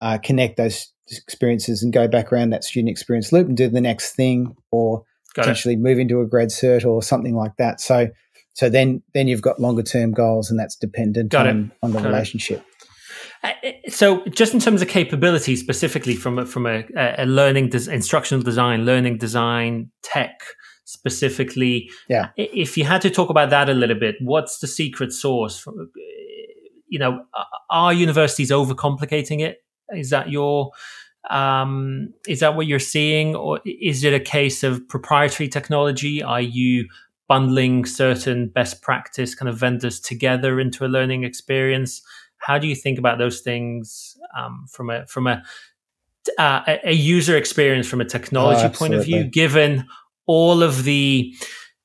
uh, 0.00 0.18
connect 0.18 0.56
those 0.56 0.92
experiences 1.10 1.82
and 1.82 1.92
go 1.92 2.08
back 2.08 2.32
around 2.32 2.50
that 2.50 2.64
student 2.64 2.90
experience 2.90 3.32
loop 3.32 3.46
and 3.48 3.56
do 3.56 3.68
the 3.68 3.80
next 3.80 4.14
thing 4.14 4.54
or 4.70 5.04
got 5.34 5.42
potentially 5.42 5.74
it. 5.74 5.80
move 5.80 5.98
into 5.98 6.20
a 6.20 6.26
grad 6.26 6.48
cert 6.48 6.84
or 6.84 7.02
something 7.02 7.34
like 7.34 7.56
that. 7.58 7.80
So 7.80 8.08
so 8.54 8.68
then 8.68 9.02
then 9.12 9.28
you've 9.28 9.42
got 9.42 9.60
longer 9.60 9.82
term 9.82 10.12
goals 10.12 10.50
and 10.50 10.58
that's 10.58 10.76
dependent 10.76 11.30
got 11.30 11.46
on, 11.46 11.72
on 11.82 11.92
the 11.92 12.00
got 12.00 12.06
relationship. 12.06 12.58
It. 12.60 12.64
Uh, 13.44 13.90
so 13.90 14.24
just 14.26 14.54
in 14.54 14.60
terms 14.60 14.80
of 14.80 14.88
capability 14.88 15.54
specifically 15.56 16.16
from 16.16 16.38
a, 16.38 16.46
from 16.46 16.66
a, 16.66 16.84
a 16.96 17.26
learning 17.26 17.68
des- 17.68 17.90
instructional 17.90 18.42
design 18.42 18.86
learning 18.86 19.18
design 19.18 19.90
tech 20.02 20.40
specifically 20.86 21.90
yeah 22.08 22.30
if 22.36 22.76
you 22.76 22.84
had 22.84 23.02
to 23.02 23.10
talk 23.10 23.28
about 23.28 23.50
that 23.50 23.68
a 23.68 23.74
little 23.74 23.98
bit 23.98 24.14
what's 24.20 24.60
the 24.60 24.66
secret 24.66 25.12
sauce 25.12 25.66
you 26.88 26.98
know 26.98 27.24
are 27.70 27.92
universities 27.92 28.50
overcomplicating 28.50 29.40
it 29.40 29.63
is 29.90 30.10
that 30.10 30.30
your 30.30 30.70
um, 31.30 32.12
is 32.28 32.40
that 32.40 32.54
what 32.54 32.66
you're 32.66 32.78
seeing, 32.78 33.34
or 33.34 33.60
is 33.64 34.04
it 34.04 34.12
a 34.12 34.20
case 34.20 34.62
of 34.62 34.86
proprietary 34.88 35.48
technology? 35.48 36.22
Are 36.22 36.40
you 36.40 36.86
bundling 37.28 37.86
certain 37.86 38.48
best 38.48 38.82
practice 38.82 39.34
kind 39.34 39.48
of 39.48 39.56
vendors 39.56 40.00
together 40.00 40.60
into 40.60 40.84
a 40.84 40.88
learning 40.88 41.24
experience? 41.24 42.02
How 42.38 42.58
do 42.58 42.66
you 42.66 42.74
think 42.74 42.98
about 42.98 43.18
those 43.18 43.40
things 43.40 44.16
um, 44.36 44.66
from 44.70 44.90
a 44.90 45.06
from 45.06 45.26
a 45.26 45.42
uh, 46.38 46.76
a 46.84 46.92
user 46.92 47.36
experience 47.36 47.86
from 47.86 48.00
a 48.00 48.04
technology 48.04 48.64
oh, 48.64 48.70
point 48.70 48.94
of 48.94 49.04
view, 49.04 49.24
given 49.24 49.86
all 50.26 50.62
of 50.62 50.84
the 50.84 51.34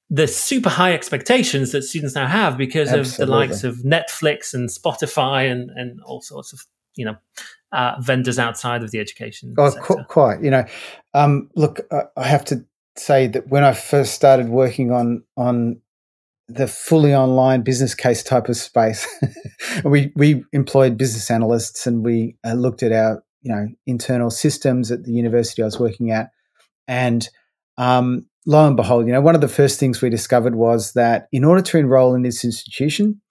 the 0.09 0.27
super 0.27 0.69
high 0.69 0.93
expectations 0.93 1.71
that 1.71 1.83
students 1.83 2.15
now 2.15 2.25
have 2.25 2.57
because 2.57 2.89
absolutely. 2.89 3.23
of 3.23 3.27
the 3.27 3.35
likes 3.35 3.63
of 3.63 3.77
Netflix 3.77 4.53
and 4.53 4.69
Spotify 4.69 5.49
and 5.49 5.69
and 5.75 6.01
all 6.01 6.21
sorts 6.21 6.51
of 6.51 6.65
you 6.99 7.05
know 7.05 7.15
uh, 7.71 7.95
vendors 8.01 8.37
outside 8.37 8.83
of 8.83 8.91
the 8.91 8.99
education. 8.99 9.53
Oh, 9.57 9.71
qu- 9.71 10.03
quite. 10.05 10.43
You 10.43 10.51
know, 10.51 10.65
um, 11.13 11.49
look, 11.55 11.79
I 12.17 12.27
have 12.27 12.43
to 12.45 12.65
say 12.97 13.27
that 13.27 13.47
when 13.47 13.63
I 13.63 13.73
first 13.73 14.13
started 14.13 14.49
working 14.49 14.91
on 14.91 15.23
on 15.37 15.81
the 16.47 16.67
fully 16.67 17.13
online 17.13 17.61
business 17.61 17.93
case 17.95 18.23
type 18.23 18.49
of 18.49 18.57
space, 18.57 19.07
we 19.83 20.11
we 20.15 20.43
employed 20.51 20.97
business 20.97 21.31
analysts 21.31 21.87
and 21.87 22.03
we 22.03 22.35
uh, 22.45 22.53
looked 22.53 22.83
at 22.83 22.91
our 22.91 23.23
you 23.41 23.53
know 23.53 23.67
internal 23.87 24.29
systems 24.29 24.91
at 24.91 25.03
the 25.03 25.13
university 25.13 25.61
I 25.61 25.65
was 25.65 25.79
working 25.79 26.11
at, 26.11 26.29
and 26.87 27.27
um, 27.77 28.27
lo 28.45 28.67
and 28.67 28.75
behold, 28.75 29.05
you 29.05 29.13
know, 29.13 29.21
one 29.21 29.35
of 29.35 29.41
the 29.41 29.47
first 29.47 29.79
things 29.79 30.01
we 30.01 30.09
discovered 30.09 30.55
was 30.55 30.93
that 30.93 31.27
in 31.31 31.43
order 31.43 31.61
to 31.61 31.77
enroll 31.77 32.15
in 32.15 32.23
this 32.23 32.43
institution, 32.43 33.21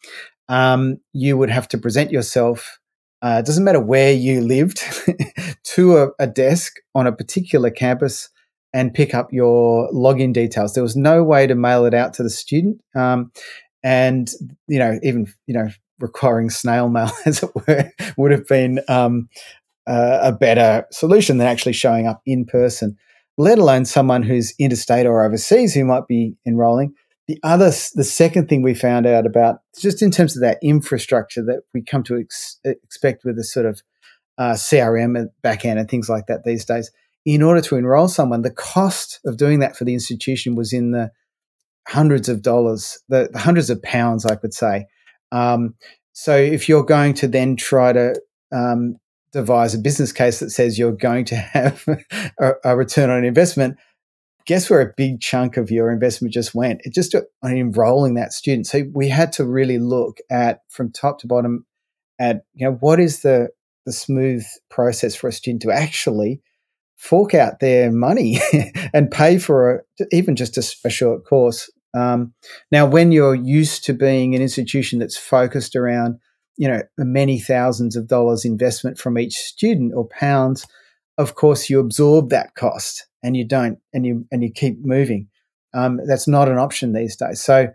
um, 0.48 0.98
you 1.12 1.36
would 1.36 1.50
have 1.50 1.68
to 1.68 1.78
present 1.78 2.10
yourself 2.10 2.78
uh, 3.22 3.36
it 3.40 3.46
doesn't 3.46 3.64
matter 3.64 3.80
where 3.80 4.12
you 4.12 4.40
lived, 4.40 4.80
to 5.64 5.96
a, 5.98 6.08
a, 6.20 6.26
desk 6.26 6.74
on 6.94 7.06
a 7.06 7.12
particular 7.12 7.70
campus 7.70 8.28
and 8.72 8.94
pick 8.94 9.12
up 9.14 9.32
your 9.32 9.90
login 9.92 10.32
details. 10.32 10.74
There 10.74 10.82
was 10.82 10.96
no 10.96 11.24
way 11.24 11.46
to 11.46 11.54
mail 11.54 11.84
it 11.84 11.94
out 11.94 12.14
to 12.14 12.22
the 12.22 12.30
student, 12.30 12.80
um, 12.94 13.32
and 13.82 14.30
you 14.68 14.78
know, 14.78 14.98
even 15.02 15.26
you 15.46 15.54
know, 15.54 15.68
requiring 15.98 16.50
snail 16.50 16.88
mail, 16.90 17.10
as 17.26 17.42
it 17.42 17.50
were, 17.54 17.90
would 18.16 18.30
have 18.30 18.46
been 18.46 18.80
um, 18.88 19.28
uh, 19.86 20.20
a 20.22 20.32
better 20.32 20.86
solution 20.92 21.38
than 21.38 21.48
actually 21.48 21.72
showing 21.72 22.06
up 22.06 22.20
in 22.24 22.44
person. 22.44 22.96
Let 23.36 23.58
alone 23.58 23.84
someone 23.84 24.22
who's 24.22 24.52
interstate 24.58 25.06
or 25.06 25.24
overseas 25.24 25.72
who 25.72 25.84
might 25.84 26.08
be 26.08 26.36
enrolling 26.46 26.94
the 27.29 27.39
other, 27.43 27.70
the 27.95 28.05
second 28.05 28.49
thing 28.49 28.62
we 28.62 28.74
found 28.74 29.07
out 29.07 29.26
about, 29.26 29.61
just 29.79 30.03
in 30.03 30.11
terms 30.11 30.35
of 30.35 30.41
that 30.41 30.59
infrastructure 30.62 31.43
that 31.45 31.62
we 31.74 31.83
come 31.83 32.03
to 32.05 32.18
ex- 32.18 32.59
expect 32.64 33.22
with 33.24 33.39
a 33.39 33.45
sort 33.45 33.66
of 33.66 33.83
uh, 34.39 34.53
CRM 34.53 35.26
backend 35.45 35.79
and 35.79 35.91
things 35.91 36.09
like 36.09 36.26
that 36.26 36.45
these 36.45 36.64
days, 36.64 36.91
in 37.26 37.43
order 37.43 37.61
to 37.61 37.76
enroll 37.76 38.09
someone, 38.09 38.41
the 38.41 38.51
cost 38.51 39.20
of 39.26 39.37
doing 39.37 39.59
that 39.61 39.76
for 39.76 39.85
the 39.85 39.93
institution 39.93 40.55
was 40.55 40.72
in 40.72 40.93
the 40.93 41.11
hundreds 41.87 42.31
of 42.31 42.41
dollars, 42.41 42.99
the, 43.11 43.29
the 43.31 43.39
hundreds 43.39 43.68
of 43.68 43.83
pounds, 43.83 44.24
I 44.24 44.35
could 44.35 44.55
say. 44.55 44.87
Um, 45.31 45.74
so 46.12 46.35
if 46.35 46.68
you're 46.68 46.85
going 46.85 47.12
to 47.14 47.29
then 47.29 47.57
try 47.57 47.93
to 47.93 48.14
um, 48.53 48.97
devise 49.33 49.74
a 49.74 49.79
business 49.79 50.12
case 50.12 50.41
that 50.41 50.51
says 50.51 50.79
you're 50.79 50.93
going 50.93 51.26
to 51.26 51.37
have 51.37 51.85
a, 52.41 52.53
a 52.64 52.76
return 52.76 53.11
on 53.11 53.24
investment, 53.24 53.76
guess 54.49 54.70
where 54.70 54.80
a 54.80 54.94
big 54.96 55.20
chunk 55.20 55.59
of 55.59 55.70
your 55.70 55.92
investment 55.92 56.32
just 56.32 56.55
went? 56.55 56.80
It 56.82 56.94
just 56.94 57.14
on 57.14 57.57
enrolling 57.57 58.14
that 58.14 58.32
student. 58.32 58.66
So 58.66 58.84
we 58.94 59.09
had 59.11 59.30
to 59.34 59.44
really 59.44 59.78
look 59.78 60.18
at 60.30 60.61
from 60.70 60.90
top 60.90 61.20
to 61.20 61.26
bottom 61.26 61.66
at 62.18 62.44
you 62.55 62.66
know 62.66 62.76
what 62.80 62.99
is 62.99 63.20
the 63.20 63.51
the 63.84 63.92
smooth 63.92 64.44
process 64.70 65.14
for 65.14 65.28
a 65.28 65.32
student 65.32 65.62
to 65.62 65.70
actually 65.70 66.40
fork 66.96 67.34
out 67.34 67.61
their 67.61 67.92
money 67.92 68.40
and 68.94 69.11
pay 69.11 69.38
for 69.38 69.84
a, 70.01 70.05
even 70.11 70.34
just 70.34 70.57
a, 70.57 70.76
a 70.86 70.90
short 70.90 71.24
course. 71.24 71.70
Um, 71.94 72.32
now, 72.72 72.86
when 72.86 73.12
you're 73.12 73.34
used 73.34 73.84
to 73.84 73.92
being 73.92 74.34
an 74.34 74.42
institution 74.42 74.99
that's 74.99 75.16
focused 75.16 75.76
around 75.76 76.18
you 76.57 76.68
know 76.68 76.82
many 76.96 77.38
thousands 77.38 77.96
of 77.96 78.09
dollars 78.09 78.46
investment 78.46 78.99
from 78.99 79.18
each 79.18 79.34
student 79.34 79.92
or 79.94 80.09
pounds 80.09 80.66
of 81.18 81.34
course 81.34 81.68
you 81.68 81.80
absorb 81.80 82.30
that 82.30 82.54
cost 82.54 83.06
and 83.22 83.36
you 83.36 83.44
don't 83.44 83.78
and 83.92 84.06
you 84.06 84.24
and 84.30 84.42
you 84.42 84.50
keep 84.50 84.78
moving. 84.84 85.28
Um, 85.74 86.00
that's 86.06 86.26
not 86.26 86.48
an 86.48 86.56
option 86.56 86.92
these 86.92 87.16
days. 87.16 87.42
So, 87.42 87.68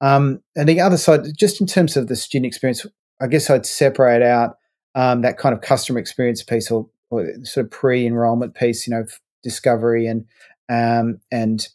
um, 0.00 0.42
and 0.56 0.68
the 0.68 0.80
other 0.80 0.96
side, 0.96 1.20
just 1.36 1.60
in 1.60 1.66
terms 1.66 1.96
of 1.96 2.08
the 2.08 2.16
student 2.16 2.46
experience, 2.46 2.84
I 3.20 3.28
guess 3.28 3.48
I'd 3.48 3.66
separate 3.66 4.22
out 4.22 4.56
um, 4.94 5.20
that 5.22 5.38
kind 5.38 5.54
of 5.54 5.60
customer 5.60 6.00
experience 6.00 6.42
piece 6.42 6.70
or, 6.70 6.88
or 7.10 7.26
sort 7.44 7.66
of 7.66 7.70
pre-enrollment 7.70 8.54
piece, 8.54 8.86
you 8.86 8.94
know, 8.94 9.04
discovery 9.42 10.06
and 10.06 10.24
um, 10.68 11.20
and 11.30 11.68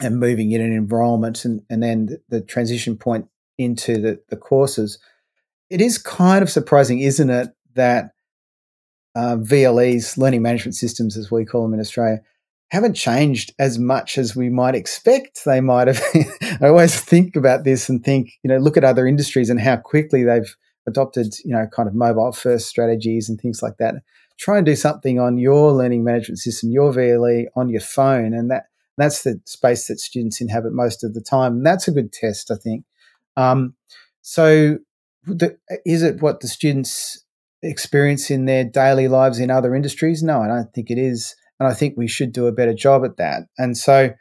and 0.00 0.20
moving 0.20 0.52
in 0.52 0.60
an 0.60 0.72
enrollment, 0.72 1.44
and 1.44 1.62
and 1.68 1.82
then 1.82 2.06
the, 2.06 2.20
the 2.28 2.40
transition 2.40 2.96
point 2.96 3.26
into 3.58 4.00
the 4.00 4.20
the 4.28 4.36
courses. 4.36 4.98
It 5.70 5.80
is 5.80 5.96
kind 5.96 6.42
of 6.42 6.50
surprising, 6.50 7.00
isn't 7.00 7.30
it, 7.30 7.48
that 7.74 8.10
uh, 9.14 9.36
VLEs, 9.36 10.16
learning 10.16 10.42
management 10.42 10.74
systems, 10.74 11.16
as 11.16 11.30
we 11.30 11.44
call 11.44 11.62
them 11.62 11.74
in 11.74 11.80
Australia, 11.80 12.20
haven't 12.70 12.94
changed 12.94 13.52
as 13.58 13.78
much 13.78 14.16
as 14.16 14.34
we 14.34 14.48
might 14.48 14.74
expect 14.74 15.44
they 15.44 15.60
might 15.60 15.88
have. 15.88 16.02
I 16.62 16.68
always 16.68 16.98
think 16.98 17.36
about 17.36 17.64
this 17.64 17.88
and 17.88 18.02
think, 18.02 18.32
you 18.42 18.48
know, 18.48 18.56
look 18.56 18.78
at 18.78 18.84
other 18.84 19.06
industries 19.06 19.50
and 19.50 19.60
how 19.60 19.76
quickly 19.76 20.24
they've 20.24 20.56
adopted, 20.86 21.34
you 21.44 21.52
know, 21.52 21.66
kind 21.66 21.88
of 21.88 21.94
mobile 21.94 22.32
first 22.32 22.68
strategies 22.68 23.28
and 23.28 23.38
things 23.38 23.62
like 23.62 23.76
that. 23.76 23.96
Try 24.38 24.56
and 24.56 24.66
do 24.66 24.74
something 24.74 25.20
on 25.20 25.36
your 25.36 25.72
learning 25.72 26.02
management 26.02 26.38
system, 26.38 26.70
your 26.70 26.92
VLE 26.92 27.44
on 27.54 27.68
your 27.68 27.82
phone, 27.82 28.32
and 28.32 28.50
that 28.50 28.68
that's 28.96 29.22
the 29.22 29.40
space 29.44 29.86
that 29.88 30.00
students 30.00 30.40
inhabit 30.40 30.72
most 30.72 31.04
of 31.04 31.14
the 31.14 31.20
time. 31.20 31.56
And 31.56 31.66
that's 31.66 31.88
a 31.88 31.92
good 31.92 32.12
test, 32.12 32.50
I 32.50 32.56
think. 32.56 32.84
Um, 33.36 33.74
so, 34.22 34.78
the, 35.24 35.58
is 35.84 36.02
it 36.02 36.20
what 36.22 36.40
the 36.40 36.48
students 36.48 37.21
experience 37.62 38.30
in 38.30 38.46
their 38.46 38.64
daily 38.64 39.08
lives 39.08 39.38
in 39.38 39.50
other 39.50 39.74
industries? 39.74 40.22
No, 40.22 40.40
I 40.40 40.48
don't 40.48 40.72
think 40.74 40.90
it 40.90 40.98
is 40.98 41.34
and 41.62 41.70
I 41.70 41.74
think 41.74 41.96
we 41.96 42.08
should 42.08 42.32
do 42.32 42.48
a 42.48 42.52
better 42.52 42.74
job 42.74 43.04
at 43.04 43.18
that. 43.18 43.44
And 43.56 43.78
so, 43.78 44.12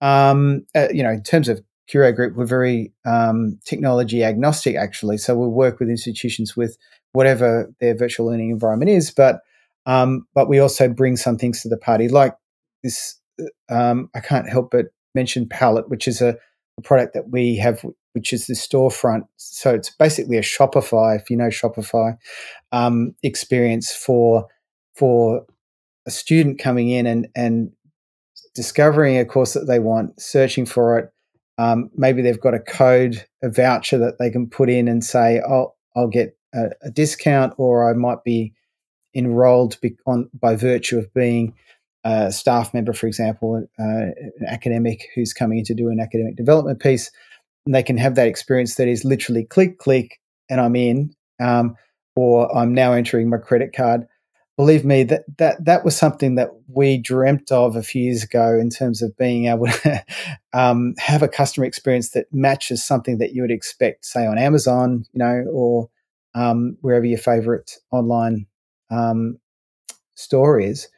um, 0.00 0.66
uh, 0.74 0.88
you 0.90 1.04
know, 1.04 1.12
in 1.12 1.22
terms 1.22 1.48
of 1.48 1.62
Curio 1.86 2.10
Group, 2.10 2.34
we're 2.36 2.44
very 2.44 2.92
um, 3.06 3.60
technology 3.64 4.24
agnostic, 4.24 4.74
actually. 4.74 5.18
So 5.18 5.36
we'll 5.36 5.52
work 5.52 5.78
with 5.78 5.88
institutions 5.88 6.56
with 6.56 6.76
whatever 7.12 7.72
their 7.80 7.96
virtual 7.96 8.26
learning 8.26 8.50
environment 8.50 8.90
is, 8.90 9.12
but 9.12 9.42
um, 9.86 10.26
but 10.34 10.48
we 10.48 10.58
also 10.58 10.88
bring 10.88 11.16
some 11.16 11.38
things 11.38 11.62
to 11.62 11.68
the 11.68 11.78
party, 11.78 12.08
like 12.08 12.34
this. 12.82 13.16
Uh, 13.40 13.74
um, 13.74 14.10
I 14.16 14.20
can't 14.20 14.48
help 14.48 14.72
but 14.72 14.86
mention 15.14 15.48
Palette, 15.48 15.88
which 15.88 16.08
is 16.08 16.20
a, 16.20 16.36
a 16.78 16.82
product 16.82 17.14
that 17.14 17.30
we 17.30 17.56
have, 17.58 17.80
which 18.18 18.32
is 18.32 18.48
the 18.48 18.54
storefront. 18.54 19.28
So 19.36 19.72
it's 19.72 19.90
basically 19.90 20.38
a 20.38 20.42
Shopify, 20.42 21.14
if 21.14 21.30
you 21.30 21.36
know 21.36 21.50
Shopify, 21.50 22.16
um, 22.72 23.14
experience 23.22 23.92
for 23.92 24.48
for 24.96 25.46
a 26.04 26.10
student 26.10 26.58
coming 26.58 26.88
in 26.88 27.06
and 27.06 27.28
and 27.36 27.70
discovering 28.56 29.18
a 29.18 29.24
course 29.24 29.52
that 29.52 29.66
they 29.66 29.78
want, 29.78 30.20
searching 30.20 30.66
for 30.66 30.98
it. 30.98 31.12
Um, 31.58 31.90
maybe 31.94 32.22
they've 32.22 32.40
got 32.40 32.54
a 32.54 32.58
code, 32.58 33.24
a 33.40 33.48
voucher 33.48 33.98
that 33.98 34.18
they 34.18 34.30
can 34.30 34.48
put 34.50 34.68
in 34.68 34.88
and 34.88 35.04
say, 35.04 35.40
"I'll 35.40 35.76
I'll 35.94 36.08
get 36.08 36.36
a, 36.52 36.70
a 36.82 36.90
discount," 36.90 37.54
or 37.56 37.88
I 37.88 37.92
might 37.92 38.24
be 38.24 38.52
enrolled 39.14 39.80
be, 39.80 39.96
on 40.06 40.28
by 40.34 40.56
virtue 40.56 40.98
of 40.98 41.14
being 41.14 41.54
a 42.02 42.32
staff 42.32 42.74
member, 42.74 42.92
for 42.92 43.06
example, 43.06 43.64
uh, 43.78 43.82
an 43.82 44.46
academic 44.48 45.06
who's 45.14 45.32
coming 45.32 45.58
in 45.58 45.64
to 45.66 45.74
do 45.74 45.88
an 45.88 46.00
academic 46.00 46.34
development 46.34 46.80
piece. 46.80 47.12
And 47.68 47.74
they 47.74 47.82
can 47.82 47.98
have 47.98 48.14
that 48.14 48.26
experience 48.26 48.76
that 48.76 48.88
is 48.88 49.04
literally 49.04 49.44
click, 49.44 49.76
click, 49.76 50.18
and 50.48 50.58
I'm 50.58 50.74
in, 50.74 51.14
um, 51.38 51.76
or 52.16 52.50
I'm 52.56 52.72
now 52.72 52.94
entering 52.94 53.28
my 53.28 53.36
credit 53.36 53.74
card. 53.76 54.06
Believe 54.56 54.86
me, 54.86 55.02
that 55.02 55.24
that 55.36 55.62
that 55.66 55.84
was 55.84 55.94
something 55.94 56.36
that 56.36 56.48
we 56.66 56.96
dreamt 56.96 57.52
of 57.52 57.76
a 57.76 57.82
few 57.82 58.04
years 58.04 58.24
ago 58.24 58.58
in 58.58 58.70
terms 58.70 59.02
of 59.02 59.14
being 59.18 59.48
able 59.48 59.66
to 59.66 60.02
um, 60.54 60.94
have 60.96 61.22
a 61.22 61.28
customer 61.28 61.66
experience 61.66 62.12
that 62.12 62.32
matches 62.32 62.82
something 62.82 63.18
that 63.18 63.34
you 63.34 63.42
would 63.42 63.50
expect, 63.50 64.06
say 64.06 64.26
on 64.26 64.38
Amazon, 64.38 65.04
you 65.12 65.18
know, 65.18 65.44
or 65.52 65.90
um, 66.34 66.78
wherever 66.80 67.04
your 67.04 67.18
favorite 67.18 67.76
online 67.90 68.46
um, 68.90 69.38
store 70.14 70.58
is 70.58 70.88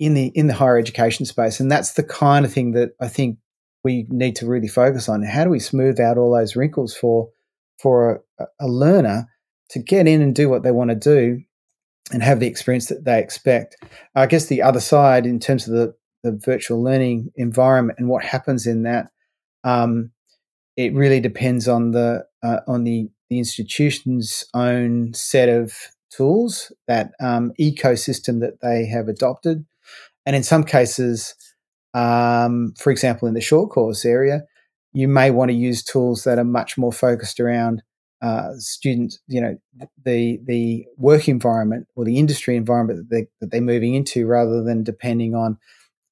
in 0.00 0.14
the 0.14 0.32
in 0.34 0.48
the 0.48 0.54
higher 0.54 0.78
education 0.78 1.26
space, 1.26 1.60
and 1.60 1.70
that's 1.70 1.92
the 1.92 2.02
kind 2.02 2.44
of 2.44 2.52
thing 2.52 2.72
that 2.72 2.90
I 3.00 3.06
think 3.06 3.38
we 3.84 4.06
need 4.08 4.36
to 4.36 4.46
really 4.46 4.68
focus 4.68 5.08
on. 5.08 5.22
How 5.22 5.44
do 5.44 5.50
we 5.50 5.58
smooth 5.58 6.00
out 6.00 6.18
all 6.18 6.34
those 6.34 6.56
wrinkles 6.56 6.94
for 6.94 7.28
for 7.78 8.22
a, 8.38 8.46
a 8.60 8.68
learner 8.68 9.28
to 9.70 9.78
get 9.78 10.06
in 10.06 10.22
and 10.22 10.34
do 10.34 10.48
what 10.48 10.62
they 10.62 10.70
want 10.70 10.90
to 10.90 10.96
do 10.96 11.42
and 12.12 12.22
have 12.22 12.40
the 12.40 12.46
experience 12.46 12.86
that 12.86 13.04
they 13.04 13.18
expect. 13.18 13.76
I 14.14 14.26
guess 14.26 14.46
the 14.46 14.62
other 14.62 14.80
side, 14.80 15.26
in 15.26 15.40
terms 15.40 15.66
of 15.66 15.74
the, 15.74 15.94
the 16.22 16.38
virtual 16.44 16.82
learning 16.82 17.32
environment 17.36 17.98
and 17.98 18.08
what 18.08 18.24
happens 18.24 18.66
in 18.66 18.82
that, 18.82 19.08
um, 19.64 20.10
it 20.76 20.94
really 20.94 21.20
depends 21.20 21.68
on 21.68 21.92
the 21.92 22.26
uh, 22.42 22.60
on 22.66 22.84
the, 22.84 23.08
the 23.30 23.38
institution's 23.38 24.44
own 24.54 25.14
set 25.14 25.48
of 25.48 25.72
tools, 26.10 26.72
that 26.88 27.12
um, 27.20 27.52
ecosystem 27.60 28.40
that 28.40 28.60
they 28.60 28.86
have 28.86 29.08
adopted, 29.08 29.64
and 30.26 30.34
in 30.34 30.42
some 30.42 30.64
cases, 30.64 31.34
um, 31.94 32.74
for 32.78 32.90
example, 32.90 33.28
in 33.28 33.34
the 33.34 33.40
short 33.40 33.70
course 33.70 34.04
area, 34.04 34.42
you 34.92 35.08
may 35.08 35.30
want 35.30 35.50
to 35.50 35.56
use 35.56 35.82
tools 35.82 36.24
that 36.24 36.38
are 36.38 36.44
much 36.44 36.76
more 36.76 36.92
focused 36.92 37.40
around 37.40 37.82
uh, 38.22 38.52
students, 38.56 39.18
you 39.26 39.40
know, 39.40 39.56
the 40.04 40.38
the 40.44 40.86
work 40.96 41.28
environment 41.28 41.88
or 41.96 42.04
the 42.04 42.18
industry 42.18 42.56
environment 42.56 43.08
that, 43.10 43.26
they, 43.40 43.46
they're 43.46 43.60
moving 43.60 43.94
into, 43.94 44.26
rather 44.26 44.62
than 44.62 44.84
depending 44.84 45.34
on 45.34 45.58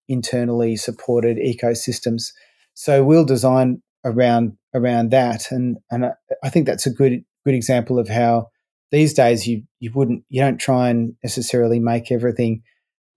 internally 0.09 0.77
supported 0.77 1.37
ecosystems. 1.37 2.33
So 2.75 3.05
we'll 3.05 3.25
design 3.25 3.81
around 4.05 4.57
around 4.75 5.11
that, 5.13 5.53
and 5.53 5.79
and 5.91 6.07
I, 6.07 6.13
I 6.43 6.49
think 6.51 6.67
that's 6.67 6.87
a 6.87 6.91
good 6.91 7.25
good 7.45 7.55
example 7.55 7.99
of 7.99 8.09
how 8.09 8.49
these 8.91 9.15
days 9.15 9.47
you 9.47 9.63
you 9.79 9.93
wouldn't 9.93 10.25
you 10.29 10.41
don't 10.41 10.59
try 10.59 10.89
and 10.89 11.15
necessarily 11.23 11.79
make 11.79 12.11
everything 12.11 12.63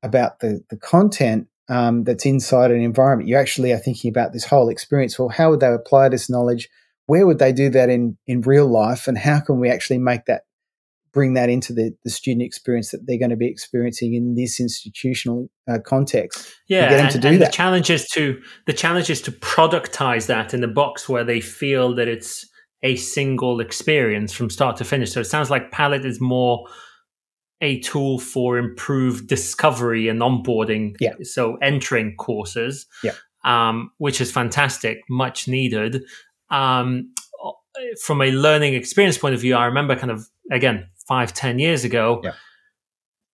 about 0.03 0.39
the 0.39 0.61
the 0.69 0.77
content 0.77 1.47
um, 1.69 2.03
that's 2.03 2.25
inside 2.25 2.71
an 2.71 2.81
environment. 2.81 3.29
You 3.29 3.37
actually 3.37 3.71
are 3.71 3.77
thinking 3.77 4.09
about 4.09 4.33
this 4.33 4.45
whole 4.45 4.69
experience. 4.69 5.17
Well, 5.17 5.29
how 5.29 5.49
would 5.49 5.59
they 5.59 5.73
apply 5.73 6.09
this 6.09 6.29
knowledge? 6.29 6.69
where 7.07 7.25
would 7.25 7.39
they 7.39 7.51
do 7.51 7.69
that 7.69 7.89
in 7.89 8.17
in 8.27 8.41
real 8.41 8.67
life 8.67 9.07
and 9.07 9.17
how 9.17 9.39
can 9.39 9.59
we 9.59 9.69
actually 9.69 9.97
make 9.97 10.25
that 10.25 10.43
bring 11.11 11.35
that 11.35 11.47
into 11.47 11.73
the, 11.73 11.95
the 12.03 12.09
student 12.09 12.41
experience 12.41 12.89
that 12.89 13.05
they're 13.05 13.19
going 13.19 13.29
to 13.29 13.35
be 13.35 13.47
experiencing 13.47 14.15
in 14.15 14.33
this 14.33 14.59
institutional 14.59 15.49
uh, 15.69 15.77
context 15.85 16.53
yeah 16.67 16.89
get 16.89 16.97
them 16.97 17.05
and, 17.05 17.11
to 17.11 17.19
do 17.19 17.27
and 17.29 17.41
that. 17.41 17.51
the 17.51 17.51
challenge 17.51 17.89
is 17.89 18.07
to 18.07 18.39
the 18.67 18.73
challenge 18.73 19.09
is 19.09 19.21
to 19.21 19.31
productize 19.31 20.27
that 20.27 20.53
in 20.53 20.61
the 20.61 20.67
box 20.67 21.07
where 21.07 21.23
they 21.23 21.39
feel 21.39 21.93
that 21.95 22.07
it's 22.07 22.49
a 22.83 22.95
single 22.95 23.59
experience 23.59 24.33
from 24.33 24.49
start 24.49 24.75
to 24.77 24.83
finish 24.83 25.11
so 25.11 25.19
it 25.19 25.25
sounds 25.25 25.49
like 25.49 25.71
palette 25.71 26.05
is 26.05 26.19
more 26.19 26.65
a 27.63 27.79
tool 27.79 28.19
for 28.19 28.59
improved 28.59 29.27
discovery 29.27 30.07
and 30.07 30.21
onboarding 30.21 30.95
yeah. 30.99 31.13
so 31.23 31.55
entering 31.61 32.15
courses 32.17 32.85
yeah 33.03 33.13
um, 33.45 33.89
which 33.97 34.21
is 34.21 34.31
fantastic 34.31 34.99
much 35.09 35.47
needed 35.47 36.03
um, 36.51 37.11
from 38.01 38.21
a 38.21 38.31
learning 38.31 38.73
experience 38.73 39.17
point 39.17 39.35
of 39.35 39.41
view, 39.41 39.55
I 39.55 39.65
remember 39.65 39.95
kind 39.95 40.11
of 40.11 40.27
again 40.51 40.87
five, 41.07 41.33
ten 41.33 41.59
years 41.59 41.83
ago, 41.83 42.21
yeah. 42.23 42.33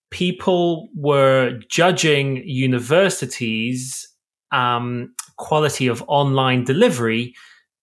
people 0.09 0.89
were 0.95 1.59
judging 1.69 2.37
universities' 2.45 4.07
um, 4.51 5.13
quality 5.37 5.87
of 5.87 6.03
online 6.07 6.63
delivery 6.63 7.35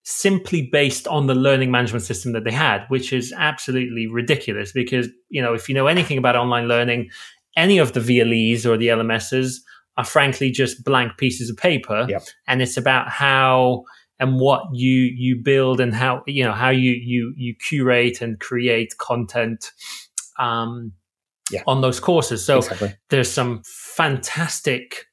simply 0.09 0.61
based 0.61 1.05
on 1.05 1.27
the 1.27 1.35
learning 1.35 1.69
management 1.69 2.01
system 2.01 2.31
that 2.31 2.45
they 2.45 2.51
had, 2.51 2.85
which 2.87 3.11
is 3.11 3.33
absolutely 3.35 4.07
ridiculous. 4.07 4.71
Because 4.71 5.09
you 5.29 5.41
know, 5.41 5.53
if 5.53 5.67
you 5.67 5.75
know 5.75 5.87
anything 5.87 6.17
about 6.17 6.37
online 6.37 6.69
learning, 6.69 7.09
any 7.57 7.77
of 7.77 7.91
the 7.91 7.99
VLEs 7.99 8.65
or 8.65 8.77
the 8.77 8.87
LMSs 8.87 9.57
are 9.97 10.05
frankly 10.05 10.49
just 10.49 10.85
blank 10.85 11.17
pieces 11.17 11.49
of 11.49 11.57
paper, 11.57 12.07
and 12.47 12.61
it's 12.61 12.77
about 12.77 13.09
how 13.09 13.83
and 14.17 14.39
what 14.39 14.63
you 14.73 15.11
you 15.15 15.35
build 15.35 15.81
and 15.81 15.93
how 15.93 16.23
you 16.25 16.43
know 16.43 16.53
how 16.53 16.69
you 16.69 16.91
you 16.91 17.33
you 17.35 17.53
curate 17.55 18.21
and 18.21 18.39
create 18.39 18.97
content 18.97 19.71
um, 20.39 20.93
yeah. 21.51 21.63
on 21.67 21.81
those 21.81 21.99
courses. 21.99 22.45
So 22.45 22.59
exactly. 22.59 22.95
there's 23.09 23.29
some 23.29 23.61
fantastic 23.65 25.05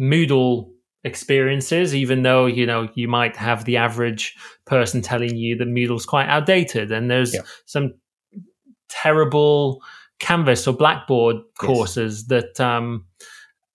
Moodle 0.00 0.71
experiences, 1.04 1.94
even 1.94 2.22
though 2.22 2.46
you 2.46 2.66
know 2.66 2.88
you 2.94 3.08
might 3.08 3.36
have 3.36 3.64
the 3.64 3.76
average 3.76 4.36
person 4.64 5.02
telling 5.02 5.36
you 5.36 5.56
that 5.56 5.68
Moodle's 5.68 6.06
quite 6.06 6.28
outdated, 6.28 6.92
and 6.92 7.10
there's 7.10 7.34
yeah. 7.34 7.42
some 7.66 7.94
terrible 8.88 9.82
Canvas 10.18 10.66
or 10.66 10.74
Blackboard 10.74 11.36
courses 11.58 12.26
yes. 12.28 12.42
that 12.42 12.60
um, 12.60 13.06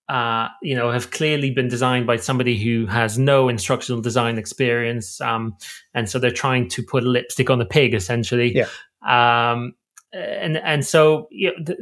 uh, 0.08 0.48
you 0.62 0.74
know, 0.74 0.90
have 0.90 1.10
clearly 1.10 1.50
been 1.50 1.68
designed 1.68 2.06
by 2.06 2.16
somebody 2.16 2.56
who 2.56 2.86
has 2.86 3.18
no 3.18 3.48
instructional 3.48 4.00
design 4.00 4.38
experience, 4.38 5.20
um, 5.20 5.54
and 5.92 6.08
so 6.08 6.18
they're 6.18 6.30
trying 6.30 6.66
to 6.66 6.82
put 6.82 7.04
lipstick 7.04 7.50
on 7.50 7.58
the 7.58 7.66
pig, 7.66 7.94
essentially. 7.94 8.54
Yeah. 8.56 8.68
Um, 9.06 9.74
and 10.12 10.56
and 10.56 10.86
so 10.86 11.28
you 11.30 11.48
know, 11.48 11.64
th- 11.64 11.78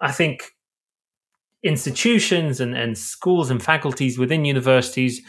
I 0.00 0.12
think 0.12 0.52
institutions 1.62 2.60
and, 2.60 2.76
and 2.76 2.96
schools 2.96 3.50
and 3.50 3.62
faculties 3.62 4.18
within 4.18 4.44
universities 4.44 5.20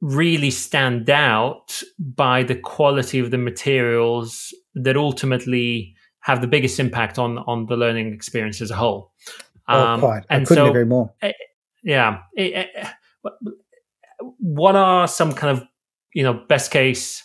really 0.00 0.50
stand 0.50 1.10
out 1.10 1.82
by 1.98 2.42
the 2.42 2.54
quality 2.54 3.18
of 3.18 3.30
the 3.30 3.38
materials 3.38 4.54
that 4.74 4.96
ultimately 4.96 5.94
have 6.20 6.40
the 6.40 6.46
biggest 6.46 6.78
impact 6.78 7.18
on 7.18 7.38
on 7.38 7.66
the 7.66 7.76
learning 7.76 8.12
experience 8.12 8.60
as 8.60 8.70
a 8.70 8.76
whole. 8.76 9.12
Oh, 9.68 9.80
um, 9.80 10.00
quite. 10.00 10.24
I 10.30 10.38
couldn't 10.40 10.54
so, 10.54 10.68
agree 10.68 10.84
more. 10.84 11.12
Uh, 11.22 11.32
yeah. 11.82 12.20
Uh, 12.38 13.30
what 14.38 14.76
are 14.76 15.08
some 15.08 15.32
kind 15.32 15.56
of 15.56 15.66
you 16.14 16.22
know 16.22 16.34
best 16.48 16.70
case 16.70 17.24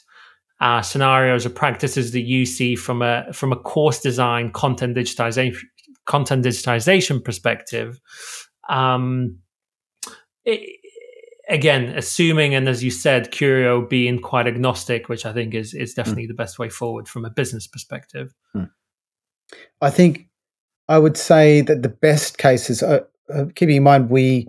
uh, 0.61 0.81
scenarios 0.81 1.45
or 1.45 1.49
practices 1.49 2.11
that 2.11 2.21
you 2.21 2.45
see 2.45 2.75
from 2.75 3.01
a 3.01 3.31
from 3.33 3.51
a 3.51 3.55
course 3.55 3.99
design 3.99 4.51
content 4.51 4.95
digitization 4.95 5.61
content 6.05 6.45
digitization 6.45 7.23
perspective? 7.23 7.99
Um, 8.69 9.39
it, 10.45 10.79
again, 11.49 11.85
assuming 11.97 12.55
and 12.55 12.67
as 12.67 12.83
you 12.83 12.91
said, 12.91 13.31
Curio 13.31 13.85
being 13.85 14.19
quite 14.19 14.47
agnostic, 14.47 15.09
which 15.09 15.25
I 15.25 15.33
think 15.33 15.53
is 15.53 15.73
is 15.73 15.93
hmm. 15.93 16.01
definitely 16.01 16.25
mm. 16.25 16.29
the 16.29 16.33
best 16.35 16.59
way 16.59 16.69
forward 16.69 17.07
from 17.07 17.25
a 17.25 17.29
business 17.29 17.67
perspective. 17.67 18.33
Mm. 18.55 18.69
I 19.81 19.89
think 19.89 20.27
I 20.87 20.99
would 20.99 21.17
say 21.17 21.61
that 21.61 21.83
the 21.83 21.89
best 21.89 22.37
cases, 22.37 22.83
uh, 22.83 23.01
uh, 23.33 23.45
keeping 23.55 23.77
in 23.77 23.83
mind 23.83 24.09
we 24.09 24.47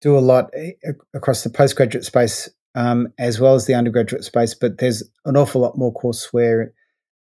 do 0.00 0.16
a 0.16 0.20
lot 0.20 0.50
eh, 0.54 0.72
across 1.14 1.42
the 1.42 1.50
postgraduate 1.50 2.04
space 2.04 2.48
um, 2.74 3.12
as 3.18 3.40
well 3.40 3.54
as 3.54 3.66
the 3.66 3.74
undergraduate 3.74 4.24
space, 4.24 4.54
but 4.54 4.78
there's 4.78 5.02
an 5.24 5.36
awful 5.36 5.62
lot 5.62 5.78
more 5.78 5.92
courseware 5.94 6.68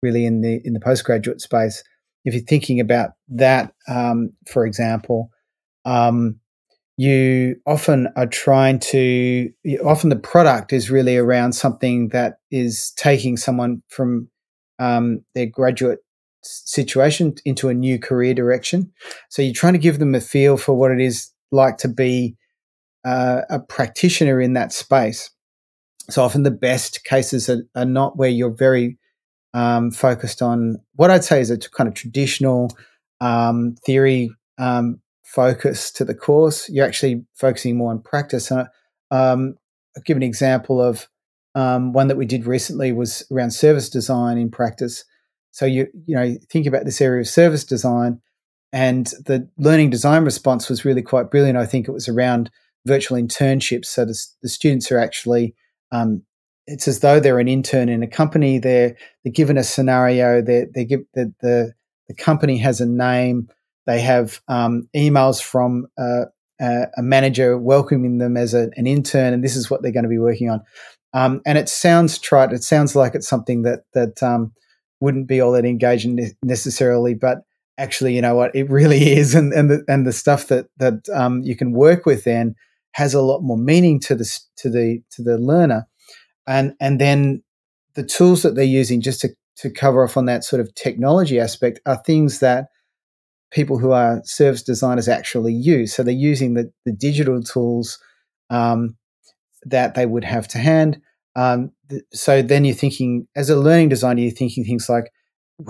really 0.02 0.26
in 0.26 0.42
the 0.42 0.60
in 0.64 0.74
the 0.74 0.80
postgraduate 0.80 1.40
space. 1.40 1.82
If 2.24 2.34
you're 2.34 2.42
thinking 2.42 2.80
about 2.80 3.10
that, 3.28 3.72
um, 3.88 4.30
for 4.50 4.66
example, 4.66 5.30
um, 5.84 6.40
you 6.96 7.56
often 7.66 8.08
are 8.16 8.26
trying 8.26 8.78
to 8.78 9.50
often 9.84 10.10
the 10.10 10.16
product 10.16 10.72
is 10.72 10.90
really 10.90 11.16
around 11.16 11.52
something 11.52 12.10
that 12.10 12.38
is 12.50 12.92
taking 12.96 13.36
someone 13.36 13.82
from 13.88 14.28
um, 14.78 15.20
their 15.34 15.46
graduate 15.46 15.98
situation 16.42 17.34
into 17.44 17.68
a 17.68 17.74
new 17.74 17.98
career 17.98 18.34
direction. 18.34 18.92
So 19.28 19.42
you're 19.42 19.54
trying 19.54 19.72
to 19.72 19.78
give 19.78 19.98
them 19.98 20.14
a 20.14 20.20
feel 20.20 20.56
for 20.56 20.74
what 20.74 20.90
it 20.90 21.00
is 21.00 21.30
like 21.50 21.78
to 21.78 21.88
be 21.88 22.36
uh, 23.04 23.42
a 23.50 23.58
practitioner 23.58 24.40
in 24.40 24.52
that 24.52 24.72
space. 24.72 25.30
So 26.10 26.22
often 26.22 26.42
the 26.42 26.50
best 26.50 27.04
cases 27.04 27.48
are, 27.48 27.62
are 27.74 27.84
not 27.84 28.16
where 28.16 28.28
you're 28.28 28.54
very 28.54 28.98
um, 29.54 29.90
focused 29.90 30.42
on 30.42 30.76
what 30.96 31.10
I'd 31.10 31.24
say 31.24 31.40
is 31.40 31.50
a 31.50 31.58
kind 31.58 31.88
of 31.88 31.94
traditional 31.94 32.76
um, 33.20 33.76
theory 33.86 34.30
um, 34.58 35.00
focus 35.22 35.90
to 35.92 36.04
the 36.04 36.14
course. 36.14 36.68
You're 36.68 36.86
actually 36.86 37.24
focusing 37.34 37.76
more 37.76 37.90
on 37.90 38.02
practice. 38.02 38.50
And 38.50 38.68
um, 39.10 39.56
I'll 39.96 40.02
give 40.04 40.16
an 40.16 40.22
example 40.22 40.82
of 40.82 41.08
um, 41.54 41.92
one 41.92 42.08
that 42.08 42.16
we 42.16 42.26
did 42.26 42.46
recently 42.46 42.92
was 42.92 43.24
around 43.30 43.52
service 43.52 43.88
design 43.88 44.38
in 44.38 44.50
practice. 44.50 45.04
So 45.52 45.66
you 45.66 45.86
you 46.06 46.16
know 46.16 46.36
think 46.50 46.66
about 46.66 46.84
this 46.84 47.00
area 47.00 47.20
of 47.20 47.28
service 47.28 47.64
design, 47.64 48.20
and 48.72 49.06
the 49.24 49.48
learning 49.56 49.90
design 49.90 50.24
response 50.24 50.68
was 50.68 50.84
really 50.84 51.02
quite 51.02 51.30
brilliant. 51.30 51.56
I 51.56 51.66
think 51.66 51.86
it 51.86 51.92
was 51.92 52.08
around 52.08 52.50
virtual 52.86 53.16
internships. 53.16 53.86
So 53.86 54.04
the, 54.04 54.20
the 54.42 54.48
students 54.48 54.90
are 54.90 54.98
actually 54.98 55.54
um, 55.92 56.22
it's 56.66 56.88
as 56.88 57.00
though 57.00 57.20
they're 57.20 57.38
an 57.38 57.48
intern 57.48 57.88
in 57.88 58.02
a 58.02 58.08
company. 58.08 58.58
They're 58.58 58.96
they're 59.22 59.32
given 59.32 59.58
a 59.58 59.64
scenario. 59.64 60.42
They 60.42 60.66
they 60.74 60.84
give 60.84 61.00
the, 61.14 61.32
the 61.40 61.72
the 62.08 62.14
company 62.14 62.58
has 62.58 62.80
a 62.80 62.86
name. 62.86 63.48
They 63.86 64.00
have 64.00 64.40
um, 64.48 64.88
emails 64.96 65.42
from 65.42 65.86
uh, 65.98 66.26
a 66.60 67.02
manager 67.02 67.58
welcoming 67.58 68.18
them 68.18 68.36
as 68.36 68.54
a, 68.54 68.70
an 68.76 68.86
intern, 68.86 69.34
and 69.34 69.44
this 69.44 69.56
is 69.56 69.70
what 69.70 69.82
they're 69.82 69.92
going 69.92 70.04
to 70.04 70.08
be 70.08 70.18
working 70.18 70.50
on. 70.50 70.62
Um, 71.12 71.42
and 71.46 71.58
it 71.58 71.68
sounds 71.68 72.18
trite. 72.18 72.52
It 72.52 72.64
sounds 72.64 72.96
like 72.96 73.14
it's 73.14 73.28
something 73.28 73.62
that 73.62 73.84
that 73.92 74.22
um, 74.22 74.52
wouldn't 75.00 75.28
be 75.28 75.40
all 75.40 75.52
that 75.52 75.64
engaging 75.64 76.32
necessarily, 76.42 77.14
but 77.14 77.42
actually, 77.78 78.14
you 78.14 78.22
know 78.22 78.34
what, 78.34 78.54
it 78.54 78.70
really 78.70 79.12
is, 79.16 79.34
and 79.34 79.52
and 79.52 79.70
the, 79.70 79.84
and 79.88 80.06
the 80.06 80.12
stuff 80.12 80.48
that 80.48 80.66
that 80.78 81.08
um, 81.14 81.42
you 81.42 81.56
can 81.56 81.72
work 81.72 82.06
with 82.06 82.24
then 82.24 82.54
has 82.92 83.12
a 83.12 83.22
lot 83.22 83.40
more 83.40 83.58
meaning 83.58 84.00
to 84.00 84.14
the 84.14 84.40
to 84.56 84.70
the 84.70 85.02
to 85.10 85.22
the 85.22 85.38
learner, 85.38 85.86
and 86.46 86.74
and 86.80 87.00
then 87.00 87.42
the 87.94 88.04
tools 88.04 88.42
that 88.42 88.54
they're 88.54 88.64
using 88.64 89.00
just 89.00 89.20
to 89.20 89.30
to 89.56 89.70
cover 89.70 90.04
off 90.04 90.16
on 90.16 90.24
that 90.26 90.44
sort 90.44 90.60
of 90.60 90.74
technology 90.74 91.38
aspect 91.38 91.80
are 91.86 91.96
things 91.96 92.40
that 92.40 92.66
people 93.52 93.78
who 93.78 93.92
are 93.92 94.20
service 94.24 94.62
designers 94.62 95.08
actually 95.08 95.52
use. 95.52 95.94
So 95.94 96.02
they're 96.02 96.14
using 96.14 96.54
the 96.54 96.72
the 96.84 96.92
digital 96.92 97.42
tools 97.42 97.98
um, 98.50 98.96
that 99.64 99.94
they 99.94 100.06
would 100.06 100.24
have 100.24 100.48
to 100.48 100.58
hand 100.58 101.00
um, 101.36 101.72
th- 101.90 102.02
so 102.12 102.42
then 102.42 102.64
you're 102.64 102.74
thinking, 102.74 103.26
as 103.34 103.50
a 103.50 103.56
learning 103.56 103.88
designer, 103.88 104.20
you're 104.20 104.30
thinking 104.30 104.64
things 104.64 104.88
like, 104.88 105.10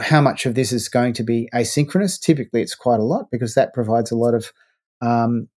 how 0.01 0.21
much 0.21 0.47
of 0.47 0.55
this 0.55 0.73
is 0.73 0.89
going 0.89 1.13
to 1.15 1.23
be 1.23 1.49
asynchronous? 1.55 2.21
Typically, 2.21 2.63
it's 2.63 2.75
quite 2.75 3.01
a 3.01 3.05
lot 3.05 3.27
because 3.31 3.55
that 3.55 3.75
provides 3.75 4.11
a 4.11 4.17
lot 4.17 4.35
of 4.35 4.53
um, 5.03 5.49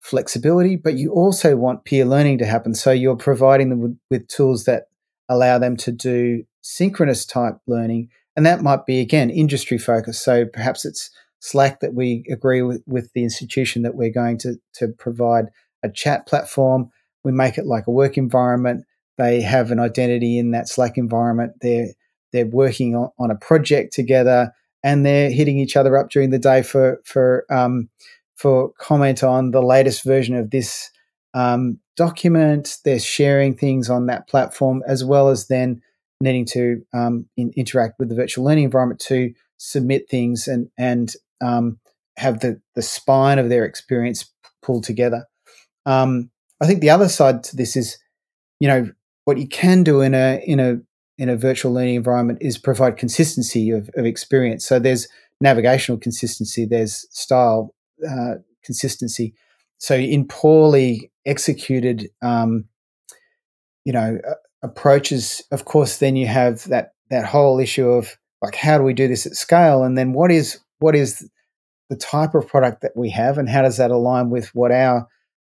flexibility, 0.00 0.76
but 0.76 0.94
you 0.94 1.12
also 1.12 1.56
want 1.56 1.84
peer 1.84 2.04
learning 2.04 2.38
to 2.38 2.46
happen. 2.46 2.74
So 2.74 2.90
you're 2.90 3.16
providing 3.16 3.68
them 3.68 3.80
with, 3.80 3.98
with, 4.10 4.28
tools 4.28 4.64
that 4.64 4.84
allow 5.28 5.58
them 5.58 5.76
to 5.78 5.92
do 5.92 6.44
synchronous 6.62 7.24
type 7.24 7.56
learning. 7.66 8.08
And 8.36 8.46
that 8.46 8.62
might 8.62 8.86
be, 8.86 9.00
again, 9.00 9.30
industry 9.30 9.78
focused. 9.78 10.24
So 10.24 10.46
perhaps 10.46 10.84
it's 10.84 11.10
Slack 11.40 11.80
that 11.80 11.94
we 11.94 12.24
agree 12.30 12.62
with, 12.62 12.82
with 12.86 13.12
the 13.14 13.22
institution 13.22 13.82
that 13.82 13.94
we're 13.94 14.12
going 14.12 14.38
to, 14.38 14.56
to 14.74 14.88
provide 14.88 15.46
a 15.82 15.90
chat 15.90 16.26
platform. 16.26 16.90
We 17.24 17.32
make 17.32 17.58
it 17.58 17.66
like 17.66 17.86
a 17.86 17.92
work 17.92 18.16
environment. 18.16 18.84
They 19.18 19.42
have 19.42 19.70
an 19.70 19.80
identity 19.80 20.38
in 20.38 20.52
that 20.52 20.68
Slack 20.68 20.96
environment. 20.96 21.52
They're 21.60 21.88
they're 22.32 22.46
working 22.46 22.94
on, 22.94 23.10
on 23.18 23.30
a 23.30 23.34
project 23.34 23.92
together, 23.92 24.52
and 24.84 25.04
they're 25.04 25.30
hitting 25.30 25.58
each 25.58 25.76
other 25.76 25.98
up 25.98 26.10
during 26.10 26.30
the 26.30 26.38
day 26.38 26.62
for 26.62 27.00
for 27.04 27.44
um, 27.50 27.88
for 28.40 28.72
comment 28.78 29.22
on 29.22 29.50
the 29.50 29.60
latest 29.60 30.02
version 30.02 30.34
of 30.34 30.50
this 30.50 30.90
um, 31.34 31.78
document. 31.94 32.78
They're 32.86 32.98
sharing 32.98 33.54
things 33.54 33.90
on 33.90 34.06
that 34.06 34.28
platform 34.28 34.82
as 34.86 35.04
well 35.04 35.28
as 35.28 35.48
then 35.48 35.82
needing 36.22 36.46
to 36.46 36.82
um, 36.94 37.26
in, 37.36 37.52
interact 37.54 37.98
with 37.98 38.08
the 38.08 38.14
virtual 38.14 38.44
learning 38.44 38.64
environment 38.64 38.98
to 39.00 39.34
submit 39.58 40.08
things 40.08 40.48
and 40.48 40.70
and 40.78 41.12
um, 41.42 41.78
have 42.16 42.40
the 42.40 42.58
the 42.74 42.82
spine 42.82 43.38
of 43.38 43.50
their 43.50 43.66
experience 43.66 44.32
pulled 44.62 44.84
together. 44.84 45.26
Um, 45.84 46.30
I 46.62 46.66
think 46.66 46.80
the 46.80 46.90
other 46.90 47.10
side 47.10 47.44
to 47.44 47.56
this 47.56 47.76
is, 47.76 47.98
you 48.58 48.68
know, 48.68 48.90
what 49.26 49.36
you 49.36 49.48
can 49.48 49.82
do 49.82 50.00
in 50.00 50.14
a 50.14 50.42
in 50.46 50.60
a 50.60 50.78
in 51.18 51.28
a 51.28 51.36
virtual 51.36 51.74
learning 51.74 51.96
environment 51.96 52.38
is 52.40 52.56
provide 52.56 52.96
consistency 52.96 53.70
of, 53.70 53.90
of 53.96 54.06
experience. 54.06 54.64
So 54.64 54.78
there's 54.78 55.08
navigational 55.42 55.98
consistency, 55.98 56.64
there's 56.64 57.06
style 57.10 57.74
uh, 58.08 58.34
consistency. 58.64 59.34
So 59.78 59.94
in 59.94 60.26
poorly 60.26 61.10
executed, 61.24 62.08
um, 62.22 62.66
you 63.84 63.92
know, 63.92 64.18
approaches, 64.62 65.42
of 65.50 65.64
course, 65.64 65.98
then 65.98 66.16
you 66.16 66.26
have 66.26 66.64
that 66.68 66.92
that 67.08 67.24
whole 67.24 67.58
issue 67.58 67.88
of 67.88 68.16
like 68.42 68.54
how 68.54 68.78
do 68.78 68.84
we 68.84 68.94
do 68.94 69.08
this 69.08 69.26
at 69.26 69.34
scale, 69.34 69.82
and 69.82 69.96
then 69.96 70.12
what 70.12 70.30
is 70.30 70.60
what 70.78 70.94
is 70.94 71.28
the 71.88 71.96
type 71.96 72.34
of 72.34 72.46
product 72.46 72.82
that 72.82 72.92
we 72.94 73.10
have, 73.10 73.38
and 73.38 73.48
how 73.48 73.62
does 73.62 73.76
that 73.78 73.90
align 73.90 74.30
with 74.30 74.54
what 74.54 74.70
our 74.70 75.08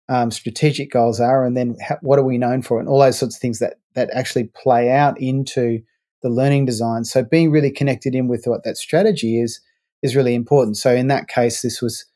um, 0.09 0.31
strategic 0.31 0.91
goals 0.91 1.21
are, 1.21 1.45
and 1.45 1.57
then 1.57 1.77
ha- 1.87 1.99
what 2.01 2.19
are 2.19 2.25
we 2.25 2.39
known 2.39 2.63
for, 2.63 2.81
and 2.81 2.89
all 2.89 2.99
those 2.99 3.19
sorts 3.19 3.37
of 3.37 3.41
things 3.41 3.59
that 3.59 3.75
that 3.95 4.11
actually 4.13 4.45
play 4.45 4.91
out 4.91 5.21
into 5.21 5.81
the 6.23 6.31
learning 6.31 6.65
design. 6.65 7.05
So 7.05 7.23
being 7.23 7.51
really 7.51 7.71
connected 7.71 8.15
in 8.15 8.29
with 8.29 8.45
what 8.47 8.65
that 8.65 8.79
strategy 8.79 9.39
is 9.39 9.61
is 10.03 10.17
really 10.17 10.35
important. 10.35 10.77
So 10.79 10.95
in 10.95 11.09
that 11.09 11.29
case, 11.29 11.63
this 11.63 11.81
was, 11.83 12.07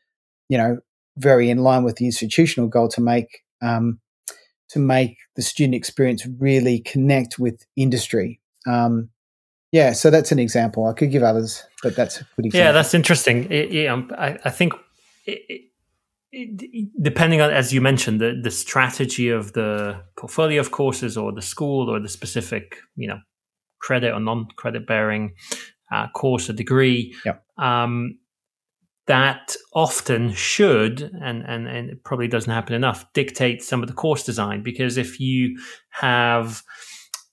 you 0.48 0.58
know, 0.58 0.78
very 1.16 1.50
in 1.50 1.58
line 1.58 1.84
with 1.84 1.96
the 1.96 2.06
institutional 2.06 2.68
goal 2.68 2.88
to 2.88 3.00
make 3.00 3.42
um, 3.62 4.00
to 4.70 4.78
make 4.78 5.16
the 5.36 5.42
student 5.42 5.74
experience 5.74 6.26
really 6.38 6.80
connect 6.80 7.38
with 7.38 7.64
industry. 7.76 8.40
Um, 8.66 9.10
yeah, 9.72 9.92
so 9.92 10.10
that's 10.10 10.32
an 10.32 10.38
example. 10.38 10.86
I 10.86 10.92
could 10.92 11.10
give 11.10 11.22
others, 11.22 11.62
but 11.82 11.94
that's 11.94 12.20
a 12.20 12.26
good 12.36 12.46
example. 12.46 12.66
Yeah, 12.66 12.72
that's 12.72 12.94
interesting. 12.94 13.50
It, 13.50 13.70
yeah, 13.70 13.92
um, 13.92 14.10
I, 14.16 14.38
I 14.44 14.50
think 14.50 14.72
it, 15.26 15.68
depending 17.00 17.40
on 17.40 17.50
as 17.50 17.72
you 17.72 17.80
mentioned 17.80 18.20
the 18.20 18.38
the 18.42 18.50
strategy 18.50 19.30
of 19.30 19.52
the 19.54 20.02
portfolio 20.16 20.60
of 20.60 20.70
courses 20.70 21.16
or 21.16 21.32
the 21.32 21.42
school 21.42 21.88
or 21.88 21.98
the 22.00 22.08
specific 22.08 22.76
you 22.96 23.08
know 23.08 23.18
credit 23.80 24.12
or 24.12 24.20
non 24.20 24.46
credit 24.56 24.86
bearing 24.86 25.34
uh, 25.90 26.06
course 26.08 26.50
or 26.50 26.52
degree 26.52 27.14
yep. 27.24 27.42
um, 27.56 28.18
that 29.08 29.56
often 29.74 30.32
should 30.32 31.10
and, 31.22 31.42
and 31.46 31.66
and 31.66 31.90
it 31.90 32.04
probably 32.04 32.28
doesn't 32.28 32.52
happen 32.52 32.74
enough 32.74 33.04
dictate 33.14 33.62
some 33.62 33.82
of 33.82 33.88
the 33.88 33.94
course 33.94 34.22
design 34.22 34.62
because 34.62 34.96
if 34.96 35.18
you 35.18 35.58
have 35.90 36.62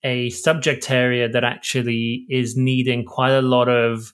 a 0.04 0.30
subject 0.32 0.90
area 0.90 1.30
that 1.30 1.44
actually 1.44 2.26
is 2.30 2.58
needing 2.58 3.06
quite 3.06 3.32
a 3.32 3.42
lot 3.42 3.70
of 3.70 4.14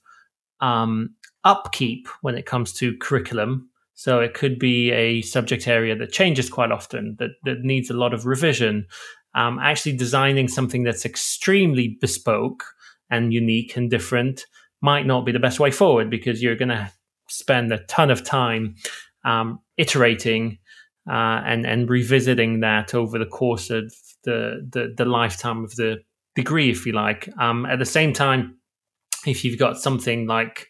um, 0.60 1.16
upkeep 1.44 2.08
when 2.22 2.36
it 2.36 2.46
comes 2.46 2.74
to 2.74 2.98
curriculum 2.98 3.70
So 4.02 4.20
it 4.20 4.34
could 4.34 4.58
be 4.58 4.92
a 4.92 5.22
subject 5.22 5.68
area 5.68 5.96
that 5.96 6.12
changes 6.12 6.50
quite 6.50 6.72
often, 6.72 7.18
that, 7.20 7.32
that 7.44 7.62
needs 7.62 7.92
a 7.92 7.94
lot 7.94 8.16
of 8.16 8.26
revision. 8.26 8.88
Um, 9.36 9.60
actually, 9.60 9.96
designing 9.96 10.48
something 10.48 10.82
that's 10.82 11.06
extremely 11.06 12.00
bespoke 12.02 12.64
and 13.12 13.32
unique 13.32 13.78
and 13.78 13.92
different 13.92 14.48
might 14.82 15.06
not 15.06 15.24
be 15.24 15.32
the 15.32 15.40
best 15.40 15.60
way 15.60 15.70
forward 15.70 16.10
because 16.10 16.42
you're 16.42 16.56
going 16.56 16.70
to 16.70 16.92
spend 17.32 17.72
a 17.72 17.80
ton 17.86 18.12
of 18.12 18.24
time 18.24 18.76
um, 19.26 19.60
iterating 19.78 20.58
uh, 21.10 21.42
and 21.46 21.66
and 21.66 21.90
revisiting 21.90 22.60
that 22.62 22.94
over 22.94 23.18
the 23.18 23.26
course 23.26 23.70
of 23.70 23.94
the 24.24 24.68
the, 24.72 24.94
the 24.96 25.06
lifetime 25.06 25.64
of 25.64 25.76
the 25.76 25.98
degree, 26.36 26.70
if 26.70 26.86
you 26.86 26.94
like. 26.94 27.30
Um, 27.40 27.66
at 27.66 27.80
the 27.80 27.86
same 27.86 28.14
time, 28.14 28.58
if 29.26 29.44
you've 29.44 29.60
got 29.60 29.78
something 29.78 30.28
like 30.28 30.68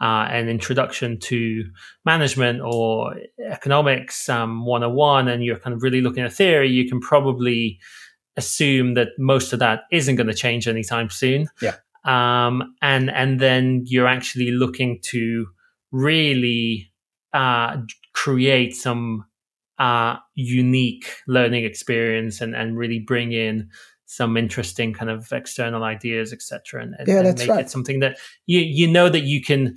uh, 0.00 0.26
an 0.30 0.48
introduction 0.48 1.18
to 1.18 1.64
management 2.04 2.60
or 2.60 3.14
economics 3.48 4.28
um, 4.28 4.66
101 4.66 5.28
and 5.28 5.44
you're 5.44 5.58
kind 5.58 5.74
of 5.74 5.82
really 5.82 6.00
looking 6.00 6.24
at 6.24 6.32
theory, 6.32 6.68
you 6.70 6.88
can 6.88 7.00
probably 7.00 7.78
assume 8.36 8.94
that 8.94 9.08
most 9.18 9.52
of 9.52 9.60
that 9.60 9.82
isn't 9.92 10.16
going 10.16 10.26
to 10.26 10.34
change 10.34 10.66
anytime 10.66 11.08
soon. 11.10 11.48
Yeah. 11.62 11.76
Um, 12.04 12.74
and 12.82 13.10
and 13.10 13.40
then 13.40 13.84
you're 13.86 14.06
actually 14.06 14.50
looking 14.50 14.98
to 15.04 15.46
really 15.94 16.90
uh, 17.32 17.76
create 18.12 18.74
some 18.74 19.24
uh, 19.78 20.16
unique 20.34 21.06
learning 21.28 21.64
experience 21.64 22.40
and, 22.40 22.54
and 22.54 22.76
really 22.76 22.98
bring 22.98 23.32
in 23.32 23.70
some 24.06 24.36
interesting 24.36 24.92
kind 24.92 25.10
of 25.10 25.32
external 25.32 25.84
ideas, 25.84 26.32
etc. 26.32 26.82
And, 26.82 26.94
yeah, 27.06 27.18
and 27.18 27.26
that's 27.26 27.42
make 27.42 27.48
right. 27.48 27.64
it 27.64 27.70
something 27.70 28.00
that 28.00 28.18
you 28.46 28.60
you 28.60 28.88
know 28.88 29.08
that 29.08 29.22
you 29.22 29.40
can, 29.40 29.76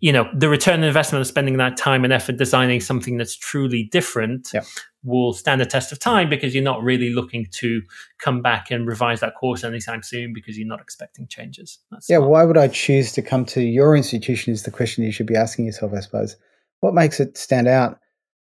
you 0.00 0.12
know, 0.12 0.28
the 0.32 0.48
return 0.48 0.80
on 0.80 0.84
investment 0.84 1.20
of 1.20 1.26
spending 1.26 1.56
that 1.56 1.76
time 1.76 2.04
and 2.04 2.12
effort 2.12 2.36
designing 2.36 2.80
something 2.80 3.16
that's 3.16 3.36
truly 3.36 3.84
different 3.84 4.50
yeah. 4.54 4.62
will 5.02 5.32
stand 5.32 5.60
the 5.60 5.66
test 5.66 5.90
of 5.90 5.98
time 5.98 6.30
because 6.30 6.54
you're 6.54 6.62
not 6.62 6.82
really 6.82 7.10
looking 7.12 7.46
to 7.50 7.82
come 8.18 8.40
back 8.40 8.70
and 8.70 8.86
revise 8.86 9.20
that 9.20 9.34
course 9.34 9.64
anytime 9.64 10.02
soon 10.02 10.32
because 10.32 10.56
you're 10.56 10.68
not 10.68 10.80
expecting 10.80 11.26
changes. 11.26 11.78
That's 11.90 12.08
yeah, 12.08 12.18
why 12.18 12.44
would 12.44 12.56
I 12.56 12.68
choose 12.68 13.12
to 13.12 13.22
come 13.22 13.44
to 13.46 13.60
your 13.60 13.96
institution 13.96 14.52
is 14.52 14.62
the 14.62 14.70
question 14.70 15.04
you 15.04 15.12
should 15.12 15.26
be 15.26 15.36
asking 15.36 15.66
yourself, 15.66 15.92
I 15.94 16.00
suppose. 16.00 16.36
What 16.80 16.94
makes 16.94 17.18
it 17.18 17.36
stand 17.36 17.66
out? 17.66 17.98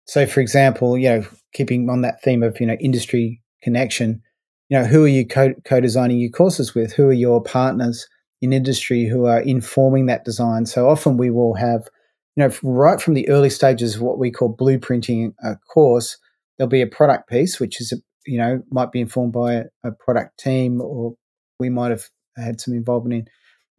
So, 0.04 0.26
for 0.26 0.40
example, 0.40 0.98
you 0.98 1.08
know, 1.08 1.26
keeping 1.54 1.88
on 1.88 2.02
that 2.02 2.22
theme 2.22 2.42
of 2.42 2.60
you 2.60 2.66
know 2.66 2.74
industry 2.74 3.40
connection, 3.62 4.22
you 4.68 4.78
know, 4.78 4.84
who 4.84 5.04
are 5.04 5.08
you 5.08 5.26
co- 5.26 5.54
co-designing 5.64 6.18
your 6.18 6.30
courses 6.30 6.74
with? 6.74 6.92
Who 6.92 7.08
are 7.08 7.12
your 7.12 7.42
partners 7.42 8.06
in 8.40 8.52
industry 8.52 9.06
who 9.06 9.26
are 9.26 9.40
informing 9.40 10.06
that 10.06 10.24
design? 10.24 10.66
So 10.66 10.88
often 10.88 11.16
we 11.16 11.30
will 11.30 11.54
have, 11.54 11.88
you 12.36 12.44
know, 12.44 12.54
right 12.62 13.00
from 13.00 13.14
the 13.14 13.28
early 13.28 13.50
stages 13.50 13.96
of 13.96 14.02
what 14.02 14.18
we 14.18 14.30
call 14.30 14.54
blueprinting 14.54 15.34
a 15.42 15.56
course, 15.56 16.18
there'll 16.56 16.68
be 16.68 16.82
a 16.82 16.86
product 16.86 17.28
piece, 17.28 17.58
which 17.58 17.80
is, 17.80 17.92
a, 17.92 17.96
you 18.26 18.38
know, 18.38 18.62
might 18.70 18.92
be 18.92 19.00
informed 19.00 19.32
by 19.32 19.64
a, 19.84 19.92
product 19.92 20.38
team, 20.38 20.80
or 20.80 21.14
we 21.58 21.68
might 21.68 21.90
have 21.90 22.08
had 22.36 22.60
some 22.60 22.74
involvement 22.74 23.14
in, 23.14 23.28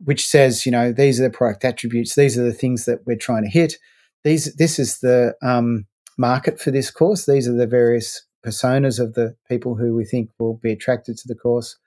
which 0.03 0.27
says, 0.27 0.65
you 0.65 0.71
know, 0.71 0.91
these 0.91 1.19
are 1.19 1.23
the 1.23 1.29
product 1.29 1.63
attributes, 1.63 2.15
these 2.15 2.37
are 2.37 2.43
the 2.43 2.53
things 2.53 2.85
that 2.85 2.99
we're 3.05 3.17
trying 3.17 3.43
to 3.43 3.49
hit. 3.49 3.75
These, 4.23 4.55
this 4.55 4.79
is 4.79 4.99
the 4.99 5.33
um, 5.41 5.85
market 6.17 6.59
for 6.59 6.71
this 6.71 6.91
course. 6.91 7.25
These 7.25 7.47
are 7.47 7.53
the 7.53 7.65
various 7.65 8.25
personas 8.45 8.99
of 8.99 9.13
the 9.13 9.35
people 9.47 9.75
who 9.75 9.95
we 9.95 10.05
think 10.05 10.29
will 10.37 10.55
be 10.61 10.71
attracted 10.71 11.17
to 11.17 11.27
the 11.27 11.35
course. 11.35 11.77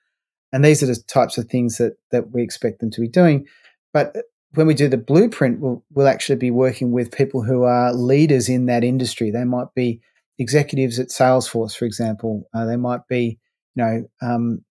And 0.52 0.64
these 0.64 0.82
are 0.82 0.86
the 0.86 1.02
types 1.06 1.38
of 1.38 1.46
things 1.46 1.78
that, 1.78 1.96
that 2.10 2.30
we 2.32 2.42
expect 2.42 2.80
them 2.80 2.90
to 2.90 3.00
be 3.00 3.08
doing. 3.08 3.46
But 3.92 4.16
when 4.54 4.66
we 4.66 4.74
do 4.74 4.88
the 4.88 4.98
blueprint, 4.98 5.60
we'll, 5.60 5.82
we'll 5.92 6.08
actually 6.08 6.36
be 6.36 6.50
working 6.50 6.92
with 6.92 7.10
people 7.10 7.42
who 7.42 7.62
are 7.62 7.92
leaders 7.92 8.48
in 8.48 8.66
that 8.66 8.84
industry. 8.84 9.30
They 9.30 9.44
might 9.44 9.74
be 9.74 10.00
executives 10.38 10.98
at 10.98 11.08
Salesforce, 11.08 11.76
for 11.76 11.86
example. 11.86 12.48
Uh, 12.54 12.66
they 12.66 12.76
might 12.76 13.06
be, 13.08 13.38
you 13.74 13.84
know, 13.84 14.04
um, 14.20 14.64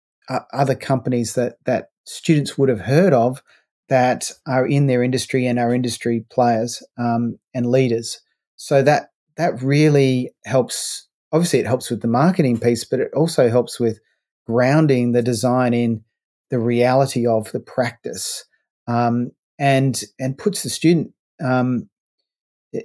other 0.54 0.76
companies 0.76 1.34
that 1.34 1.56
that 1.66 1.90
students 2.06 2.58
would 2.58 2.70
have 2.70 2.82
heard 2.82 3.14
of 3.14 3.44
that 3.90 4.32
are 4.48 4.66
in 4.66 4.88
their 4.88 5.04
industry 5.04 5.46
and 5.46 5.60
are 5.60 5.74
industry 5.74 6.26
players 6.32 6.82
um, 6.98 7.38
and 7.54 7.66
leaders. 7.70 8.22
So 8.56 8.82
that 8.84 9.10
that 9.38 9.62
really 9.62 10.32
helps. 10.46 11.08
Obviously, 11.34 11.60
it 11.60 11.66
helps 11.66 11.90
with 11.90 12.02
the 12.02 12.08
marketing 12.08 12.60
piece, 12.60 12.84
but 12.84 13.00
it 13.00 13.12
also 13.16 13.50
helps 13.50 13.80
with 13.80 14.00
grounding 14.48 15.12
the 15.12 15.22
design 15.22 15.74
in 15.74 16.04
the 16.50 16.60
reality 16.60 17.26
of 17.26 17.52
the 17.52 17.60
practice, 17.60 18.46
um, 18.88 19.32
and 19.60 20.04
and 20.20 20.38
puts 20.38 20.64
the 20.64 20.70
student. 20.70 21.14
Um, 21.44 21.90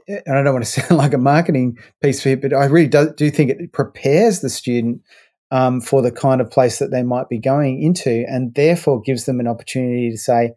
and 0.09 0.23
I 0.37 0.43
don't 0.43 0.55
want 0.55 0.65
to 0.65 0.71
sound 0.81 0.99
like 0.99 1.15
a 1.15 1.19
marketing 1.19 1.79
piece 2.03 2.23
for 2.23 2.31
it, 2.31 2.43
but 2.43 2.53
I 2.53 2.65
really 2.67 2.89
do, 2.89 3.13
do 3.17 3.31
think 3.31 3.51
it 3.51 3.73
prepares 3.73 4.41
the 4.41 4.51
student 4.51 5.03
um, 5.51 5.81
for 5.81 6.03
the 6.03 6.11
kind 6.11 6.41
of 6.41 6.51
place 6.51 6.79
that 6.79 6.91
they 6.91 7.03
might 7.03 7.29
be 7.29 7.39
going 7.39 7.83
into, 7.83 8.25
and 8.29 8.55
therefore 8.55 9.01
gives 9.01 9.27
them 9.27 9.41
an 9.41 9.47
opportunity 9.47 10.11
to 10.11 10.19
say, 10.19 10.53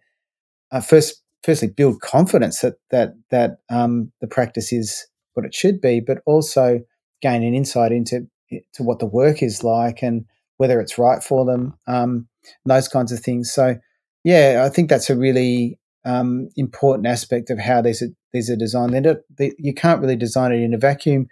uh, 0.72 0.82
first, 0.82 1.22
firstly, 1.44 1.68
build 1.68 2.02
confidence 2.02 2.62
that 2.62 2.76
that 2.92 3.14
that 3.30 3.58
um, 3.70 4.12
the 4.22 4.28
practice 4.28 4.74
is 4.74 5.08
what 5.34 5.46
it 5.46 5.54
should 5.54 5.80
be, 5.80 6.00
but 6.00 6.22
also 6.26 6.80
gain 7.22 7.44
an 7.44 7.54
insight 7.54 7.92
into 7.92 8.28
to 8.74 8.84
what 8.84 9.00
the 9.00 9.06
work 9.06 9.44
is 9.44 9.64
like 9.64 10.02
and 10.02 10.26
whether 10.60 10.80
it's 10.80 10.98
right 10.98 11.24
for 11.24 11.46
them, 11.46 11.74
um, 11.88 12.28
those 12.66 12.88
kinds 12.88 13.12
of 13.12 13.20
things. 13.20 13.52
So, 13.52 13.76
yeah, 14.24 14.64
I 14.66 14.70
think 14.70 14.90
that's 14.90 15.10
a 15.10 15.16
really 15.16 15.80
um, 16.06 16.50
important 16.58 17.08
aspect 17.08 17.50
of 17.50 17.60
how 17.60 17.82
these 17.82 18.02
are, 18.02 18.10
these 18.34 18.50
are 18.50 18.58
designed. 18.58 18.92
Not, 18.92 19.18
they, 19.38 19.54
you 19.58 19.74
can't 19.74 20.02
really 20.02 20.18
design 20.18 20.52
it 20.52 20.62
in 20.62 20.74
a 20.74 20.78
vacuum. 20.78 21.28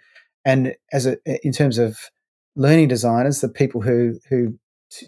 And 0.46 0.74
as 0.94 1.06
a, 1.06 1.18
in 1.44 1.52
terms 1.52 1.76
of 1.76 1.98
learning 2.56 2.88
designers, 2.88 3.40
the 3.40 3.50
people 3.50 3.82
who 3.82 4.18
who 4.30 4.58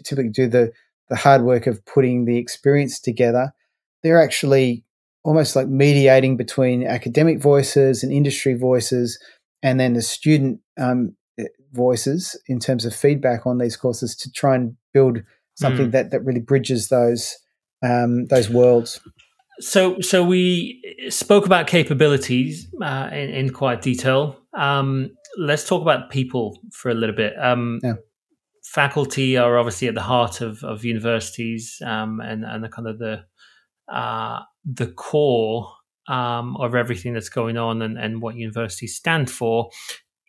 typically 0.03 0.29
do 0.29 0.47
the 0.47 0.71
the 1.09 1.15
hard 1.15 1.41
work 1.41 1.65
of 1.65 1.83
putting 1.85 2.25
the 2.25 2.37
experience 2.37 2.99
together, 2.99 3.51
they're 4.03 4.21
actually 4.21 4.85
almost 5.23 5.55
like 5.55 5.67
mediating 5.67 6.37
between 6.37 6.85
academic 6.85 7.41
voices 7.41 8.03
and 8.03 8.13
industry 8.13 8.53
voices, 8.53 9.19
and 9.63 9.79
then 9.79 9.93
the 9.93 10.01
student 10.01 10.59
um, 10.79 11.15
voices 11.71 12.39
in 12.47 12.59
terms 12.59 12.85
of 12.85 12.95
feedback 12.95 13.45
on 13.45 13.57
these 13.57 13.75
courses 13.75 14.15
to 14.17 14.31
try 14.31 14.55
and 14.55 14.75
build 14.93 15.19
something 15.55 15.87
mm. 15.87 15.91
that 15.91 16.11
that 16.11 16.25
really 16.25 16.39
bridges 16.39 16.89
those 16.89 17.37
um, 17.83 18.25
those 18.27 18.49
worlds. 18.49 18.99
So, 19.59 19.99
so 19.99 20.23
we 20.23 20.81
spoke 21.09 21.45
about 21.45 21.67
capabilities 21.67 22.67
uh, 22.81 23.09
in, 23.11 23.29
in, 23.29 23.49
quite 23.51 23.81
detail. 23.81 24.37
Um, 24.57 25.11
let's 25.37 25.67
talk 25.67 25.83
about 25.83 26.09
people 26.09 26.59
for 26.71 26.89
a 26.89 26.95
little 26.95 27.15
bit. 27.15 27.33
Um, 27.39 27.79
yeah. 27.83 27.93
Faculty 28.63 29.37
are 29.37 29.57
obviously 29.57 29.87
at 29.87 29.95
the 29.95 30.01
heart 30.01 30.41
of, 30.41 30.63
of 30.63 30.83
universities 30.83 31.79
um, 31.85 32.21
and, 32.21 32.43
and 32.43 32.63
the 32.63 32.69
kind 32.69 32.87
of 32.87 32.97
the 32.97 33.23
uh, 33.91 34.39
the 34.65 34.87
core 34.87 35.71
um, 36.07 36.55
of 36.57 36.75
everything 36.75 37.13
that's 37.13 37.29
going 37.29 37.57
on 37.57 37.81
and, 37.81 37.97
and 37.97 38.21
what 38.21 38.35
universities 38.35 38.95
stand 38.95 39.29
for. 39.29 39.69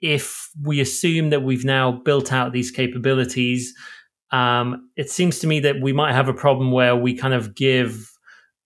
If 0.02 0.50
we 0.60 0.80
assume 0.80 1.30
that 1.30 1.42
we've 1.42 1.64
now 1.64 1.92
built 1.92 2.32
out 2.32 2.52
these 2.52 2.70
capabilities, 2.70 3.74
um, 4.32 4.90
it 4.96 5.10
seems 5.10 5.38
to 5.40 5.46
me 5.46 5.60
that 5.60 5.80
we 5.80 5.92
might 5.92 6.12
have 6.12 6.28
a 6.28 6.34
problem 6.34 6.72
where 6.72 6.96
we 6.96 7.14
kind 7.14 7.34
of 7.34 7.54
give 7.54 8.10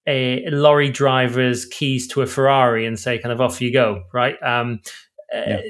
a 0.07 0.49
lorry 0.51 0.91
driver's 0.91 1.67
keys 1.67 2.07
to 2.09 2.23
a 2.23 2.27
Ferrari 2.27 2.87
and 2.87 2.99
say, 2.99 3.19
kind 3.19 3.33
of 3.33 3.41
off 3.41 3.61
you 3.61 3.73
go, 3.73 4.05
right? 4.15 4.37
Um, 4.43 4.81
yeah. 5.33 5.61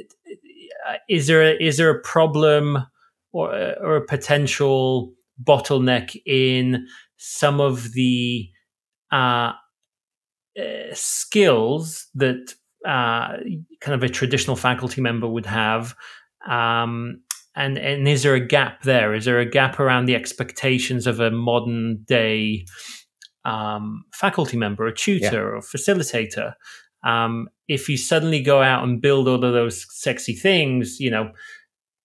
uh, 0.87 0.95
is 1.09 1.27
there 1.27 1.43
a, 1.43 1.57
is 1.63 1.79
there 1.79 1.91
a 1.91 2.01
problem 2.03 2.79
or, 3.33 3.51
or 3.81 3.97
a 3.97 4.07
potential 4.07 5.13
bottleneck 5.43 6.17
in 6.27 6.87
some 7.17 7.61
of 7.61 7.93
the 7.93 8.49
uh, 9.11 9.53
uh, 10.59 10.93
skills 10.93 12.09
that 12.15 12.55
uh, 12.87 13.39
kind 13.81 13.95
of 13.95 14.03
a 14.03 14.09
traditional 14.09 14.57
faculty 14.57 15.01
member 15.01 15.29
would 15.29 15.47
have. 15.47 15.95
Um, 16.49 17.23
and, 17.57 17.79
and 17.79 18.07
is 18.07 18.23
there 18.23 18.35
a 18.35 18.47
gap 18.47 18.83
there? 18.83 19.15
Is 19.15 19.25
there 19.25 19.41
a 19.41 19.47
gap 19.47 19.81
around 19.81 20.07
the 20.07 20.15
expectations 20.15 21.07
of 21.07 21.19
a 21.21 21.31
modern 21.31 22.05
day 22.05 22.67
um, 23.45 24.05
faculty 24.13 24.57
member, 24.57 24.87
a 24.87 24.95
tutor, 24.95 25.25
yeah. 25.25 25.57
or 25.57 25.61
facilitator? 25.61 26.55
Um, 27.03 27.49
if 27.67 27.89
you 27.89 27.97
suddenly 27.97 28.43
go 28.43 28.63
out 28.63 28.85
and 28.85 29.01
build 29.01 29.27
all 29.27 29.43
of 29.43 29.53
those 29.53 29.87
sexy 29.91 30.35
things, 30.35 31.01
you 31.01 31.11
know, 31.11 31.31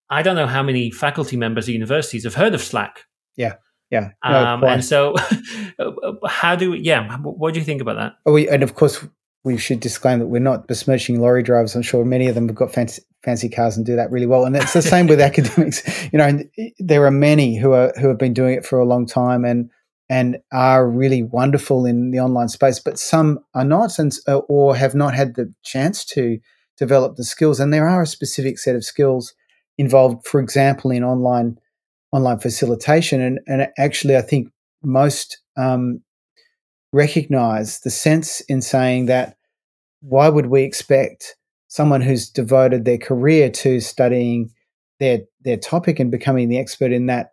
I 0.09 0.23
don't 0.23 0.35
know 0.35 0.47
how 0.47 0.63
many 0.63 0.89
faculty 0.89 1.37
members 1.37 1.67
at 1.67 1.73
universities 1.73 2.23
have 2.23 2.35
heard 2.35 2.53
of 2.53 2.61
Slack. 2.61 3.05
Yeah. 3.35 3.55
Yeah. 3.89 4.11
No, 4.23 4.45
um, 4.45 4.63
and 4.63 4.85
so, 4.85 5.15
how 6.27 6.55
do 6.55 6.71
we, 6.71 6.79
yeah, 6.79 7.17
what 7.17 7.53
do 7.53 7.59
you 7.59 7.65
think 7.65 7.81
about 7.81 7.97
that? 7.97 8.13
Oh, 8.25 8.37
and 8.37 8.63
of 8.63 8.73
course, 8.75 9.05
we 9.43 9.57
should 9.57 9.79
disclaim 9.79 10.19
that 10.19 10.27
we're 10.27 10.39
not 10.39 10.67
besmirching 10.67 11.19
lorry 11.19 11.41
drivers. 11.41 11.75
I'm 11.75 11.81
sure 11.81 12.05
many 12.05 12.27
of 12.27 12.35
them 12.35 12.47
have 12.47 12.55
got 12.55 12.73
fancy, 12.73 13.01
fancy 13.23 13.49
cars 13.49 13.75
and 13.75 13.85
do 13.85 13.95
that 13.95 14.11
really 14.11 14.27
well. 14.27 14.45
And 14.45 14.55
it's 14.55 14.73
the 14.73 14.81
same 14.81 15.07
with 15.07 15.19
academics. 15.29 15.83
You 16.11 16.19
know, 16.19 16.39
there 16.79 17.05
are 17.05 17.11
many 17.11 17.57
who 17.57 17.71
are 17.71 17.91
who 17.99 18.07
have 18.07 18.19
been 18.19 18.33
doing 18.33 18.53
it 18.53 18.65
for 18.65 18.79
a 18.79 18.85
long 18.85 19.05
time 19.05 19.45
and 19.45 19.69
and 20.09 20.37
are 20.51 20.89
really 20.89 21.23
wonderful 21.23 21.85
in 21.85 22.11
the 22.11 22.19
online 22.19 22.49
space, 22.49 22.79
but 22.79 22.99
some 22.99 23.39
are 23.53 23.63
not, 23.63 23.97
and 23.97 24.11
or 24.49 24.75
have 24.75 24.93
not 24.93 25.15
had 25.15 25.35
the 25.35 25.53
chance 25.63 26.03
to 26.03 26.37
develop 26.77 27.15
the 27.15 27.23
skills. 27.23 27.61
And 27.61 27.73
there 27.73 27.87
are 27.87 28.01
a 28.01 28.07
specific 28.07 28.59
set 28.59 28.75
of 28.75 28.83
skills 28.83 29.33
involved, 29.77 30.27
for 30.27 30.41
example, 30.41 30.91
in 30.91 31.03
online 31.03 31.57
online 32.11 32.39
facilitation. 32.39 33.21
And, 33.21 33.39
and 33.47 33.69
actually, 33.77 34.17
I 34.17 34.21
think 34.21 34.49
most 34.83 35.39
um, 35.55 36.01
recognize 36.93 37.79
the 37.81 37.89
sense 37.89 38.41
in 38.41 38.61
saying 38.61 39.05
that 39.05 39.37
why 40.01 40.29
would 40.29 40.47
we 40.47 40.63
expect 40.63 41.35
someone 41.67 42.01
who's 42.01 42.29
devoted 42.29 42.85
their 42.85 42.97
career 42.97 43.49
to 43.49 43.79
studying 43.79 44.51
their 44.99 45.19
their 45.41 45.57
topic 45.57 45.99
and 45.99 46.11
becoming 46.11 46.49
the 46.49 46.59
expert 46.59 46.91
in 46.91 47.05
that 47.05 47.29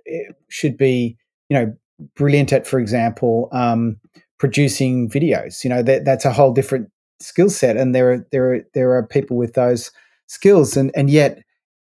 should 0.48 0.76
be 0.76 1.16
you 1.48 1.58
know 1.58 1.74
brilliant 2.14 2.52
at 2.52 2.66
for 2.66 2.78
example 2.78 3.48
um, 3.52 3.98
producing 4.38 5.10
videos 5.10 5.64
you 5.64 5.70
know 5.70 5.82
that 5.82 6.04
that's 6.04 6.24
a 6.24 6.32
whole 6.32 6.52
different 6.52 6.88
skill 7.20 7.50
set 7.50 7.76
and 7.76 7.94
there 7.94 8.12
are 8.12 8.26
there 8.30 8.54
are 8.54 8.60
there 8.74 8.92
are 8.92 9.06
people 9.06 9.36
with 9.36 9.54
those 9.54 9.90
skills. 10.28 10.76
And 10.76 10.92
and 10.94 11.10
yet 11.10 11.42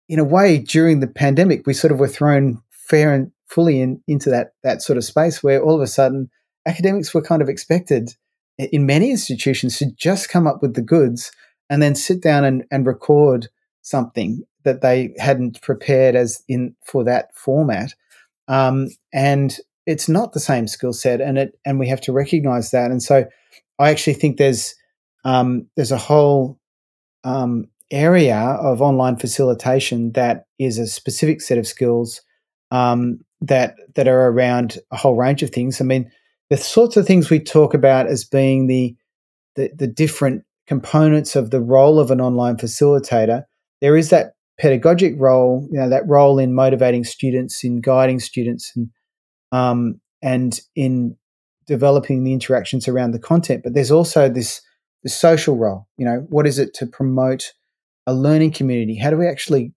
in 0.08 0.18
a 0.18 0.24
way 0.24 0.58
during 0.58 1.00
the 1.00 1.08
pandemic 1.08 1.66
we 1.66 1.74
sort 1.74 1.92
of 1.92 1.98
were 1.98 2.08
thrown 2.08 2.62
fair 2.70 3.12
and 3.12 3.32
fully 3.48 3.80
in, 3.80 4.00
into 4.06 4.30
that 4.30 4.52
that 4.62 4.82
sort 4.82 4.96
of 4.96 5.04
space 5.04 5.42
where 5.42 5.60
all 5.60 5.74
of 5.74 5.80
a 5.80 5.86
sudden 5.86 6.30
academics 6.66 7.14
were 7.14 7.22
kind 7.22 7.42
of 7.42 7.48
expected 7.48 8.14
in 8.58 8.86
many 8.86 9.10
institutions 9.10 9.78
to 9.78 9.86
just 9.96 10.28
come 10.28 10.46
up 10.46 10.62
with 10.62 10.74
the 10.74 10.82
goods 10.82 11.30
and 11.68 11.82
then 11.82 11.94
sit 11.94 12.22
down 12.22 12.44
and, 12.44 12.64
and 12.70 12.86
record 12.86 13.48
something 13.82 14.42
that 14.64 14.80
they 14.80 15.14
hadn't 15.18 15.60
prepared 15.62 16.16
as 16.16 16.42
in 16.48 16.74
for 16.84 17.04
that 17.04 17.34
format 17.34 17.94
um, 18.48 18.88
and 19.12 19.58
it's 19.86 20.08
not 20.08 20.32
the 20.32 20.40
same 20.40 20.66
skill 20.66 20.92
set 20.92 21.20
and 21.20 21.38
it 21.38 21.58
and 21.64 21.78
we 21.78 21.88
have 21.88 22.00
to 22.00 22.12
recognize 22.12 22.70
that 22.70 22.90
and 22.90 23.02
so 23.02 23.24
i 23.78 23.90
actually 23.90 24.14
think 24.14 24.36
there's 24.36 24.74
um, 25.24 25.66
there's 25.74 25.92
a 25.92 25.98
whole 25.98 26.58
um, 27.24 27.68
area 27.90 28.36
of 28.36 28.80
online 28.82 29.16
facilitation 29.16 30.12
that 30.12 30.46
is 30.58 30.78
a 30.78 30.86
specific 30.86 31.40
set 31.40 31.58
of 31.58 31.66
skills 31.66 32.22
um, 32.70 33.18
that 33.40 33.74
that 33.94 34.08
are 34.08 34.28
around 34.28 34.78
a 34.90 34.96
whole 34.96 35.16
range 35.16 35.42
of 35.42 35.50
things. 35.50 35.80
I 35.80 35.84
mean, 35.84 36.10
the 36.50 36.56
sorts 36.56 36.96
of 36.96 37.06
things 37.06 37.30
we 37.30 37.40
talk 37.40 37.74
about 37.74 38.06
as 38.06 38.24
being 38.24 38.66
the 38.66 38.94
the, 39.56 39.70
the 39.74 39.86
different 39.86 40.44
components 40.66 41.34
of 41.34 41.50
the 41.50 41.60
role 41.60 41.98
of 41.98 42.10
an 42.10 42.20
online 42.20 42.56
facilitator. 42.56 43.44
There 43.80 43.96
is 43.96 44.10
that 44.10 44.34
pedagogic 44.58 45.14
role, 45.18 45.66
you 45.70 45.78
know, 45.78 45.88
that 45.88 46.06
role 46.06 46.38
in 46.38 46.54
motivating 46.54 47.04
students, 47.04 47.64
in 47.64 47.80
guiding 47.80 48.20
students, 48.20 48.72
and 48.76 48.90
um, 49.52 50.00
and 50.22 50.60
in 50.74 51.16
developing 51.66 52.24
the 52.24 52.32
interactions 52.32 52.86
around 52.86 53.12
the 53.12 53.18
content. 53.18 53.62
But 53.62 53.74
there's 53.74 53.90
also 53.90 54.28
this 54.28 54.60
the 55.02 55.08
social 55.08 55.56
role. 55.56 55.86
You 55.96 56.06
know, 56.06 56.26
what 56.28 56.46
is 56.46 56.58
it 56.58 56.74
to 56.74 56.86
promote 56.86 57.52
a 58.06 58.14
learning 58.14 58.52
community? 58.52 58.96
How 58.96 59.10
do 59.10 59.16
we 59.16 59.26
actually 59.26 59.72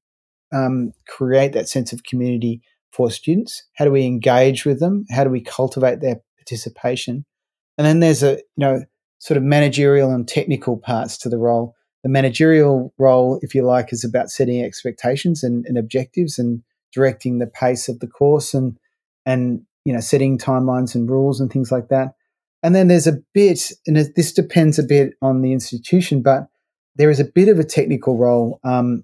um, 0.53 0.91
create 1.07 1.53
that 1.53 1.69
sense 1.69 1.93
of 1.93 2.03
community 2.03 2.61
for 2.91 3.11
students? 3.11 3.63
How 3.75 3.85
do 3.85 3.91
we 3.91 4.05
engage 4.05 4.65
with 4.65 4.79
them? 4.79 5.05
How 5.11 5.23
do 5.23 5.29
we 5.29 5.41
cultivate 5.41 6.01
their 6.01 6.21
participation? 6.39 7.25
And 7.77 7.85
then 7.85 7.99
there's 7.99 8.23
a 8.23 8.37
you 8.37 8.41
know 8.57 8.83
sort 9.19 9.37
of 9.37 9.43
managerial 9.43 10.11
and 10.11 10.27
technical 10.27 10.77
parts 10.77 11.17
to 11.19 11.29
the 11.29 11.37
role. 11.37 11.75
The 12.03 12.09
managerial 12.09 12.93
role, 12.97 13.39
if 13.41 13.53
you 13.53 13.63
like, 13.63 13.91
is 13.91 14.05
about 14.05 14.29
setting 14.29 14.63
expectations 14.63 15.43
and, 15.43 15.65
and 15.65 15.77
objectives 15.77 16.39
and 16.39 16.63
directing 16.93 17.39
the 17.39 17.47
pace 17.47 17.89
of 17.89 17.99
the 17.99 18.07
course 18.07 18.53
and 18.53 18.77
and 19.25 19.61
you 19.85 19.93
know 19.93 19.99
setting 19.99 20.37
timelines 20.37 20.95
and 20.95 21.09
rules 21.09 21.39
and 21.39 21.51
things 21.51 21.71
like 21.71 21.89
that. 21.89 22.15
And 22.61 22.75
then 22.75 22.87
there's 22.87 23.07
a 23.07 23.21
bit, 23.33 23.71
and 23.87 23.95
this 23.95 24.33
depends 24.33 24.77
a 24.79 24.83
bit 24.83 25.13
on 25.21 25.41
the 25.41 25.53
institution, 25.53 26.21
but 26.21 26.49
there 26.95 27.09
is 27.09 27.19
a 27.19 27.25
bit 27.25 27.47
of 27.47 27.57
a 27.57 27.63
technical 27.63 28.17
role 28.17 28.59
um, 28.65 29.03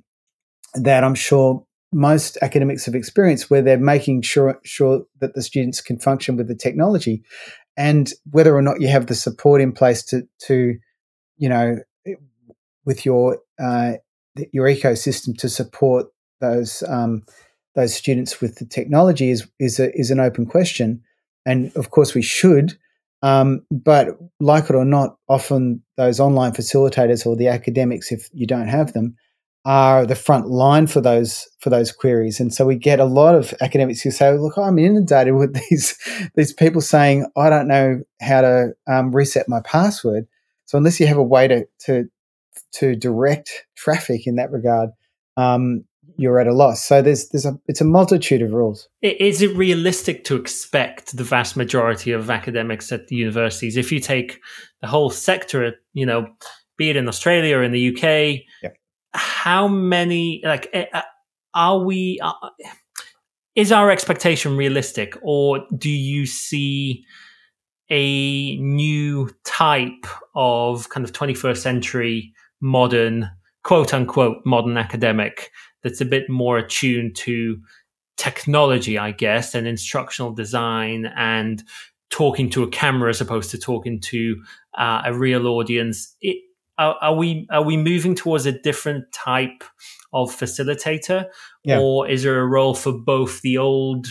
that 0.74 1.04
I'm 1.06 1.16
sure 1.16 1.66
most 1.96 2.38
academics 2.42 2.86
have 2.86 2.94
experienced 2.94 3.50
where 3.50 3.62
they're 3.62 3.78
making 3.78 4.22
sure, 4.22 4.60
sure 4.66 5.06
that 5.22 5.34
the 5.34 5.42
students 5.42 5.80
can 5.80 5.98
function 5.98 6.36
with 6.36 6.50
the 6.50 6.56
technology 6.56 7.24
and 7.78 8.12
whether 8.32 8.54
or 8.54 8.62
not 8.62 8.82
you 8.82 8.90
have 8.90 9.08
the 9.08 9.16
support 9.16 9.62
in 9.62 9.72
place 9.72 10.04
to, 10.04 10.28
to 10.40 10.76
you 11.38 11.48
know, 11.48 11.78
with 12.86 13.06
your, 13.06 13.40
uh, 13.64 13.94
your 14.52 14.68
ecosystem 14.68 15.38
to 15.38 15.48
support 15.48 16.08
those, 16.42 16.84
um, 16.90 17.24
those 17.76 17.94
students 17.94 18.42
with 18.42 18.56
the 18.56 18.66
technology 18.66 19.30
is, 19.30 19.48
is, 19.60 19.80
a, 19.80 19.98
is 19.98 20.12
an 20.12 20.20
open 20.20 20.46
question. 20.46 21.02
And 21.46 21.74
of 21.78 21.92
course 21.92 22.14
we 22.14 22.22
should, 22.22 22.78
um, 23.22 23.66
but 23.72 24.18
like 24.42 24.70
it 24.70 24.76
or 24.76 24.84
not, 24.84 25.16
often 25.30 25.82
those 25.96 26.20
online 26.20 26.52
facilitators 26.52 27.26
or 27.26 27.38
the 27.38 27.48
academics, 27.48 28.12
if 28.12 28.30
you 28.34 28.46
don't 28.46 28.68
have 28.68 28.92
them, 28.92 29.16
are 29.66 30.06
the 30.06 30.16
front 30.16 30.48
line 30.48 30.86
for 30.86 31.02
those 31.02 31.50
for 31.60 31.72
those 31.72 31.92
queries. 31.92 32.40
And 32.40 32.54
so 32.54 32.66
we 32.66 32.76
get 32.76 33.00
a 33.00 33.06
lot 33.06 33.34
of 33.34 33.54
academics 33.62 34.02
who 34.02 34.12
say, 34.12 34.32
"Look, 34.38 34.58
I'm 34.58 34.78
inundated 34.78 35.34
with 35.34 35.60
these 35.70 35.98
these 36.36 36.54
people 36.54 36.82
saying 36.82 37.26
I 37.36 37.50
don't 37.50 37.68
know 37.68 38.02
how 38.22 38.42
to 38.42 38.74
um, 38.88 39.14
reset 39.14 39.50
my 39.50 39.62
password." 39.62 40.28
So 40.66 40.78
unless 40.78 41.00
you 41.00 41.08
have 41.08 41.18
a 41.18 41.24
way 41.24 41.48
to 41.48 41.66
to 41.86 42.06
to 42.74 42.96
direct 42.96 43.66
traffic 43.76 44.28
in 44.28 44.36
that 44.36 44.52
regard, 44.52 44.92
um, 45.36 45.84
you're 46.16 46.40
at 46.40 46.48
a 46.48 46.54
loss. 46.54 46.84
So 46.84 47.02
there's 47.02 47.30
there's 47.30 47.46
a 47.48 47.60
it's 47.66 47.82
a 47.82 47.86
multitude 47.86 48.44
of 48.44 48.54
rules. 48.54 48.88
Is 49.02 49.42
it 49.42 49.56
realistic 49.58 50.26
to 50.26 50.36
expect 50.36 51.18
the 51.18 51.24
vast 51.24 51.58
majority 51.58 52.12
of 52.12 52.30
academics 52.30 52.92
at 52.92 53.08
the 53.08 53.16
universities, 53.16 53.78
if 53.78 53.92
you 53.92 54.00
take 54.00 54.40
the 54.82 54.88
whole 54.88 55.10
sector, 55.10 55.74
you 55.94 56.06
know, 56.06 56.28
be 56.78 56.92
it 56.92 56.96
in 56.96 57.08
Australia 57.08 57.58
or 57.58 57.64
in 57.64 57.72
the 57.72 57.96
UK, 57.96 58.44
yeah 58.62 58.70
how 59.16 59.68
many 59.68 60.42
like 60.44 60.70
eh, 60.74 60.86
uh, 60.94 61.02
are 61.54 61.80
we 61.80 62.20
uh, 62.22 62.34
is 63.56 63.72
our 63.72 63.90
expectation 63.90 64.58
realistic? 64.58 65.18
Or 65.22 65.66
do 65.78 65.90
you 65.90 66.26
see 66.26 67.06
a 67.90 68.58
new 68.58 69.30
type 69.44 70.06
of 70.36 70.90
kind 70.90 71.06
of 71.06 71.14
21st 71.14 71.58
century 71.58 72.34
modern 72.62 73.30
quote 73.64 73.94
unquote 73.94 74.38
modern 74.46 74.78
academic 74.78 75.52
that's 75.84 76.02
a 76.02 76.06
bit 76.06 76.28
more 76.30 76.58
attuned 76.58 77.16
to 77.16 77.60
technology 78.18 78.98
i 78.98 79.12
guess 79.12 79.54
and 79.54 79.68
instructional 79.68 80.32
design 80.32 81.12
and 81.16 81.64
talking 82.10 82.50
to 82.50 82.64
a 82.64 82.70
camera 82.70 83.10
as 83.10 83.22
opposed 83.22 83.52
to 83.52 83.58
talking 83.58 84.00
to 84.00 84.42
uh, 84.78 85.02
a 85.06 85.14
real 85.14 85.48
audience? 85.48 86.16
It, 86.22 86.38
are, 86.78 86.96
are, 87.02 87.16
we 87.16 87.48
are 87.52 87.64
we 87.64 87.78
moving 87.78 88.16
towards 88.16 88.46
a 88.46 88.52
different 88.52 89.12
type 89.12 89.64
of 90.14 90.30
facilitator, 90.30 91.26
yeah. 91.64 91.80
or 91.80 92.08
is 92.08 92.24
there 92.24 92.40
a 92.40 92.46
role 92.46 92.74
for 92.74 92.92
both 92.92 93.42
the 93.42 93.58
old, 93.58 94.08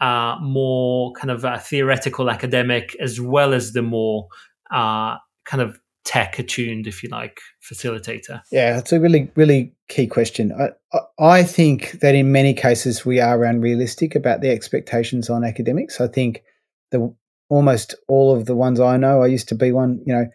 uh, 0.00 0.36
more 0.40 1.12
kind 1.12 1.30
of 1.30 1.44
uh, 1.44 1.58
theoretical 1.58 2.30
academic 2.30 2.96
as 3.00 3.20
well 3.20 3.54
as 3.54 3.72
the 3.72 3.82
more 3.82 4.28
uh, 4.70 5.16
kind 5.44 5.62
of 5.62 5.78
tech 6.04 6.38
attuned, 6.38 6.86
if 6.86 7.02
you 7.02 7.08
like, 7.08 7.40
facilitator? 7.62 8.42
Yeah, 8.52 8.78
it's 8.78 8.92
a 8.92 9.00
really 9.00 9.30
really 9.34 9.72
key 9.88 10.06
question. 10.06 10.52
I 10.52 10.98
I 11.18 11.42
think 11.42 12.00
that 12.00 12.14
in 12.14 12.32
many 12.32 12.54
cases 12.54 13.04
we 13.04 13.20
are 13.20 13.44
unrealistic 13.44 14.14
about 14.14 14.40
the 14.40 14.50
expectations 14.50 15.28
on 15.28 15.44
academics. 15.44 16.00
I 16.00 16.08
think 16.08 16.42
the 16.92 17.12
almost 17.48 17.94
all 18.08 18.34
of 18.36 18.46
the 18.46 18.56
ones 18.56 18.80
I 18.80 18.96
know, 18.96 19.22
I 19.22 19.26
used 19.26 19.48
to 19.48 19.54
be 19.54 19.72
one, 19.72 20.02
you 20.06 20.14
know 20.14 20.26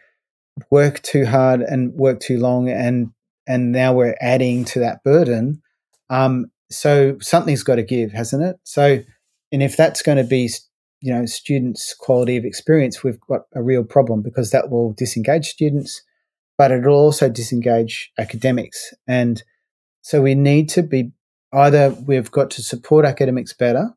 work 0.70 1.02
too 1.02 1.26
hard 1.26 1.62
and 1.62 1.94
work 1.94 2.20
too 2.20 2.40
long 2.40 2.70
and 2.70 3.12
and 3.48 3.72
now 3.72 3.94
we're 3.94 4.16
adding 4.22 4.64
to 4.66 4.80
that 4.80 5.04
burden 5.04 5.62
um, 6.10 6.52
so 6.70 7.18
something's 7.22 7.64
got 7.64 7.76
to 7.76 7.84
give 7.84 8.12
hasn't 8.12 8.44
it? 8.44 8.58
So 8.64 9.04
and 9.52 9.64
if 9.64 9.76
that's 9.76 10.02
going 10.02 10.18
to 10.18 10.24
be 10.24 10.50
you 11.00 11.14
know 11.14 11.26
students 11.26 11.96
quality 11.96 12.38
of 12.38 12.46
experience 12.46 13.04
we've 13.04 13.20
got 13.22 13.42
a 13.56 13.64
real 13.64 13.84
problem 13.84 14.22
because 14.22 14.52
that 14.52 14.70
will 14.70 14.94
disengage 14.94 15.48
students 15.50 16.04
but 16.58 16.72
it'll 16.72 16.94
also 16.94 17.28
disengage 17.28 18.12
academics. 18.20 18.94
And 19.08 19.42
so 20.02 20.22
we 20.22 20.36
need 20.36 20.70
to 20.70 20.84
be 20.84 21.12
either 21.54 21.96
we've 22.06 22.30
got 22.30 22.52
to 22.52 22.62
support 22.62 23.06
academics 23.06 23.54
better 23.54 23.90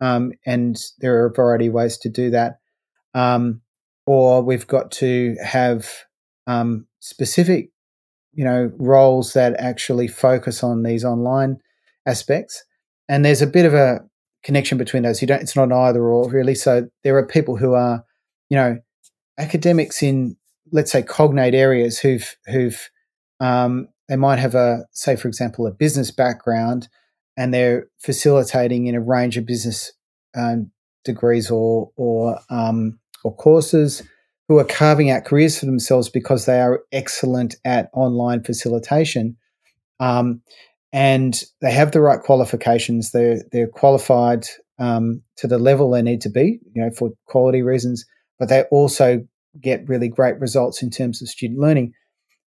um, 0.00 0.32
and 0.44 0.76
there 0.98 1.22
are 1.22 1.26
a 1.26 1.32
variety 1.32 1.68
of 1.68 1.74
ways 1.74 1.96
to 1.98 2.08
do 2.08 2.30
that 2.30 2.58
um, 3.14 3.60
or 4.06 4.42
we've 4.42 4.66
got 4.66 4.90
to 4.90 5.36
have 5.42 5.88
um, 6.48 6.86
specific, 6.98 7.70
you 8.32 8.44
know, 8.44 8.72
roles 8.78 9.34
that 9.34 9.54
actually 9.60 10.08
focus 10.08 10.64
on 10.64 10.82
these 10.82 11.04
online 11.04 11.58
aspects. 12.06 12.64
And 13.08 13.24
there's 13.24 13.42
a 13.42 13.46
bit 13.46 13.66
of 13.66 13.74
a 13.74 14.00
connection 14.42 14.78
between 14.78 15.04
those. 15.04 15.20
You 15.20 15.28
don't. 15.28 15.42
It's 15.42 15.54
not 15.54 15.70
either 15.70 16.02
or 16.02 16.28
really. 16.28 16.56
So 16.56 16.88
there 17.04 17.16
are 17.16 17.26
people 17.26 17.56
who 17.56 17.74
are, 17.74 18.04
you 18.48 18.56
know, 18.56 18.78
academics 19.38 20.02
in 20.02 20.36
let's 20.72 20.90
say 20.90 21.02
cognate 21.02 21.54
areas 21.54 21.98
who've 21.98 22.36
who've 22.46 22.90
um, 23.40 23.88
they 24.08 24.16
might 24.16 24.38
have 24.38 24.54
a 24.54 24.84
say 24.92 25.16
for 25.16 25.28
example 25.28 25.66
a 25.66 25.70
business 25.70 26.10
background 26.10 26.88
and 27.36 27.54
they're 27.54 27.86
facilitating 27.98 28.86
in 28.86 28.94
a 28.94 29.00
range 29.00 29.36
of 29.36 29.46
business 29.46 29.92
um, 30.36 30.70
degrees 31.04 31.50
or 31.50 31.90
or 31.96 32.38
um, 32.50 32.98
or 33.24 33.34
courses 33.34 34.02
who 34.48 34.58
are 34.58 34.64
carving 34.64 35.10
out 35.10 35.26
careers 35.26 35.58
for 35.58 35.66
themselves 35.66 36.08
because 36.08 36.46
they 36.46 36.60
are 36.60 36.80
excellent 36.90 37.54
at 37.64 37.90
online 37.92 38.42
facilitation. 38.42 39.36
Um, 40.00 40.40
and 40.92 41.42
they 41.60 41.70
have 41.70 41.92
the 41.92 42.00
right 42.00 42.20
qualifications. 42.20 43.12
They're 43.12 43.42
they're 43.52 43.68
qualified 43.68 44.46
um, 44.78 45.22
to 45.36 45.46
the 45.46 45.58
level 45.58 45.90
they 45.90 46.02
need 46.02 46.22
to 46.22 46.30
be, 46.30 46.60
you 46.72 46.82
know, 46.82 46.90
for 46.90 47.10
quality 47.26 47.62
reasons. 47.62 48.06
But 48.38 48.48
they 48.48 48.62
also 48.70 49.26
get 49.60 49.88
really 49.88 50.08
great 50.08 50.38
results 50.40 50.82
in 50.82 50.90
terms 50.90 51.20
of 51.20 51.28
student 51.28 51.60
learning, 51.60 51.92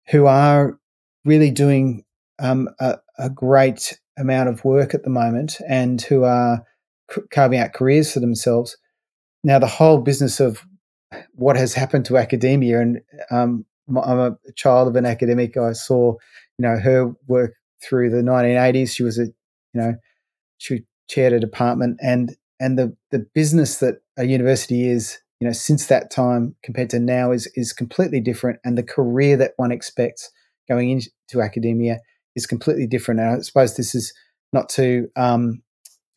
who 0.10 0.26
are 0.28 0.80
really 1.26 1.52
doing 1.52 2.06
um, 2.40 2.70
a, 2.80 2.98
a, 3.18 3.30
great 3.30 4.00
amount 4.18 4.48
of 4.48 4.64
work 4.64 4.94
at 4.94 5.04
the 5.04 5.10
moment, 5.10 5.58
and 5.68 6.02
who 6.04 6.24
are 6.24 6.64
carving 7.32 7.60
out 7.60 7.74
careers 7.74 8.14
for 8.14 8.22
themselves. 8.22 8.78
Now, 9.44 9.60
the 9.60 9.68
whole 9.68 10.00
business 10.00 10.40
of 10.40 10.64
what 11.34 11.56
has 11.56 11.74
happened 11.74 12.06
to 12.06 12.18
academia, 12.18 12.80
and 12.80 13.02
um, 13.32 13.66
I'm 13.90 14.20
a 14.20 14.38
child 14.56 14.88
of 14.88 14.96
an 14.96 15.06
academic. 15.06 15.58
I 15.58 15.74
saw, 15.74 16.16
you 16.58 16.64
know, 16.64 16.78
her 16.78 17.12
work 17.28 17.54
through 17.82 18.10
the 18.10 18.18
1980s. 18.18 18.96
She 18.96 19.04
was 19.04 19.18
a, 19.18 19.26
you 19.26 19.34
know, 19.82 19.96
she 20.58 20.84
chaired 21.10 21.34
a 21.34 21.40
department, 21.40 22.00
and 22.02 22.36
and 22.60 22.78
the 22.78 22.96
the 23.12 23.26
business 23.34 23.78
that 23.78 24.02
a 24.18 24.26
university 24.26 24.88
is, 24.88 25.20
you 25.40 25.48
know, 25.48 25.54
since 25.54 25.88
that 25.88 26.12
time 26.12 26.56
compared 26.64 26.90
to 26.92 27.00
now 27.00 27.32
is 27.32 27.52
is 27.56 27.74
completely 27.74 28.20
different, 28.20 28.60
and 28.64 28.78
the 28.78 28.84
career 28.84 29.38
that 29.38 29.54
one 29.58 29.72
expects 29.72 30.30
going 30.68 30.90
into 30.90 31.42
academia 31.42 32.00
is 32.36 32.46
completely 32.46 32.86
different. 32.86 33.20
And 33.20 33.38
I 33.38 33.40
suppose 33.42 33.76
this 33.76 33.96
is 33.96 34.14
not 34.54 34.70
to 34.70 35.10
um, 35.16 35.64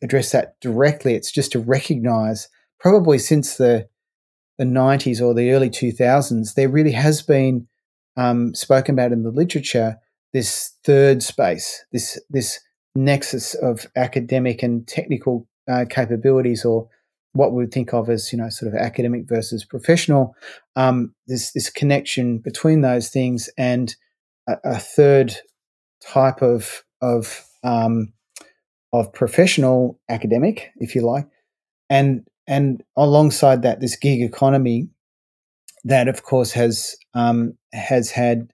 address 0.03 0.31
that 0.31 0.59
directly; 0.61 1.15
it's 1.15 1.31
just 1.31 1.51
to 1.53 1.59
recognise 1.59 2.47
probably 2.79 3.17
since 3.17 3.55
the 3.55 3.87
the 4.57 4.65
90s 4.65 5.21
or 5.21 5.33
the 5.33 5.51
early 5.51 5.69
2000s, 5.69 6.53
there 6.55 6.69
really 6.69 6.91
has 6.91 7.21
been 7.21 7.67
um, 8.17 8.53
spoken 8.53 8.93
about 8.93 9.11
in 9.11 9.23
the 9.23 9.31
literature 9.31 9.97
this 10.33 10.73
third 10.83 11.21
space, 11.21 11.85
this 11.91 12.19
this 12.29 12.59
nexus 12.95 13.53
of 13.55 13.87
academic 13.95 14.63
and 14.63 14.87
technical 14.87 15.47
uh, 15.71 15.85
capabilities, 15.89 16.65
or 16.65 16.87
what 17.33 17.51
we 17.51 17.63
would 17.63 17.73
think 17.73 17.93
of 17.93 18.09
as 18.09 18.31
you 18.31 18.37
know 18.37 18.49
sort 18.49 18.73
of 18.73 18.79
academic 18.79 19.27
versus 19.27 19.63
professional. 19.63 20.35
Um, 20.75 21.13
this 21.27 21.51
this 21.51 21.69
connection 21.69 22.39
between 22.39 22.81
those 22.81 23.09
things 23.09 23.49
and 23.57 23.95
a, 24.47 24.57
a 24.63 24.79
third 24.79 25.35
type 26.01 26.41
of 26.41 26.83
of 27.01 27.45
um, 27.63 28.13
of 28.91 29.13
professional 29.13 29.99
academic, 30.09 30.71
if 30.77 30.95
you 30.95 31.01
like, 31.01 31.27
and 31.89 32.27
and 32.47 32.83
alongside 32.95 33.61
that, 33.61 33.79
this 33.79 33.95
gig 33.95 34.21
economy 34.21 34.89
that, 35.83 36.07
of 36.07 36.23
course, 36.23 36.51
has 36.51 36.95
um, 37.13 37.57
has 37.73 38.11
had 38.11 38.51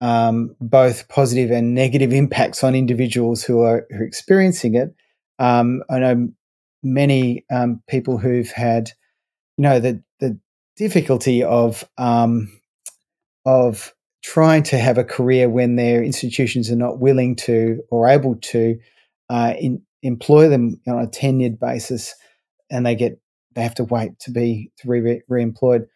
um, 0.00 0.54
both 0.60 1.08
positive 1.08 1.50
and 1.50 1.74
negative 1.74 2.12
impacts 2.12 2.64
on 2.64 2.74
individuals 2.74 3.42
who 3.42 3.60
are, 3.60 3.86
who 3.90 3.98
are 3.98 4.04
experiencing 4.04 4.74
it. 4.74 4.94
Um, 5.38 5.82
I 5.90 5.98
know 5.98 6.28
many 6.82 7.44
um, 7.50 7.82
people 7.88 8.18
who've 8.18 8.50
had, 8.50 8.90
you 9.56 9.62
know, 9.62 9.80
the 9.80 10.02
the 10.20 10.38
difficulty 10.76 11.42
of 11.42 11.88
um, 11.98 12.50
of 13.44 13.94
trying 14.22 14.62
to 14.62 14.78
have 14.78 14.98
a 14.98 15.04
career 15.04 15.48
when 15.48 15.76
their 15.76 16.02
institutions 16.02 16.70
are 16.70 16.76
not 16.76 16.98
willing 16.98 17.34
to 17.34 17.82
or 17.90 18.08
able 18.08 18.36
to 18.36 18.78
uh, 19.30 19.54
in, 19.58 19.82
employ 20.02 20.48
them 20.48 20.80
on 20.86 21.02
a 21.02 21.06
tenured 21.06 21.58
basis, 21.58 22.14
and 22.70 22.86
they 22.86 22.94
get 22.94 23.20
they 23.54 23.62
have 23.62 23.74
to 23.74 23.84
wait 23.84 24.18
to 24.20 24.30
be 24.30 24.70
to 24.78 24.88
be 24.88 25.20
re-employed 25.28 25.86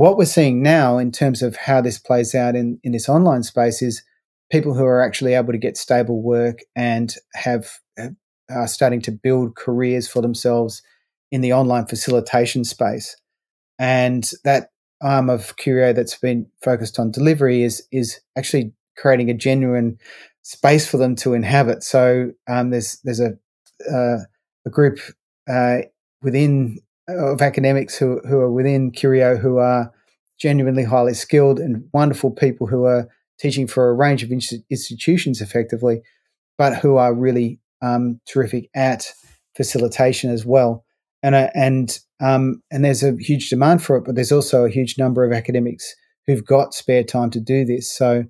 what 0.00 0.16
we're 0.16 0.24
seeing 0.24 0.62
now 0.62 0.96
in 0.96 1.12
terms 1.12 1.42
of 1.42 1.56
how 1.56 1.82
this 1.82 1.98
plays 1.98 2.34
out 2.34 2.56
in, 2.56 2.80
in 2.82 2.92
this 2.92 3.06
online 3.06 3.42
space 3.42 3.82
is 3.82 4.02
people 4.50 4.72
who 4.72 4.84
are 4.84 5.02
actually 5.02 5.34
able 5.34 5.52
to 5.52 5.58
get 5.58 5.76
stable 5.76 6.22
work 6.22 6.60
and 6.74 7.14
have, 7.34 7.68
have 7.98 8.14
are 8.50 8.66
starting 8.66 9.02
to 9.02 9.12
build 9.12 9.56
careers 9.56 10.08
for 10.08 10.22
themselves 10.22 10.82
in 11.30 11.40
the 11.40 11.52
online 11.52 11.86
facilitation 11.86 12.64
space. 12.64 13.16
And 13.78 14.28
that 14.44 14.70
arm 15.02 15.30
of 15.30 15.56
Curio 15.56 15.92
that's 15.92 16.16
been 16.16 16.46
focused 16.62 16.98
on 16.98 17.10
delivery 17.10 17.62
is 17.62 17.86
is 17.92 18.20
actually 18.36 18.72
creating 18.96 19.30
a 19.30 19.34
genuine 19.34 19.98
space 20.42 20.86
for 20.86 20.96
them 20.96 21.14
to 21.16 21.34
inhabit. 21.34 21.82
So 21.82 22.32
um, 22.48 22.70
there's 22.70 22.98
there's 23.04 23.20
a 23.20 23.38
uh, 23.90 24.18
a 24.66 24.70
group 24.70 24.98
uh, 25.48 25.82
within 26.22 26.78
of 27.08 27.42
academics 27.42 27.96
who, 27.96 28.20
who 28.28 28.38
are 28.38 28.52
within 28.52 28.90
Curio 28.90 29.36
who 29.36 29.58
are 29.58 29.92
genuinely 30.38 30.84
highly 30.84 31.14
skilled 31.14 31.58
and 31.58 31.84
wonderful 31.92 32.30
people 32.30 32.66
who 32.66 32.84
are 32.84 33.08
teaching 33.38 33.66
for 33.66 33.88
a 33.88 33.94
range 33.94 34.22
of 34.22 34.30
institutions 34.30 35.40
effectively, 35.40 36.02
but 36.58 36.76
who 36.76 36.96
are 36.96 37.14
really 37.14 37.58
um, 37.82 38.20
terrific 38.26 38.68
at 38.74 39.12
facilitation 39.56 40.30
as 40.30 40.44
well. 40.44 40.84
And 41.22 41.34
uh, 41.34 41.50
and 41.54 41.98
um, 42.20 42.62
and 42.70 42.84
there's 42.84 43.02
a 43.02 43.16
huge 43.18 43.50
demand 43.50 43.82
for 43.82 43.96
it, 43.96 44.04
but 44.04 44.14
there's 44.14 44.32
also 44.32 44.64
a 44.64 44.70
huge 44.70 44.96
number 44.98 45.24
of 45.24 45.32
academics 45.32 45.94
who've 46.26 46.44
got 46.44 46.74
spare 46.74 47.04
time 47.04 47.30
to 47.30 47.40
do 47.40 47.64
this. 47.64 47.90
So 47.90 48.24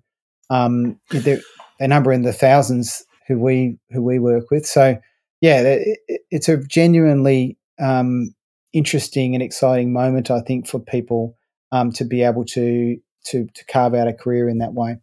um, 0.49 0.99
there, 1.11 1.41
a 1.79 1.87
number 1.87 2.13
in 2.13 2.23
the 2.23 2.33
thousands 2.33 3.05
who 3.29 3.39
we 3.39 3.79
who 3.91 4.03
we 4.03 4.19
work 4.19 4.51
with. 4.51 4.67
So 4.67 4.99
yeah, 5.41 5.61
it, 5.61 5.99
it's 6.31 6.49
a 6.49 6.57
genuinely 6.57 7.57
um, 7.81 8.35
interesting 8.73 9.35
and 9.35 9.43
exciting 9.43 9.93
moment, 9.93 10.31
I 10.31 10.41
think, 10.41 10.67
for 10.67 10.79
people 10.79 11.37
um, 11.73 11.93
to 11.93 12.05
be 12.05 12.23
able 12.23 12.45
to 12.47 12.97
to 13.27 13.47
to 13.47 13.65
carve 13.67 13.95
out 13.95 14.09
a 14.09 14.13
career 14.13 14.49
in 14.49 14.59
that 14.59 14.75
way. 14.75 14.97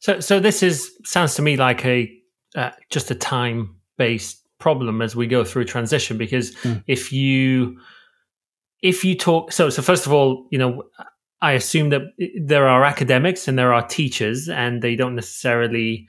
So, 0.00 0.20
so 0.20 0.40
this 0.40 0.62
is 0.62 0.90
sounds 1.04 1.34
to 1.36 1.42
me 1.42 1.56
like 1.56 1.84
a 1.84 2.12
uh, 2.54 2.70
just 2.90 3.10
a 3.10 3.14
time 3.14 3.76
based 3.96 4.40
problem 4.58 5.02
as 5.02 5.14
we 5.14 5.26
go 5.26 5.44
through 5.44 5.64
transition 5.64 6.16
because 6.16 6.54
mm. 6.56 6.82
if 6.86 7.12
you 7.12 7.78
if 8.82 9.04
you 9.04 9.16
talk 9.16 9.52
so 9.52 9.68
so 9.68 9.82
first 9.82 10.06
of 10.06 10.12
all 10.12 10.46
you 10.50 10.58
know 10.58 10.84
i 11.42 11.52
assume 11.52 11.90
that 11.90 12.02
there 12.40 12.66
are 12.66 12.84
academics 12.84 13.46
and 13.46 13.58
there 13.58 13.74
are 13.74 13.86
teachers 13.86 14.48
and 14.48 14.80
they 14.80 14.96
don't 14.96 15.14
necessarily 15.14 16.06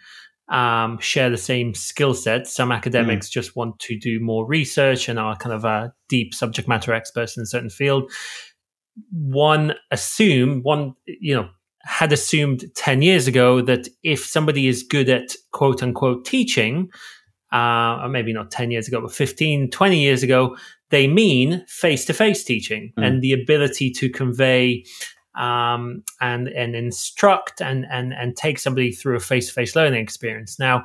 um, 0.50 1.00
share 1.00 1.30
the 1.30 1.38
same 1.38 1.74
skill 1.74 2.14
sets. 2.14 2.54
Some 2.54 2.72
academics 2.72 3.30
mm. 3.30 3.32
just 3.32 3.56
want 3.56 3.80
to 3.80 3.98
do 3.98 4.20
more 4.20 4.46
research 4.46 5.10
and 5.10 5.20
are 5.20 5.36
kind 5.36 5.54
of 5.54 5.66
a 5.66 5.94
deep 6.08 6.34
subject 6.34 6.68
matter 6.68 6.94
experts 6.94 7.36
in 7.38 7.44
a 7.44 7.48
certain 7.48 7.70
field. 7.70 8.12
One 9.12 9.74
assume 9.92 10.62
one 10.62 10.94
you 11.06 11.36
know 11.36 11.50
had 11.86 12.12
assumed 12.12 12.66
10 12.76 13.04
years 13.04 13.28
ago 13.28 13.62
that 13.62 13.88
if 14.04 14.26
somebody 14.26 14.68
is 14.68 14.82
good 14.84 15.08
at 15.08 15.36
quote 15.52 15.84
unquote 15.84 16.26
teaching, 16.26 16.90
uh, 17.54 18.00
or 18.02 18.10
maybe 18.10 18.34
not 18.34 18.52
10 18.52 18.72
years 18.72 18.88
ago, 18.88 19.02
but 19.02 19.14
15, 19.14 19.70
20 19.70 20.00
years 20.00 20.24
ago, 20.24 20.58
they 20.90 21.08
mean 21.08 21.64
face 21.68 22.04
to 22.06 22.14
face 22.14 22.44
teaching 22.44 22.92
mm. 22.98 23.06
and 23.06 23.22
the 23.22 23.34
ability 23.34 23.92
to 23.92 24.10
convey 24.10 24.84
um, 25.38 26.04
and 26.22 26.48
and 26.50 26.76
instruct 26.76 27.62
and 27.62 27.86
and 27.92 28.14
and 28.14 28.36
take 28.36 28.60
somebody 28.60 28.92
through 28.92 29.16
a 29.16 29.20
face 29.20 29.48
to 29.48 29.54
face 29.54 29.76
learning 29.76 30.02
experience. 30.02 30.60
Now, 30.60 30.84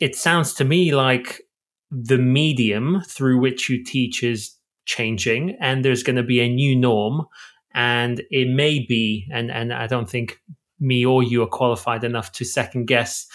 it 0.00 0.16
sounds 0.16 0.54
to 0.54 0.64
me 0.64 0.94
like 0.94 1.42
the 1.90 2.18
medium 2.18 3.02
through 3.06 3.38
which 3.38 3.68
you 3.68 3.84
teach 3.84 4.22
is 4.22 4.56
changing, 4.86 5.56
and 5.60 5.84
there's 5.84 6.02
going 6.02 6.16
to 6.16 6.22
be 6.22 6.40
a 6.40 6.48
new 6.48 6.76
norm, 6.76 7.26
and 7.74 8.22
it 8.30 8.48
may 8.48 8.78
be, 8.78 9.26
and 9.32 9.50
and 9.50 9.72
I 9.72 9.86
don't 9.86 10.08
think 10.08 10.40
me 10.80 11.04
or 11.06 11.22
you 11.22 11.42
are 11.42 11.48
qualified 11.48 12.04
enough 12.04 12.32
to 12.32 12.44
second 12.44 12.86
guess 12.86 13.26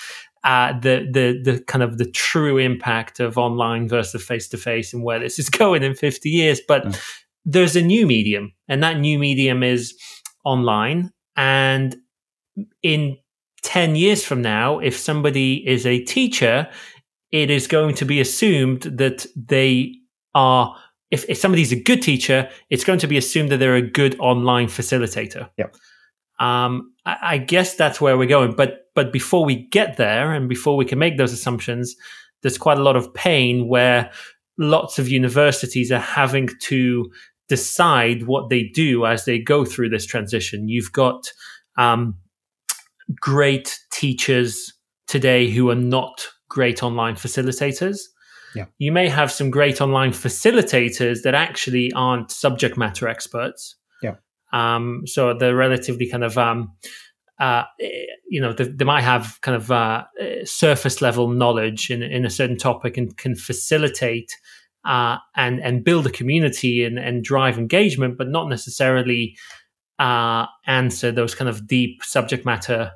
uh, 0.43 0.73
the 0.79 1.07
the 1.11 1.51
the 1.51 1.63
kind 1.63 1.83
of 1.83 1.97
the 1.97 2.09
true 2.09 2.57
impact 2.57 3.19
of 3.19 3.37
online 3.37 3.87
versus 3.87 4.23
face 4.23 4.47
to 4.49 4.57
face 4.57 4.93
and 4.93 5.03
where 5.03 5.19
this 5.19 5.39
is 5.39 5.49
going 5.49 5.83
in 5.83 5.95
50 5.95 6.29
years. 6.29 6.61
But 6.65 6.85
mm. 6.85 7.01
there's 7.45 7.75
a 7.75 7.81
new 7.81 8.07
medium, 8.07 8.53
and 8.67 8.81
that 8.83 8.99
new 8.99 9.19
medium 9.19 9.63
is 9.63 9.93
online. 10.43 11.11
And 11.35 11.95
in 12.81 13.17
10 13.63 13.95
years 13.95 14.23
from 14.23 14.41
now, 14.41 14.79
if 14.79 14.97
somebody 14.97 15.67
is 15.67 15.85
a 15.85 16.03
teacher, 16.03 16.67
it 17.31 17.49
is 17.49 17.67
going 17.67 17.95
to 17.95 18.05
be 18.05 18.19
assumed 18.19 18.83
that 18.83 19.25
they 19.35 19.95
are, 20.33 20.75
if, 21.11 21.25
if 21.29 21.37
somebody's 21.37 21.71
a 21.71 21.81
good 21.81 22.01
teacher, 22.01 22.49
it's 22.69 22.83
going 22.83 22.99
to 22.99 23.07
be 23.07 23.17
assumed 23.17 23.51
that 23.51 23.57
they're 23.57 23.75
a 23.75 23.81
good 23.81 24.19
online 24.19 24.67
facilitator. 24.67 25.49
Yep. 25.57 25.75
Um, 26.39 26.93
I, 27.05 27.17
I 27.21 27.37
guess 27.37 27.75
that's 27.75 27.99
where 27.99 28.17
we're 28.17 28.27
going. 28.27 28.55
But 28.55 28.85
but 28.95 29.13
before 29.13 29.45
we 29.45 29.67
get 29.67 29.97
there 29.97 30.33
and 30.33 30.49
before 30.49 30.75
we 30.75 30.85
can 30.85 30.99
make 30.99 31.17
those 31.17 31.31
assumptions, 31.31 31.95
there's 32.41 32.57
quite 32.57 32.77
a 32.77 32.83
lot 32.83 32.95
of 32.95 33.13
pain 33.13 33.67
where 33.67 34.11
lots 34.57 34.99
of 34.99 35.07
universities 35.07 35.91
are 35.91 35.99
having 35.99 36.49
to 36.63 37.09
decide 37.49 38.23
what 38.27 38.49
they 38.49 38.63
do 38.63 39.05
as 39.05 39.25
they 39.25 39.39
go 39.39 39.65
through 39.65 39.89
this 39.89 40.05
transition. 40.05 40.69
You've 40.69 40.91
got 40.91 41.31
um, 41.77 42.15
great 43.19 43.79
teachers 43.91 44.73
today 45.07 45.49
who 45.49 45.69
are 45.69 45.75
not 45.75 46.27
great 46.47 46.83
online 46.83 47.15
facilitators. 47.15 47.99
Yeah. 48.55 48.65
You 48.77 48.91
may 48.91 49.09
have 49.09 49.31
some 49.31 49.51
great 49.51 49.81
online 49.81 50.11
facilitators 50.11 51.23
that 51.23 51.35
actually 51.35 51.91
aren't 51.93 52.31
subject 52.31 52.77
matter 52.77 53.07
experts. 53.07 53.75
Yeah. 54.01 54.15
Um, 54.53 55.03
so 55.05 55.33
they're 55.33 55.55
relatively 55.55 56.09
kind 56.09 56.23
of 56.23 56.37
um, 56.37 56.71
uh, 57.39 57.63
you 58.27 58.41
know, 58.41 58.51
they, 58.51 58.65
they, 58.65 58.83
might 58.83 59.03
have 59.03 59.39
kind 59.41 59.55
of 59.55 59.71
uh, 59.71 60.03
surface 60.43 61.01
level 61.01 61.29
knowledge 61.29 61.89
in, 61.89 62.03
in 62.03 62.25
a 62.25 62.29
certain 62.29 62.57
topic 62.57 62.97
and 62.97 63.15
can 63.15 63.33
facilitate 63.33 64.35
uh, 64.85 65.17
and 65.35 65.59
and 65.61 65.83
build 65.83 66.05
a 66.07 66.11
community 66.11 66.83
and, 66.83 66.97
and 66.97 67.23
drive 67.23 67.57
engagement, 67.57 68.17
but 68.17 68.27
not 68.29 68.49
necessarily 68.49 69.35
uh, 69.99 70.45
answer 70.65 71.11
those 71.11 71.35
kind 71.35 71.49
of 71.49 71.67
deep 71.67 72.03
subject 72.03 72.45
matter 72.45 72.91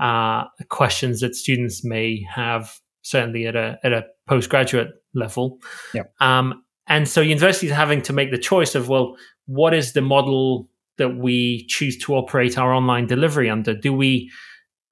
uh, 0.00 0.44
questions 0.68 1.20
that 1.20 1.34
students 1.34 1.84
may 1.84 2.26
have, 2.28 2.78
certainly 3.02 3.46
at 3.46 3.56
a 3.56 3.78
at 3.82 3.92
a 3.92 4.04
postgraduate 4.26 4.90
level. 5.14 5.58
Yep. 5.94 6.12
Um, 6.20 6.62
and 6.86 7.08
so 7.08 7.20
universities 7.20 7.70
are 7.70 7.76
having 7.76 8.02
to 8.02 8.12
make 8.12 8.30
the 8.30 8.38
choice 8.38 8.74
of 8.74 8.88
well, 8.88 9.16
what 9.46 9.74
is 9.74 9.92
the 9.92 10.00
model 10.02 10.68
that 10.98 11.16
we 11.16 11.66
choose 11.66 11.96
to 11.98 12.14
operate 12.14 12.58
our 12.58 12.72
online 12.72 13.06
delivery 13.06 13.48
under? 13.48 13.74
Do 13.74 13.92
we, 13.92 14.30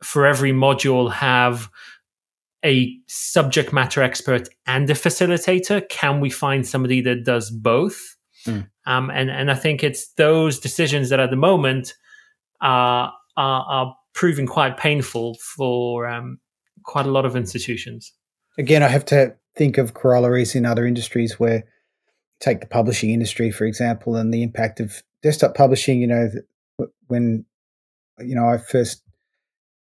for 0.03 0.27
every 0.27 0.53
module, 0.53 1.13
have 1.13 1.69
a 2.65 2.97
subject 3.07 3.73
matter 3.73 4.03
expert 4.03 4.49
and 4.67 4.89
a 4.91 4.95
facilitator? 4.95 5.89
Can 5.89 6.21
we 6.21 6.31
find 6.31 6.67
somebody 6.67 7.01
that 7.03 7.25
does 7.25 7.51
both? 7.51 8.17
Mm. 8.47 8.69
Um, 8.87 9.11
and 9.11 9.31
and 9.31 9.51
I 9.51 9.55
think 9.55 9.85
it's 9.85 10.13
those 10.15 10.59
decisions 10.59 11.11
that 11.11 11.21
at 11.21 11.31
the 11.31 11.37
moment 11.37 11.95
are 12.61 13.13
are, 13.37 13.65
are 13.69 13.97
proving 14.15 14.47
quite 14.47 14.77
painful 14.77 15.37
for 15.57 16.09
um, 16.09 16.39
quite 16.85 17.07
a 17.07 17.11
lot 17.11 17.25
of 17.25 17.37
institutions. 17.37 18.13
Again, 18.59 18.83
I 18.83 18.89
have 18.89 19.05
to 19.07 19.35
think 19.57 19.79
of 19.79 19.95
corollaries 19.95 20.55
in 20.55 20.67
other 20.67 20.87
industries 20.87 21.39
where 21.39 21.65
take 22.41 22.61
the 22.61 22.67
publishing 22.67 23.11
industry 23.11 23.51
for 23.51 23.67
example 23.67 24.17
and 24.17 24.33
the 24.33 24.43
impact 24.43 24.81
of 24.81 25.03
desktop 25.23 25.55
publishing, 25.55 26.01
you 26.01 26.07
know, 26.07 26.31
when 27.09 27.45
you 28.19 28.35
know 28.35 28.49
I 28.49 28.59
first 28.59 29.03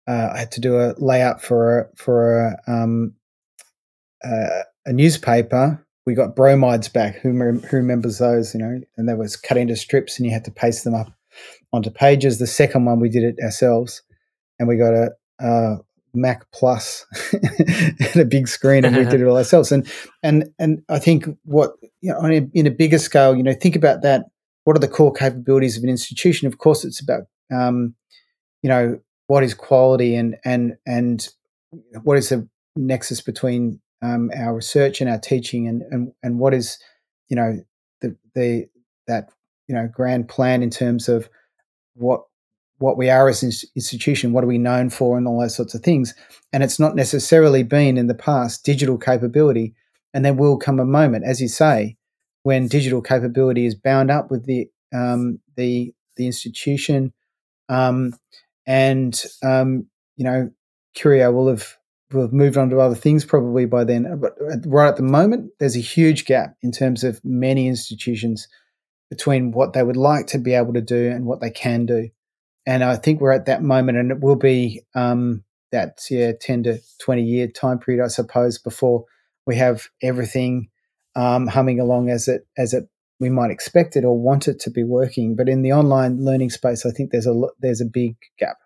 uh, 0.06 0.30
I 0.34 0.38
had 0.38 0.52
to 0.52 0.60
do 0.60 0.78
a 0.78 0.94
layout 0.98 1.42
for 1.42 1.80
a, 1.80 1.96
for 1.96 2.46
a, 2.46 2.60
um, 2.66 3.14
uh, 4.24 4.62
a 4.86 4.92
newspaper. 4.92 5.84
We 6.06 6.14
got 6.14 6.36
bromides 6.36 6.88
back. 6.88 7.16
Who, 7.16 7.30
who 7.32 7.76
remembers 7.76 8.18
those? 8.18 8.54
You 8.54 8.60
know, 8.60 8.80
and 8.96 9.08
that 9.08 9.16
was 9.16 9.36
cut 9.36 9.56
into 9.56 9.76
strips, 9.76 10.18
and 10.18 10.26
you 10.26 10.32
had 10.32 10.44
to 10.44 10.50
paste 10.50 10.84
them 10.84 10.94
up 10.94 11.10
onto 11.72 11.90
pages. 11.90 12.38
The 12.38 12.46
second 12.46 12.84
one 12.84 13.00
we 13.00 13.08
did 13.08 13.24
it 13.24 13.42
ourselves, 13.42 14.02
and 14.58 14.68
we 14.68 14.76
got 14.76 14.92
a, 14.92 15.12
a 15.40 15.76
Mac 16.12 16.50
Plus 16.52 17.06
and 17.32 18.16
a 18.16 18.26
big 18.26 18.48
screen, 18.48 18.84
and 18.84 18.94
we 18.94 19.04
did 19.04 19.22
it 19.22 19.26
all 19.26 19.36
ourselves. 19.38 19.72
And 19.72 19.90
and 20.22 20.50
and 20.58 20.82
I 20.90 20.98
think 20.98 21.26
what 21.44 21.72
you 22.02 22.12
know, 22.12 22.18
on 22.18 22.32
a, 22.32 22.46
in 22.52 22.66
a 22.66 22.70
bigger 22.70 22.98
scale, 22.98 23.34
you 23.34 23.42
know, 23.42 23.54
think 23.54 23.74
about 23.74 24.02
that 24.02 24.26
what 24.64 24.76
are 24.76 24.80
the 24.80 24.88
core 24.88 25.12
capabilities 25.12 25.76
of 25.76 25.84
an 25.84 25.90
institution? 25.90 26.48
Of 26.48 26.58
course, 26.58 26.84
it's 26.84 27.00
about 27.00 27.22
um, 27.50 27.94
you 28.62 28.68
know 28.68 28.98
what 29.26 29.42
is 29.42 29.54
quality 29.54 30.14
and 30.14 30.36
and 30.44 30.76
and 30.86 31.28
what 32.02 32.18
is 32.18 32.28
the 32.28 32.48
nexus 32.76 33.20
between 33.20 33.80
um, 34.02 34.30
our 34.36 34.54
research 34.54 35.00
and 35.00 35.08
our 35.08 35.18
teaching, 35.18 35.66
and 35.66 35.82
and 35.90 36.12
and 36.22 36.38
what 36.38 36.54
is 36.54 36.78
you 37.28 37.36
know 37.36 37.58
the 38.00 38.16
the 38.34 38.66
that 39.06 39.30
you 39.68 39.74
know 39.74 39.88
grand 39.92 40.28
plan 40.28 40.62
in 40.62 40.70
terms 40.70 41.08
of 41.08 41.28
what 41.94 42.24
what 42.78 42.98
we 42.98 43.08
are 43.08 43.28
as 43.28 43.42
an 43.42 43.52
institution, 43.76 44.32
what 44.32 44.44
are 44.44 44.48
we 44.48 44.58
known 44.58 44.90
for, 44.90 45.16
and 45.16 45.26
all 45.26 45.40
those 45.40 45.54
sorts 45.54 45.74
of 45.74 45.82
things. 45.82 46.14
And 46.52 46.62
it's 46.62 46.78
not 46.78 46.96
necessarily 46.96 47.62
been 47.62 47.96
in 47.96 48.08
the 48.08 48.14
past 48.14 48.64
digital 48.64 48.98
capability. 48.98 49.74
And 50.12 50.24
there 50.24 50.34
will 50.34 50.58
come 50.58 50.78
a 50.78 50.84
moment, 50.84 51.24
as 51.24 51.40
you 51.40 51.48
say, 51.48 51.96
when 52.42 52.68
digital 52.68 53.00
capability 53.00 53.66
is 53.66 53.74
bound 53.74 54.10
up 54.10 54.30
with 54.30 54.44
the 54.44 54.68
um, 54.92 55.40
the 55.56 55.92
the 56.16 56.26
institution, 56.26 57.12
um, 57.68 58.14
and 58.66 59.20
um, 59.42 59.86
you 60.16 60.24
know, 60.24 60.50
Curio 60.94 61.32
will 61.32 61.48
have 61.48 61.76
will 62.12 62.22
have 62.22 62.32
moved 62.32 62.56
on 62.56 62.70
to 62.70 62.80
other 62.80 62.94
things 62.94 63.24
probably 63.24 63.66
by 63.66 63.84
then. 63.84 64.20
But 64.20 64.34
right 64.66 64.88
at 64.88 64.96
the 64.96 65.02
moment, 65.02 65.50
there's 65.58 65.76
a 65.76 65.80
huge 65.80 66.24
gap 66.24 66.56
in 66.62 66.72
terms 66.72 67.04
of 67.04 67.20
many 67.24 67.66
institutions 67.66 68.48
between 69.10 69.52
what 69.52 69.72
they 69.72 69.82
would 69.82 69.96
like 69.96 70.26
to 70.28 70.38
be 70.38 70.54
able 70.54 70.72
to 70.74 70.80
do 70.80 71.10
and 71.10 71.26
what 71.26 71.40
they 71.40 71.50
can 71.50 71.86
do. 71.86 72.08
And 72.66 72.82
I 72.82 72.96
think 72.96 73.20
we're 73.20 73.32
at 73.32 73.46
that 73.46 73.62
moment, 73.62 73.98
and 73.98 74.10
it 74.10 74.20
will 74.20 74.36
be 74.36 74.82
um, 74.94 75.44
that 75.72 75.98
yeah, 76.10 76.32
ten 76.40 76.62
to 76.62 76.78
twenty 77.00 77.22
year 77.22 77.48
time 77.48 77.78
period, 77.78 78.02
I 78.02 78.08
suppose, 78.08 78.58
before 78.58 79.04
we 79.46 79.56
have 79.56 79.88
everything 80.02 80.70
um, 81.14 81.46
humming 81.46 81.80
along 81.80 82.08
as 82.08 82.28
it 82.28 82.46
as 82.56 82.72
it 82.72 82.88
we 83.20 83.30
might 83.30 83.50
expect 83.50 83.96
it 83.96 84.04
or 84.04 84.18
want 84.18 84.48
it 84.48 84.60
to 84.60 84.70
be 84.70 84.82
working. 84.82 85.36
But 85.36 85.48
in 85.48 85.62
the 85.62 85.72
online 85.72 86.24
learning 86.24 86.50
space, 86.50 86.84
I 86.84 86.90
think 86.90 87.10
there's 87.10 87.26
a 87.26 87.34
there's 87.60 87.80
a 87.80 87.86
big 87.86 88.16
gap 88.38 88.56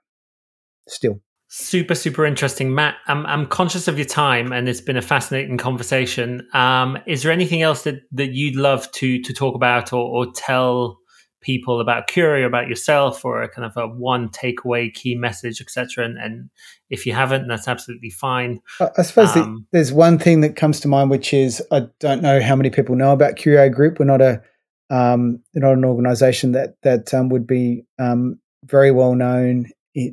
still. 0.89 1.21
Super, 1.51 1.95
super 1.95 2.27
interesting, 2.27 2.75
Matt. 2.75 2.97
I'm 3.07 3.25
I'm 3.25 3.47
conscious 3.47 3.89
of 3.89 3.97
your 3.99 4.07
time, 4.07 4.53
and 4.53 4.69
it's 4.69 4.83
been 4.83 4.99
a 4.99 5.03
fascinating 5.03 5.57
conversation. 5.57 6.47
Um, 6.53 6.99
is 7.07 7.23
there 7.23 7.33
anything 7.33 7.63
else 7.63 7.85
that, 7.85 8.03
that 8.13 8.33
you'd 8.33 8.57
love 8.57 8.91
to 8.93 9.23
to 9.23 9.33
talk 9.33 9.55
about 9.55 9.93
or, 9.93 10.05
or 10.05 10.33
tell 10.35 10.99
people 11.41 11.81
about 11.81 12.07
Curio, 12.07 12.47
about 12.47 12.69
yourself, 12.69 13.25
or 13.25 13.43
a 13.43 13.49
kind 13.49 13.65
of 13.65 13.77
a 13.77 13.87
one 13.87 14.29
takeaway 14.29 14.93
key 14.93 15.15
message, 15.15 15.61
etc. 15.61 16.05
And, 16.05 16.19
and 16.19 16.51
if 16.91 17.07
you 17.07 17.13
haven't, 17.13 17.49
that's 17.49 17.69
absolutely 17.69 18.11
fine. 18.11 18.61
I 18.81 19.03
suppose 19.03 19.37
um, 19.37 19.67
there's 19.73 19.93
one 19.93 20.19
thing 20.19 20.41
that 20.41 20.57
comes 20.57 20.81
to 20.81 20.89
mind, 20.89 21.11
which 21.11 21.33
is 21.33 21.63
I 21.71 21.87
don't 22.01 22.23
know 22.23 22.41
how 22.41 22.57
many 22.57 22.71
people 22.71 22.97
know 22.97 23.13
about 23.13 23.37
Curio 23.37 23.69
Group. 23.69 23.99
We're 23.99 24.07
not 24.07 24.21
a 24.21 24.43
um, 24.91 25.43
not 25.55 25.75
an 25.75 25.85
organisation 25.85 26.53
that 26.53 26.75
that 26.83 27.13
um, 27.15 27.29
would 27.29 27.47
be 27.47 27.85
um, 27.99 28.39
very 28.65 28.91
well 28.91 29.15
known 29.15 29.67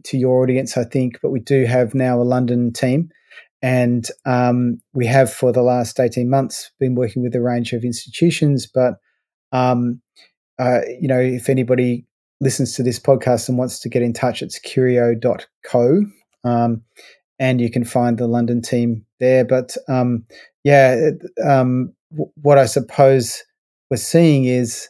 to 0.03 0.17
your 0.17 0.41
audience, 0.43 0.78
I 0.78 0.84
think. 0.84 1.19
But 1.21 1.32
we 1.32 1.39
do 1.39 1.65
have 1.65 1.95
now 1.95 2.21
a 2.21 2.23
London 2.23 2.71
team, 2.73 3.09
and 3.61 4.07
um, 4.26 4.80
we 4.93 5.05
have 5.07 5.32
for 5.32 5.51
the 5.51 5.63
last 5.63 5.99
eighteen 5.99 6.30
months 6.30 6.71
been 6.80 6.95
working 6.95 7.23
with 7.23 7.36
a 7.36 7.41
range 7.41 7.73
of 7.73 7.84
institutions, 7.84 8.67
but 8.71 8.95
um, 9.51 10.01
uh, 10.59 10.81
you 10.99 11.07
know, 11.07 11.19
if 11.19 11.49
anybody 11.49 12.05
listens 12.41 12.75
to 12.75 12.83
this 12.83 12.99
podcast 12.99 13.49
and 13.49 13.57
wants 13.57 13.79
to 13.79 13.89
get 13.89 14.01
in 14.01 14.13
touch, 14.13 14.41
it's 14.41 14.59
curio.co. 14.59 16.05
Um, 16.43 16.83
and 17.39 17.59
you 17.59 17.69
can 17.69 17.83
find 17.83 18.17
the 18.17 18.27
London 18.27 18.61
team 18.61 19.05
there. 19.19 19.43
But 19.43 19.75
um, 19.89 20.25
yeah, 20.63 21.09
um, 21.43 21.93
w- 22.11 22.31
what 22.41 22.57
I 22.57 22.65
suppose 22.65 23.43
we're 23.89 23.97
seeing 23.97 24.45
is 24.45 24.87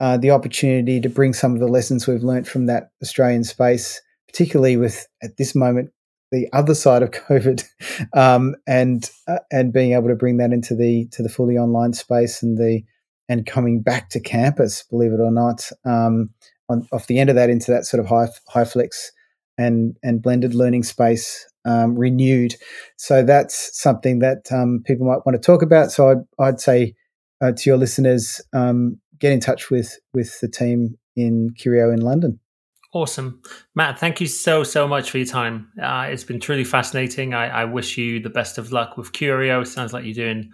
uh, 0.00 0.16
the 0.16 0.30
opportunity 0.30 1.00
to 1.00 1.08
bring 1.08 1.32
some 1.32 1.54
of 1.54 1.60
the 1.60 1.68
lessons 1.68 2.06
we've 2.06 2.22
learned 2.22 2.46
from 2.46 2.66
that 2.66 2.90
Australian 3.02 3.44
space, 3.44 4.00
particularly 4.28 4.76
with 4.76 5.06
at 5.22 5.36
this 5.36 5.54
moment 5.54 5.90
the 6.30 6.48
other 6.52 6.74
side 6.74 7.02
of 7.02 7.10
COVID, 7.28 7.64
um, 8.12 8.54
and 8.66 9.10
uh, 9.28 9.38
and 9.50 9.72
being 9.72 9.92
able 9.92 10.08
to 10.08 10.14
bring 10.14 10.36
that 10.38 10.52
into 10.52 10.74
the 10.74 11.06
to 11.12 11.22
the 11.22 11.28
fully 11.28 11.56
online 11.56 11.92
space 11.92 12.42
and 12.42 12.58
the 12.58 12.82
and 13.28 13.46
coming 13.46 13.82
back 13.82 14.10
to 14.10 14.20
campus, 14.20 14.84
believe 14.90 15.12
it 15.12 15.20
or 15.20 15.32
not, 15.32 15.70
um, 15.84 16.30
on, 16.68 16.86
off 16.92 17.06
the 17.06 17.18
end 17.18 17.30
of 17.30 17.36
that 17.36 17.50
into 17.50 17.70
that 17.70 17.86
sort 17.86 18.00
of 18.00 18.06
high 18.06 18.28
HyFlex 18.52 19.10
and 19.56 19.96
and 20.02 20.22
blended 20.22 20.54
learning 20.54 20.82
space 20.82 21.46
um, 21.64 21.96
renewed. 21.96 22.54
So 22.96 23.22
that's 23.22 23.80
something 23.80 24.18
that 24.20 24.50
um, 24.52 24.82
people 24.84 25.06
might 25.06 25.24
want 25.24 25.40
to 25.40 25.44
talk 25.44 25.62
about. 25.62 25.90
So 25.90 26.10
I'd, 26.10 26.44
I'd 26.44 26.60
say 26.60 26.94
uh, 27.40 27.52
to 27.52 27.70
your 27.70 27.76
listeners, 27.76 28.40
um, 28.52 28.98
get 29.18 29.32
in 29.32 29.40
touch 29.40 29.70
with 29.70 29.98
with 30.12 30.40
the 30.40 30.48
team 30.48 30.98
in 31.16 31.50
Curio 31.56 31.90
in 31.90 32.00
London. 32.00 32.40
Awesome, 32.92 33.42
Matt. 33.74 33.98
Thank 33.98 34.20
you 34.20 34.26
so 34.28 34.62
so 34.62 34.86
much 34.86 35.10
for 35.10 35.18
your 35.18 35.26
time. 35.26 35.68
Uh, 35.80 36.06
it's 36.10 36.24
been 36.24 36.40
truly 36.40 36.64
fascinating. 36.64 37.34
I, 37.34 37.62
I 37.62 37.64
wish 37.64 37.98
you 37.98 38.20
the 38.20 38.30
best 38.30 38.56
of 38.56 38.70
luck 38.70 38.96
with 38.96 39.12
Curio. 39.12 39.64
Sounds 39.64 39.92
like 39.92 40.04
you're 40.04 40.14
doing 40.14 40.52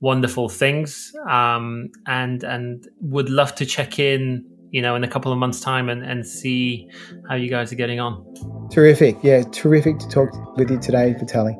wonderful 0.00 0.48
things 0.48 1.12
um, 1.28 1.90
and 2.06 2.44
and 2.44 2.86
would 3.00 3.28
love 3.28 3.52
to 3.56 3.66
check 3.66 3.98
in 3.98 4.44
you 4.70 4.80
know 4.80 4.94
in 4.94 5.02
a 5.02 5.08
couple 5.08 5.32
of 5.32 5.38
months 5.38 5.58
time 5.60 5.88
and, 5.88 6.04
and 6.04 6.24
see 6.26 6.88
how 7.28 7.34
you 7.34 7.50
guys 7.50 7.72
are 7.72 7.76
getting 7.76 7.98
on. 8.00 8.24
Terrific. 8.70 9.16
Yeah 9.22 9.42
terrific 9.52 9.98
to 9.98 10.08
talk 10.08 10.30
with 10.56 10.70
you 10.70 10.78
today 10.78 11.14
Vitaly. 11.18 11.56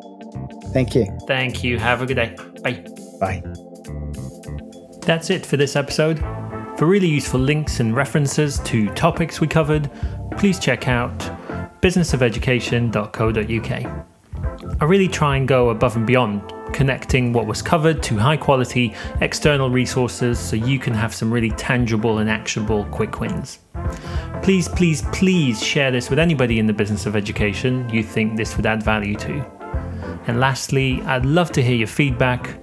Thank 0.73 0.95
you. 0.95 1.07
Thank 1.27 1.65
you. 1.65 1.79
Have 1.79 2.03
a 2.03 2.07
good 2.07 2.17
day. 2.17 2.37
Bye. 2.63 2.85
Bye. 3.19 3.43
That's 5.01 5.31
it 5.31 5.47
for 5.47 5.57
this 5.57 5.75
episode. 5.75 6.19
For 6.79 6.85
really 6.87 7.09
useful 7.09 7.41
links 7.41 7.81
and 7.81 7.97
references 7.97 8.61
to 8.61 8.89
topics 8.95 9.41
we 9.41 9.49
covered 9.49 9.91
please 10.37 10.61
check 10.61 10.87
out 10.87 11.19
businessofeducation.co.uk 11.81 14.07
I 14.81 14.85
really 14.85 15.09
try 15.09 15.37
and 15.37 15.49
go 15.49 15.71
above 15.71 15.97
and 15.97 16.07
beyond 16.07 16.53
connecting 16.73 17.33
what 17.33 17.47
was 17.47 17.63
covered 17.63 18.03
to 18.05 18.17
high 18.17 18.37
quality 18.37 18.95
external 19.21 19.71
resources 19.71 20.39
so 20.39 20.57
you 20.57 20.79
can 20.79 20.95
have 20.95 21.15
some 21.15 21.33
really 21.33 21.51
tangible 21.53 22.19
and 22.19 22.31
actionable 22.31 22.85
quick 22.87 23.21
wins. 23.21 23.61
Please, 24.43 24.69
please, 24.69 25.03
please 25.13 25.63
share 25.63 25.91
this 25.91 26.11
with 26.11 26.19
anybody 26.19 26.59
in 26.59 26.67
the 26.67 26.73
business 26.73 27.07
of 27.07 27.17
education 27.17 27.89
you 27.91 28.03
think 28.03 28.37
this 28.37 28.57
would 28.57 28.67
add 28.67 28.83
value 28.83 29.15
to. 29.17 29.45
And 30.27 30.41
lastly, 30.41 31.01
I'd 31.03 31.27
love 31.27 31.53
to 31.53 31.63
hear 31.63 31.77
your 31.77 31.87
feedback. 31.89 32.59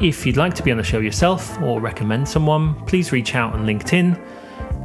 If 0.00 0.26
you'd 0.26 0.36
like 0.36 0.54
to 0.54 0.62
be 0.62 0.70
on 0.70 0.76
the 0.76 0.82
show 0.82 0.98
yourself 0.98 1.60
or 1.60 1.80
recommend 1.80 2.28
someone, 2.28 2.74
please 2.86 3.12
reach 3.12 3.34
out 3.34 3.54
on 3.54 3.66
LinkedIn 3.66 4.18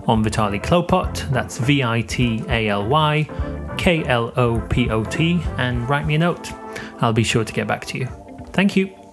on 0.07 0.23
Vitaly 0.23 0.61
Klopot, 0.63 1.29
that's 1.31 1.57
V 1.57 1.83
I 1.83 2.01
T 2.01 2.43
A 2.47 2.69
L 2.69 2.87
Y 2.87 3.29
K 3.77 4.03
L 4.05 4.31
O 4.37 4.59
P 4.69 4.89
O 4.89 5.03
T, 5.03 5.41
and 5.57 5.87
write 5.89 6.05
me 6.05 6.15
a 6.15 6.17
note. 6.17 6.51
I'll 6.99 7.13
be 7.13 7.23
sure 7.23 7.43
to 7.43 7.53
get 7.53 7.67
back 7.67 7.85
to 7.87 7.97
you. 7.99 8.26
Thank 8.57 8.75
you. 8.75 9.06